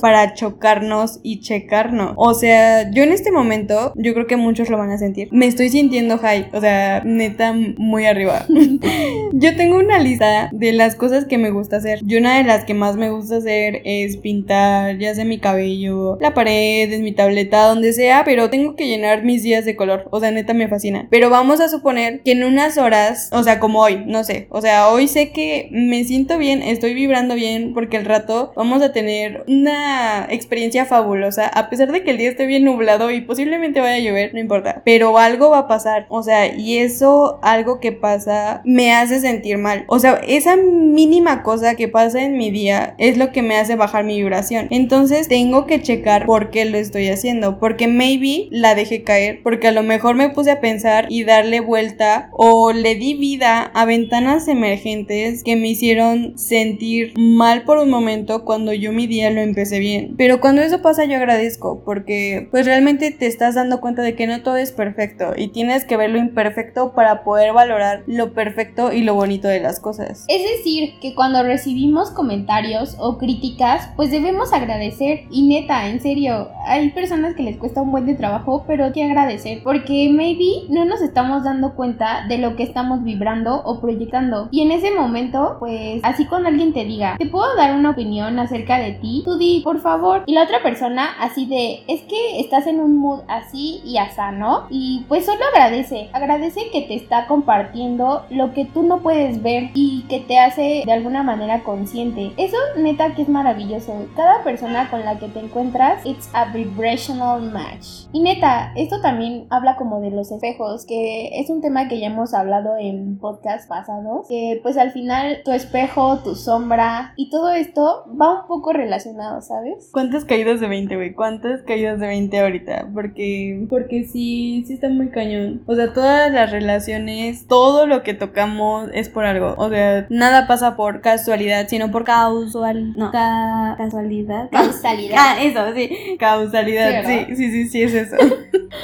para 0.00 0.34
chocarnos 0.34 1.20
y 1.22 1.40
checarnos. 1.40 2.14
O 2.16 2.34
sea, 2.34 2.90
yo 2.90 3.02
en 3.02 3.12
este 3.12 3.30
momento, 3.30 3.92
yo 3.96 4.14
creo 4.14 4.26
que 4.26 4.36
muchos 4.36 4.68
lo 4.68 4.78
van 4.78 4.90
a 4.90 4.98
sentir. 4.98 5.28
Me 5.30 5.46
estoy 5.46 5.68
sintiendo 5.68 6.18
high, 6.18 6.50
o 6.52 6.60
sea, 6.60 7.02
neta 7.04 7.54
muy 7.76 8.06
arriba. 8.06 8.46
yo 9.32 9.56
tengo 9.56 9.76
una 9.76 9.98
lista 9.98 10.50
de 10.52 10.72
las 10.72 10.94
cosas 10.94 11.24
que 11.24 11.38
me 11.38 11.50
gusta 11.50 11.76
hacer. 11.76 12.00
Y 12.06 12.16
una 12.16 12.38
de 12.38 12.44
las 12.44 12.64
que 12.64 12.74
más 12.74 12.96
me 12.96 13.10
gusta 13.10 13.36
hacer 13.36 13.82
es 13.84 14.16
pintar, 14.16 14.98
ya 14.98 15.14
sea 15.14 15.24
mi 15.24 15.38
cabello, 15.38 16.18
la 16.20 16.34
pared, 16.34 16.92
en 16.92 17.02
mi 17.02 17.12
tableta, 17.12 17.64
donde 17.64 17.92
sea, 17.92 18.22
pero 18.24 18.50
tengo 18.50 18.74
que 18.76 18.86
llenar 18.86 19.24
mis 19.24 19.42
días 19.42 19.64
de 19.64 19.76
color. 19.76 20.08
O 20.10 20.20
sea, 20.20 20.30
neta 20.30 20.54
me 20.54 20.68
fascina. 20.68 21.08
Pero 21.10 21.30
vamos 21.30 21.60
a 21.60 21.68
suponer 21.68 22.22
que 22.22 22.32
en 22.32 22.44
unas 22.44 22.78
horas, 22.78 23.30
o 23.32 23.42
sea, 23.42 23.60
como 23.60 23.80
hoy, 23.80 24.02
no 24.06 24.24
sé, 24.24 24.46
o 24.50 24.60
sea, 24.60 24.88
hoy 24.88 25.08
sé 25.08 25.30
que 25.30 25.68
me 25.72 26.04
siento 26.04 26.38
bien, 26.38 26.62
estoy 26.62 26.94
vibrando 26.94 27.34
bien 27.34 27.72
porque 27.74 27.96
al 27.96 28.04
rato 28.04 28.52
vamos 28.56 28.82
a 28.82 28.92
tener 28.92 29.37
una 29.46 30.26
experiencia 30.30 30.86
fabulosa, 30.86 31.46
a 31.46 31.70
pesar 31.70 31.92
de 31.92 32.02
que 32.02 32.10
el 32.10 32.18
día 32.18 32.30
esté 32.30 32.46
bien 32.46 32.64
nublado 32.64 33.10
y 33.10 33.20
posiblemente 33.20 33.80
vaya 33.80 33.96
a 33.96 33.98
llover, 33.98 34.34
no 34.34 34.40
importa, 34.40 34.82
pero 34.84 35.18
algo 35.18 35.50
va 35.50 35.58
a 35.58 35.68
pasar, 35.68 36.06
o 36.08 36.22
sea, 36.22 36.54
y 36.54 36.78
eso, 36.78 37.38
algo 37.42 37.80
que 37.80 37.92
pasa, 37.92 38.62
me 38.64 38.92
hace 38.92 39.20
sentir 39.20 39.58
mal. 39.58 39.84
O 39.88 39.98
sea, 39.98 40.20
esa 40.26 40.56
mínima 40.56 41.42
cosa 41.42 41.74
que 41.74 41.88
pasa 41.88 42.22
en 42.22 42.36
mi 42.36 42.50
día 42.50 42.94
es 42.98 43.16
lo 43.16 43.32
que 43.32 43.42
me 43.42 43.56
hace 43.56 43.76
bajar 43.76 44.04
mi 44.04 44.16
vibración. 44.16 44.68
Entonces 44.70 45.28
tengo 45.28 45.66
que 45.66 45.82
checar 45.82 46.26
por 46.26 46.50
qué 46.50 46.64
lo 46.64 46.78
estoy 46.78 47.08
haciendo, 47.08 47.58
porque 47.58 47.86
maybe 47.86 48.48
la 48.50 48.74
dejé 48.74 49.02
caer, 49.02 49.40
porque 49.42 49.68
a 49.68 49.72
lo 49.72 49.82
mejor 49.82 50.14
me 50.14 50.30
puse 50.30 50.50
a 50.50 50.60
pensar 50.60 51.06
y 51.08 51.24
darle 51.24 51.60
vuelta 51.60 52.30
o 52.32 52.72
le 52.72 52.94
di 52.94 53.14
vida 53.14 53.62
a 53.74 53.84
ventanas 53.84 54.48
emergentes 54.48 55.42
que 55.44 55.56
me 55.56 55.68
hicieron 55.68 56.38
sentir 56.38 57.14
mal 57.16 57.62
por 57.62 57.78
un 57.78 57.90
momento 57.90 58.44
cuando 58.44 58.72
yo 58.72 58.92
mi 58.92 59.06
día 59.06 59.27
lo 59.30 59.40
empecé 59.40 59.78
bien. 59.78 60.14
Pero 60.16 60.40
cuando 60.40 60.62
eso 60.62 60.82
pasa 60.82 61.04
yo 61.04 61.16
agradezco 61.16 61.82
porque 61.84 62.48
pues 62.50 62.66
realmente 62.66 63.10
te 63.10 63.26
estás 63.26 63.54
dando 63.54 63.80
cuenta 63.80 64.02
de 64.02 64.14
que 64.14 64.26
no 64.26 64.42
todo 64.42 64.56
es 64.56 64.72
perfecto 64.72 65.32
y 65.36 65.48
tienes 65.48 65.84
que 65.84 65.96
ver 65.96 66.10
lo 66.10 66.18
imperfecto 66.18 66.92
para 66.92 67.24
poder 67.24 67.52
valorar 67.52 68.02
lo 68.06 68.32
perfecto 68.32 68.92
y 68.92 69.02
lo 69.02 69.14
bonito 69.14 69.48
de 69.48 69.60
las 69.60 69.80
cosas. 69.80 70.24
Es 70.28 70.42
decir, 70.42 70.94
que 71.00 71.14
cuando 71.14 71.42
recibimos 71.42 72.10
comentarios 72.10 72.96
o 72.98 73.18
críticas, 73.18 73.90
pues 73.96 74.10
debemos 74.10 74.52
agradecer. 74.52 75.22
Y 75.30 75.46
neta, 75.46 75.88
en 75.88 76.00
serio, 76.00 76.48
hay 76.66 76.90
personas 76.90 77.34
que 77.34 77.42
les 77.42 77.56
cuesta 77.56 77.82
un 77.82 77.90
buen 77.90 78.06
de 78.06 78.14
trabajo, 78.14 78.64
pero 78.66 78.86
hay 78.86 78.92
que 78.92 79.04
agradecer. 79.04 79.62
Porque 79.62 80.10
maybe 80.12 80.66
no 80.68 80.84
nos 80.84 81.00
estamos 81.02 81.44
dando 81.44 81.74
cuenta 81.74 82.26
de 82.28 82.38
lo 82.38 82.56
que 82.56 82.62
estamos 82.62 83.02
vibrando 83.04 83.62
o 83.64 83.80
proyectando. 83.80 84.48
Y 84.50 84.62
en 84.62 84.72
ese 84.72 84.90
momento, 84.92 85.56
pues 85.58 86.00
así 86.02 86.26
cuando 86.26 86.48
alguien 86.48 86.72
te 86.72 86.84
diga, 86.84 87.16
te 87.18 87.26
puedo 87.26 87.54
dar 87.56 87.74
una 87.76 87.90
opinión 87.90 88.38
acerca 88.38 88.78
de 88.78 88.92
ti, 88.92 89.17
tú 89.24 89.36
di, 89.36 89.60
por 89.62 89.80
favor. 89.80 90.24
Y 90.26 90.34
la 90.34 90.44
otra 90.44 90.62
persona 90.62 91.10
así 91.20 91.46
de, 91.46 91.84
es 91.88 92.02
que 92.02 92.40
estás 92.40 92.66
en 92.66 92.80
un 92.80 92.96
mood 92.96 93.20
así 93.28 93.80
y 93.84 93.98
asá, 93.98 94.32
¿no? 94.32 94.66
Y 94.70 95.04
pues 95.08 95.26
solo 95.26 95.40
agradece, 95.52 96.10
agradece 96.12 96.70
que 96.70 96.82
te 96.82 96.94
está 96.94 97.26
compartiendo 97.26 98.24
lo 98.30 98.52
que 98.52 98.64
tú 98.64 98.82
no 98.82 98.98
puedes 98.98 99.42
ver 99.42 99.70
y 99.74 100.02
que 100.08 100.20
te 100.20 100.38
hace 100.38 100.82
de 100.84 100.92
alguna 100.92 101.22
manera 101.22 101.62
consciente. 101.64 102.32
Eso 102.36 102.56
neta 102.76 103.14
que 103.14 103.22
es 103.22 103.28
maravilloso. 103.28 104.06
Cada 104.16 104.42
persona 104.42 104.90
con 104.90 105.04
la 105.04 105.18
que 105.18 105.28
te 105.28 105.40
encuentras, 105.40 106.04
it's 106.04 106.28
a 106.32 106.46
vibrational 106.52 107.42
match. 107.52 108.06
Y 108.12 108.20
neta, 108.20 108.72
esto 108.76 109.00
también 109.00 109.46
habla 109.50 109.76
como 109.76 110.00
de 110.00 110.10
los 110.10 110.30
espejos, 110.30 110.86
que 110.86 111.40
es 111.40 111.50
un 111.50 111.60
tema 111.60 111.88
que 111.88 112.00
ya 112.00 112.08
hemos 112.08 112.34
hablado 112.34 112.76
en 112.78 113.18
podcasts 113.18 113.68
pasados, 113.68 114.26
que 114.28 114.60
pues 114.62 114.76
al 114.76 114.90
final 114.90 115.42
tu 115.44 115.52
espejo, 115.52 116.18
tu 116.18 116.34
sombra 116.34 117.12
y 117.16 117.30
todo 117.30 117.50
esto 117.50 118.04
va 118.20 118.42
un 118.42 118.46
poco 118.46 118.72
relacionado, 118.72 118.97
¿sabes? 118.98 119.90
¿Cuántas 119.92 120.24
caídas 120.24 120.60
de 120.60 120.68
20, 120.68 120.96
güey? 120.96 121.14
¿Cuántas 121.14 121.62
caídas 121.62 122.00
de 122.00 122.06
20 122.06 122.40
ahorita? 122.40 122.88
Porque 122.92 123.66
porque 123.68 124.04
sí, 124.04 124.64
sí 124.66 124.74
está 124.74 124.88
muy 124.88 125.08
cañón. 125.10 125.62
O 125.66 125.74
sea, 125.74 125.92
todas 125.92 126.32
las 126.32 126.50
relaciones, 126.50 127.46
todo 127.46 127.86
lo 127.86 128.02
que 128.02 128.14
tocamos 128.14 128.88
es 128.92 129.08
por 129.08 129.24
algo. 129.24 129.54
O 129.58 129.68
sea, 129.68 130.06
nada 130.10 130.46
pasa 130.46 130.76
por 130.76 131.00
casualidad, 131.00 131.68
sino 131.68 131.90
por 131.90 132.04
Casual. 132.04 132.94
No. 132.96 133.10
Ca 133.10 133.74
casualidad. 133.76 134.48
Causalidad. 134.52 135.16
Ah, 135.18 135.36
eso, 135.42 135.74
sí. 135.74 136.16
Causalidad, 136.18 137.04
Sí, 137.04 137.26
sí, 137.28 137.36
sí, 137.36 137.50
sí, 137.50 137.68
sí, 137.68 137.82
es 137.82 137.94
eso. 137.94 138.16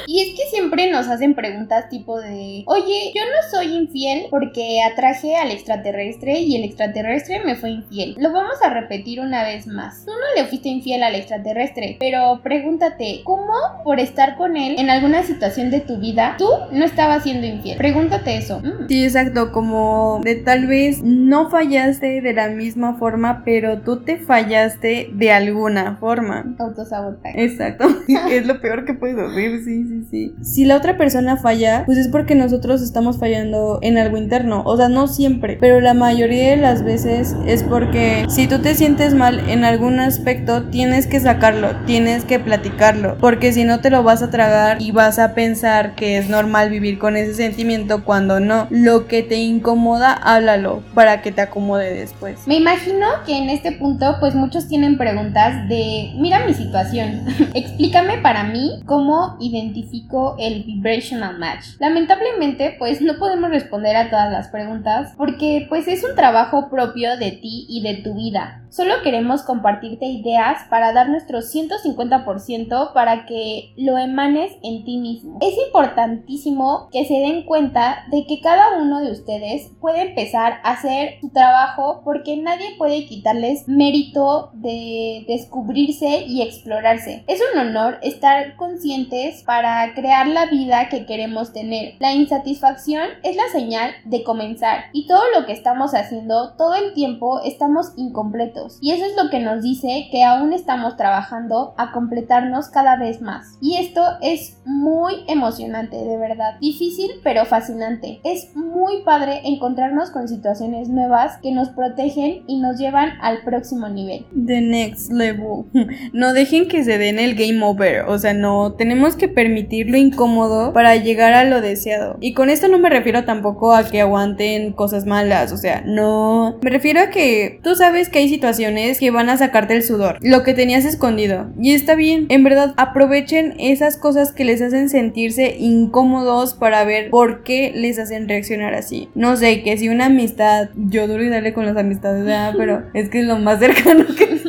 Y 0.07 0.21
es 0.21 0.29
que 0.35 0.49
siempre 0.49 0.89
nos 0.91 1.07
hacen 1.07 1.35
preguntas 1.35 1.89
tipo 1.89 2.19
de, 2.19 2.63
oye, 2.67 3.11
yo 3.13 3.21
no 3.23 3.49
soy 3.49 3.75
infiel 3.75 4.27
porque 4.29 4.81
atraje 4.81 5.35
al 5.35 5.51
extraterrestre 5.51 6.39
y 6.39 6.55
el 6.55 6.63
extraterrestre 6.63 7.43
me 7.43 7.55
fue 7.55 7.71
infiel. 7.71 8.15
Lo 8.19 8.31
vamos 8.31 8.61
a 8.63 8.69
repetir 8.69 9.19
una 9.19 9.43
vez 9.43 9.67
más. 9.67 10.04
Tú 10.05 10.11
no 10.11 10.41
le 10.41 10.47
fuiste 10.47 10.69
infiel 10.69 11.01
al 11.03 11.15
extraterrestre, 11.15 11.97
pero 11.99 12.41
pregúntate, 12.43 13.21
¿cómo 13.23 13.53
por 13.83 13.99
estar 13.99 14.37
con 14.37 14.55
él 14.55 14.75
en 14.77 14.89
alguna 14.89 15.23
situación 15.23 15.71
de 15.71 15.79
tu 15.79 15.99
vida 15.99 16.35
tú 16.37 16.47
no 16.71 16.85
estabas 16.85 17.23
siendo 17.23 17.47
infiel? 17.47 17.77
Pregúntate 17.77 18.37
eso. 18.37 18.59
Mm. 18.59 18.87
Sí, 18.87 19.03
exacto, 19.03 19.51
como 19.51 20.21
de 20.23 20.35
tal 20.35 20.67
vez 20.67 21.01
no 21.03 21.49
fallaste 21.49 22.21
de 22.21 22.33
la 22.33 22.49
misma 22.49 22.95
forma, 22.95 23.41
pero 23.43 23.81
tú 23.81 24.03
te 24.03 24.17
fallaste 24.17 25.09
de 25.11 25.31
alguna 25.31 25.97
forma. 25.97 26.55
Autosabotaje. 26.59 27.43
Exacto, 27.43 27.87
es 28.29 28.45
lo 28.45 28.61
peor 28.61 28.85
que 28.85 28.93
puedes 28.93 29.15
decir, 29.15 29.63
sí, 29.63 29.85
sí, 29.87 30.03
sí. 30.09 30.35
Si 30.43 30.65
la 30.65 30.77
otra 30.77 30.97
persona 30.97 31.37
falla, 31.37 31.83
pues 31.85 31.97
es 31.97 32.09
porque 32.09 32.35
nosotros 32.35 32.81
estamos 32.83 33.17
fallando 33.17 33.79
en 33.81 33.97
algo 33.97 34.17
interno, 34.17 34.61
o 34.65 34.77
sea, 34.77 34.87
no 34.87 35.07
siempre, 35.07 35.57
pero 35.59 35.81
la 35.81 35.95
mayoría 35.95 36.51
de 36.51 36.57
las 36.57 36.83
veces 36.83 37.35
es 37.47 37.63
porque 37.63 38.25
si 38.29 38.47
tú 38.47 38.59
te 38.59 38.75
sientes 38.75 39.15
mal 39.15 39.49
en 39.49 39.63
algún 39.63 39.94
aspecto, 39.99 40.63
tienes 40.63 41.07
que 41.07 41.19
sacarlo, 41.19 41.75
tienes 41.85 42.25
que 42.25 42.39
platicarlo, 42.39 43.17
porque 43.19 43.53
si 43.53 43.63
no 43.63 43.79
te 43.79 43.89
lo 43.89 44.03
vas 44.03 44.21
a 44.21 44.29
tragar 44.29 44.81
y 44.81 44.91
vas 44.91 45.19
a 45.19 45.33
pensar 45.33 45.95
que 45.95 46.17
es 46.17 46.29
normal 46.29 46.69
vivir 46.69 46.97
con 46.97 47.17
ese 47.17 47.33
sentimiento 47.33 48.03
cuando 48.03 48.39
no. 48.39 48.67
Lo 48.69 49.07
que 49.07 49.23
te 49.23 49.37
incomoda, 49.37 50.13
háblalo 50.13 50.83
para 50.93 51.21
que 51.21 51.31
te 51.31 51.41
acomode 51.41 51.93
después. 51.93 52.47
Me 52.47 52.55
imagino 52.55 53.05
que 53.25 53.37
en 53.37 53.49
este 53.49 53.71
punto 53.71 54.17
pues 54.19 54.35
muchos 54.35 54.67
tienen 54.67 54.97
preguntas 54.97 55.67
de, 55.67 56.13
mira 56.17 56.45
mi 56.45 56.53
situación, 56.53 57.25
explícame 57.53 58.19
para 58.19 58.43
mí 58.43 58.81
cómo 58.85 59.37
identifico 59.39 60.35
el 60.39 60.63
vibrational 60.63 61.37
match. 61.37 61.65
Lamentablemente 61.79 62.75
pues 62.77 63.01
no 63.01 63.17
podemos 63.17 63.49
responder 63.49 63.95
a 63.95 64.09
todas 64.09 64.31
las 64.31 64.49
preguntas 64.49 65.13
porque 65.17 65.65
pues 65.69 65.87
es 65.87 66.03
un 66.03 66.15
trabajo 66.15 66.69
propio 66.69 67.17
de 67.17 67.31
ti 67.31 67.65
y 67.69 67.81
de 67.81 67.95
tu 67.95 68.15
vida. 68.15 68.61
Solo 68.75 68.95
queremos 69.03 69.43
compartirte 69.43 70.05
ideas 70.05 70.63
para 70.69 70.91
dar 70.91 71.07
nuestro 71.07 71.39
150% 71.39 72.91
para 72.91 73.25
que 73.25 73.73
lo 73.77 73.97
emanes 73.97 74.51
en 74.63 74.83
ti 74.83 74.97
mismo. 74.97 75.39
Es 75.41 75.55
importantísimo 75.65 76.89
que 76.91 77.05
se 77.05 77.13
den 77.13 77.45
cuenta 77.45 78.03
de 78.11 78.25
que 78.27 78.41
cada 78.41 78.77
uno 78.77 78.99
de 78.99 79.11
ustedes 79.11 79.71
puede 79.79 80.09
empezar 80.09 80.59
a 80.65 80.71
hacer 80.71 81.21
su 81.21 81.29
trabajo 81.29 82.01
porque 82.03 82.35
nadie 82.35 82.75
puede 82.77 83.05
quitarles 83.05 83.65
mérito 83.69 84.49
de 84.55 85.23
descubrirse 85.25 86.25
y 86.27 86.41
explorarse. 86.41 87.23
Es 87.27 87.39
un 87.53 87.57
honor 87.57 87.99
estar 88.01 88.57
conscientes 88.57 89.41
para 89.43 89.93
crear 89.93 90.27
la 90.27 90.47
vida 90.47 90.89
que 90.89 91.05
queremos 91.05 91.53
tener. 91.53 91.93
La 91.99 92.13
insatisfacción 92.13 93.07
es 93.23 93.37
la 93.37 93.47
señal 93.53 93.91
de 94.03 94.25
comenzar 94.25 94.87
y 94.91 95.07
todo 95.07 95.23
lo 95.33 95.45
que 95.45 95.53
estamos 95.53 95.93
haciendo 95.93 96.57
todo 96.57 96.75
el 96.75 96.93
tiempo 96.93 97.39
estamos 97.45 97.93
incompletos 97.95 98.64
y 98.81 98.91
eso 98.91 99.05
es 99.05 99.15
lo 99.21 99.29
que 99.29 99.39
nos 99.39 99.63
dice 99.63 100.07
que 100.11 100.23
aún 100.23 100.53
estamos 100.53 100.97
trabajando 100.97 101.73
a 101.77 101.91
completarnos 101.91 102.69
cada 102.69 102.97
vez 102.97 103.21
más. 103.21 103.57
Y 103.61 103.77
esto 103.77 104.01
es 104.21 104.57
muy 104.65 105.23
emocionante, 105.27 105.97
de 105.97 106.17
verdad. 106.17 106.57
Difícil 106.59 107.11
pero 107.23 107.45
fascinante. 107.45 108.19
Es 108.23 108.55
muy 108.55 109.03
padre 109.03 109.41
encontrarnos 109.45 110.11
con 110.11 110.27
situaciones 110.27 110.89
nuevas 110.89 111.37
que 111.41 111.51
nos 111.51 111.69
protegen 111.69 112.43
y 112.47 112.59
nos 112.59 112.77
llevan 112.77 113.13
al 113.21 113.41
próximo 113.43 113.89
nivel. 113.89 114.25
The 114.45 114.61
next 114.61 115.11
level. 115.11 115.65
No 116.13 116.33
dejen 116.33 116.67
que 116.67 116.83
se 116.83 116.97
den 116.97 117.19
el 117.19 117.35
game 117.35 117.63
over. 117.63 118.03
O 118.07 118.17
sea, 118.17 118.33
no, 118.33 118.73
tenemos 118.73 119.15
que 119.15 119.27
permitir 119.27 119.89
lo 119.89 119.97
incómodo 119.97 120.73
para 120.73 120.95
llegar 120.95 121.33
a 121.33 121.43
lo 121.43 121.61
deseado. 121.61 122.17
Y 122.21 122.33
con 122.33 122.49
esto 122.49 122.67
no 122.67 122.79
me 122.79 122.89
refiero 122.89 123.23
tampoco 123.25 123.73
a 123.73 123.89
que 123.89 124.01
aguanten 124.01 124.73
cosas 124.73 125.05
malas. 125.05 125.51
O 125.51 125.57
sea, 125.57 125.81
no. 125.85 126.57
Me 126.61 126.69
refiero 126.69 127.01
a 127.01 127.09
que 127.09 127.59
tú 127.63 127.75
sabes 127.75 128.09
que 128.09 128.19
hay 128.19 128.29
situaciones 128.29 128.54
que 128.57 129.11
van 129.11 129.29
a 129.29 129.37
sacarte 129.37 129.75
el 129.75 129.83
sudor, 129.83 130.17
lo 130.21 130.43
que 130.43 130.53
tenías 130.53 130.85
escondido. 130.85 131.47
Y 131.59 131.73
está 131.73 131.95
bien, 131.95 132.25
en 132.29 132.43
verdad, 132.43 132.73
aprovechen 132.77 133.55
esas 133.59 133.97
cosas 133.97 134.31
que 134.31 134.45
les 134.45 134.61
hacen 134.61 134.89
sentirse 134.89 135.55
incómodos 135.59 136.53
para 136.53 136.83
ver 136.83 137.09
por 137.09 137.43
qué 137.43 137.71
les 137.75 137.99
hacen 137.99 138.27
reaccionar 138.27 138.73
así. 138.73 139.09
No 139.15 139.35
sé, 139.37 139.63
que 139.63 139.77
si 139.77 139.89
una 139.89 140.05
amistad, 140.05 140.69
yo 140.75 141.07
duro 141.07 141.23
y 141.23 141.29
dale 141.29 141.53
con 141.53 141.65
las 141.65 141.77
amistades, 141.77 142.25
pero 142.57 142.83
es 142.93 143.09
que 143.09 143.19
es 143.19 143.25
lo 143.25 143.37
más 143.37 143.59
cercano 143.59 144.05
que 144.17 144.41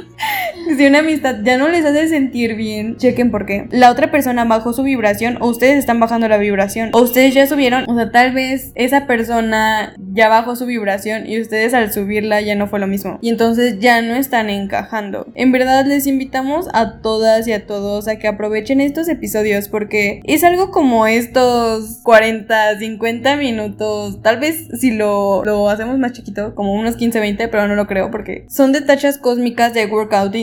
si 0.76 0.86
una 0.86 1.00
amistad 1.00 1.36
ya 1.42 1.58
no 1.58 1.68
les 1.68 1.84
hace 1.84 2.08
sentir 2.08 2.54
bien, 2.56 2.96
chequen 2.96 3.30
por 3.30 3.46
qué. 3.46 3.66
La 3.70 3.90
otra 3.90 4.10
persona 4.10 4.44
bajó 4.44 4.72
su 4.72 4.82
vibración 4.82 5.38
o 5.40 5.48
ustedes 5.48 5.78
están 5.78 6.00
bajando 6.00 6.28
la 6.28 6.38
vibración 6.38 6.90
o 6.92 7.00
ustedes 7.00 7.34
ya 7.34 7.46
subieron, 7.46 7.84
o 7.88 7.94
sea, 7.94 8.10
tal 8.10 8.32
vez 8.32 8.72
esa 8.74 9.06
persona 9.06 9.94
ya 10.12 10.28
bajó 10.28 10.56
su 10.56 10.66
vibración 10.66 11.26
y 11.26 11.40
ustedes 11.40 11.74
al 11.74 11.92
subirla 11.92 12.40
ya 12.40 12.54
no 12.54 12.66
fue 12.66 12.78
lo 12.78 12.86
mismo. 12.86 13.18
Y 13.20 13.28
entonces 13.28 13.78
ya 13.78 14.02
no 14.02 14.14
están 14.14 14.50
encajando. 14.50 15.26
En 15.34 15.52
verdad 15.52 15.86
les 15.86 16.06
invitamos 16.06 16.68
a 16.72 17.00
todas 17.00 17.46
y 17.46 17.52
a 17.52 17.66
todos 17.66 18.08
a 18.08 18.16
que 18.16 18.28
aprovechen 18.28 18.80
estos 18.80 19.08
episodios 19.08 19.68
porque 19.68 20.20
es 20.24 20.44
algo 20.44 20.70
como 20.70 21.06
estos 21.06 22.00
40, 22.02 22.78
50 22.78 23.36
minutos, 23.36 24.22
tal 24.22 24.38
vez 24.38 24.68
si 24.78 24.92
lo, 24.92 25.44
lo 25.44 25.68
hacemos 25.68 25.98
más 25.98 26.12
chiquito, 26.12 26.54
como 26.54 26.74
unos 26.74 26.96
15, 26.96 27.20
20, 27.20 27.48
pero 27.48 27.68
no 27.68 27.74
lo 27.74 27.86
creo 27.86 28.10
porque 28.10 28.46
son 28.48 28.72
de 28.72 28.80
tachas 28.80 29.18
cósmicas 29.18 29.74
de 29.74 29.86
workout 29.86 30.34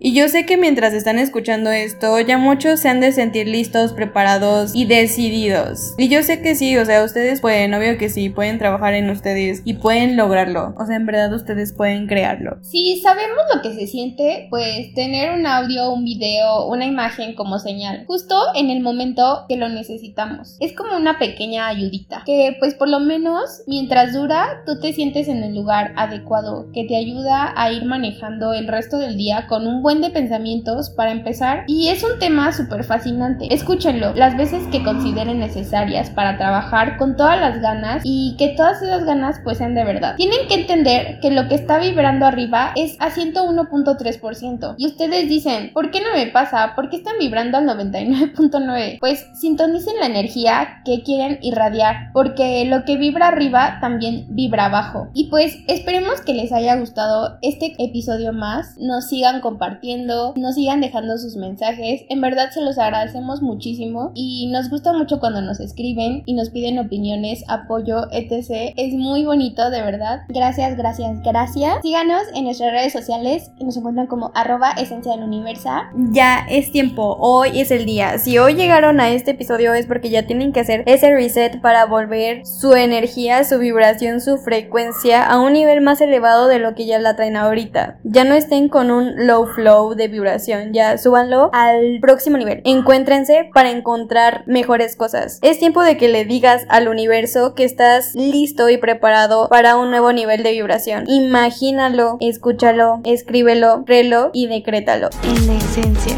Y 0.00 0.14
yo 0.14 0.28
sé 0.28 0.46
que 0.46 0.56
mientras 0.56 0.92
están 0.92 1.18
escuchando 1.18 1.70
esto, 1.70 2.18
ya 2.20 2.38
muchos 2.38 2.80
se 2.80 2.88
han 2.88 3.00
de 3.00 3.12
sentir 3.12 3.48
listos, 3.48 3.92
preparados 3.92 4.74
y 4.74 4.84
decididos. 4.84 5.94
Y 5.98 6.08
yo 6.08 6.22
sé 6.22 6.42
que 6.42 6.54
sí, 6.54 6.76
o 6.76 6.84
sea, 6.84 7.04
ustedes 7.04 7.40
pueden, 7.40 7.74
obvio 7.74 7.98
que 7.98 8.08
sí, 8.08 8.28
pueden 8.28 8.58
trabajar 8.58 8.94
en 8.94 9.10
ustedes 9.10 9.62
y 9.64 9.74
pueden 9.74 10.16
lograrlo. 10.16 10.74
O 10.78 10.86
sea, 10.86 10.96
en 10.96 11.06
verdad 11.06 11.32
ustedes 11.32 11.72
pueden 11.72 12.06
crearlo. 12.06 12.58
Sí, 12.62 13.00
sabemos 13.02 13.42
lo 13.54 13.62
que 13.62 13.74
se 13.74 13.86
siente, 13.86 14.46
pues 14.50 14.94
tener 14.94 15.32
un 15.32 15.46
audio, 15.46 15.92
un 15.92 16.04
video, 16.04 16.66
una 16.66 16.86
imagen 16.86 17.34
como 17.34 17.58
señal, 17.58 18.04
justo 18.06 18.36
en 18.54 18.70
el 18.70 18.80
momento 18.80 19.44
que 19.48 19.56
lo 19.56 19.68
necesitamos. 19.68 20.56
Es 20.60 20.74
como 20.74 20.96
una 20.96 21.18
pequeña 21.18 21.66
ayudita, 21.66 22.22
que 22.26 22.56
pues 22.58 22.74
por 22.74 22.88
lo 22.88 23.00
menos 23.00 23.62
mientras 23.66 24.12
dura, 24.12 24.62
tú 24.66 24.80
te 24.80 24.92
sientes 24.92 25.28
en 25.28 25.42
el 25.42 25.54
lugar 25.54 25.92
adecuado, 25.96 26.70
que 26.72 26.84
te 26.84 26.96
ayuda 26.96 27.52
a 27.56 27.72
ir 27.72 27.84
manejando 27.84 28.52
el 28.52 28.68
resto 28.68 28.98
del 28.98 29.16
día 29.16 29.31
con 29.48 29.66
un 29.66 29.82
buen 29.82 30.00
de 30.00 30.10
pensamientos 30.10 30.90
para 30.90 31.10
empezar 31.10 31.64
y 31.66 31.88
es 31.88 32.02
un 32.04 32.18
tema 32.18 32.52
súper 32.52 32.84
fascinante. 32.84 33.52
Escúchenlo 33.52 34.14
las 34.14 34.36
veces 34.36 34.66
que 34.68 34.82
consideren 34.82 35.38
necesarias 35.38 36.10
para 36.10 36.36
trabajar 36.36 36.96
con 36.98 37.16
todas 37.16 37.40
las 37.40 37.60
ganas 37.60 38.02
y 38.04 38.36
que 38.38 38.48
todas 38.48 38.82
esas 38.82 39.04
ganas 39.04 39.40
pues 39.42 39.58
sean 39.58 39.74
de 39.74 39.84
verdad. 39.84 40.16
Tienen 40.16 40.46
que 40.48 40.54
entender 40.54 41.18
que 41.20 41.30
lo 41.30 41.48
que 41.48 41.54
está 41.54 41.78
vibrando 41.78 42.26
arriba 42.26 42.72
es 42.76 42.96
a 43.00 43.10
101.3% 43.10 44.74
y 44.78 44.86
ustedes 44.86 45.28
dicen, 45.28 45.72
¿por 45.72 45.90
qué 45.90 46.00
no 46.00 46.12
me 46.14 46.26
pasa? 46.26 46.74
¿Por 46.74 46.90
qué 46.90 46.96
están 46.96 47.18
vibrando 47.18 47.58
al 47.58 47.66
99.9? 47.66 48.98
Pues 49.00 49.26
sintonicen 49.34 49.94
la 50.00 50.06
energía 50.06 50.82
que 50.84 51.02
quieren 51.02 51.38
irradiar 51.42 52.10
porque 52.12 52.64
lo 52.66 52.84
que 52.84 52.96
vibra 52.96 53.28
arriba 53.28 53.78
también 53.80 54.26
vibra 54.28 54.66
abajo. 54.66 55.08
Y 55.14 55.28
pues 55.30 55.58
esperemos 55.68 56.20
que 56.20 56.34
les 56.34 56.52
haya 56.52 56.76
gustado 56.76 57.38
este 57.42 57.74
episodio 57.78 58.32
más. 58.32 58.76
Nos 58.78 59.08
compartiendo, 59.40 60.34
nos 60.36 60.54
sigan 60.54 60.80
dejando 60.80 61.18
sus 61.18 61.36
mensajes. 61.36 62.02
En 62.08 62.20
verdad 62.20 62.50
se 62.50 62.60
los 62.60 62.78
agradecemos 62.78 63.42
muchísimo 63.42 64.12
y 64.14 64.48
nos 64.52 64.70
gusta 64.70 64.92
mucho 64.92 65.20
cuando 65.20 65.40
nos 65.42 65.60
escriben 65.60 66.22
y 66.26 66.34
nos 66.34 66.50
piden 66.50 66.78
opiniones, 66.78 67.44
apoyo, 67.48 68.10
etc. 68.12 68.72
Es 68.76 68.94
muy 68.94 69.24
bonito, 69.24 69.70
de 69.70 69.82
verdad. 69.82 70.22
Gracias, 70.28 70.76
gracias, 70.76 71.22
gracias. 71.22 71.76
Síganos 71.82 72.22
en 72.34 72.44
nuestras 72.44 72.72
redes 72.72 72.92
sociales 72.92 73.50
nos 73.60 73.76
encuentran 73.76 74.06
como 74.06 74.32
arroba 74.34 74.72
esencia 74.72 75.12
del 75.12 75.24
universo. 75.24 75.70
Ya 76.10 76.46
es 76.48 76.72
tiempo, 76.72 77.16
hoy 77.20 77.60
es 77.60 77.70
el 77.70 77.86
día. 77.86 78.18
Si 78.18 78.38
hoy 78.38 78.54
llegaron 78.54 79.00
a 79.00 79.10
este 79.10 79.32
episodio 79.32 79.74
es 79.74 79.86
porque 79.86 80.10
ya 80.10 80.26
tienen 80.26 80.52
que 80.52 80.60
hacer 80.60 80.82
ese 80.86 81.14
reset 81.14 81.60
para 81.60 81.86
volver 81.86 82.44
su 82.46 82.74
energía, 82.74 83.44
su 83.44 83.58
vibración, 83.58 84.20
su 84.20 84.38
frecuencia 84.38 85.24
a 85.24 85.38
un 85.40 85.52
nivel 85.52 85.80
más 85.80 86.00
elevado 86.00 86.48
de 86.48 86.58
lo 86.58 86.74
que 86.74 86.86
ya 86.86 86.98
la 86.98 87.16
traen 87.16 87.36
ahorita. 87.36 87.98
Ya 88.04 88.24
no 88.24 88.34
estén 88.34 88.68
con 88.68 88.90
un 88.90 89.11
low 89.16 89.46
flow 89.46 89.94
de 89.94 90.08
vibración, 90.08 90.72
ya 90.72 90.98
súbanlo 90.98 91.50
al 91.52 91.98
próximo 92.00 92.38
nivel. 92.38 92.62
Encuéntrense 92.64 93.50
para 93.52 93.70
encontrar 93.70 94.44
mejores 94.46 94.96
cosas. 94.96 95.38
Es 95.42 95.58
tiempo 95.58 95.82
de 95.82 95.96
que 95.96 96.08
le 96.08 96.24
digas 96.24 96.64
al 96.68 96.88
universo 96.88 97.54
que 97.54 97.64
estás 97.64 98.14
listo 98.14 98.68
y 98.68 98.76
preparado 98.78 99.48
para 99.48 99.76
un 99.76 99.90
nuevo 99.90 100.12
nivel 100.12 100.42
de 100.42 100.52
vibración. 100.52 101.04
Imagínalo, 101.06 102.16
escúchalo, 102.20 103.00
escríbelo, 103.04 103.84
créelo 103.84 104.30
y 104.32 104.46
decrétalo. 104.46 105.10
En 105.22 105.46
la 105.46 105.54
esencia 105.54 106.16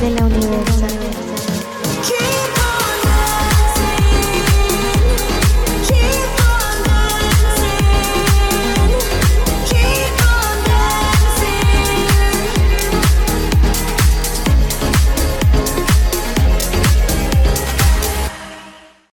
de 0.00 0.10
la. 0.10 0.85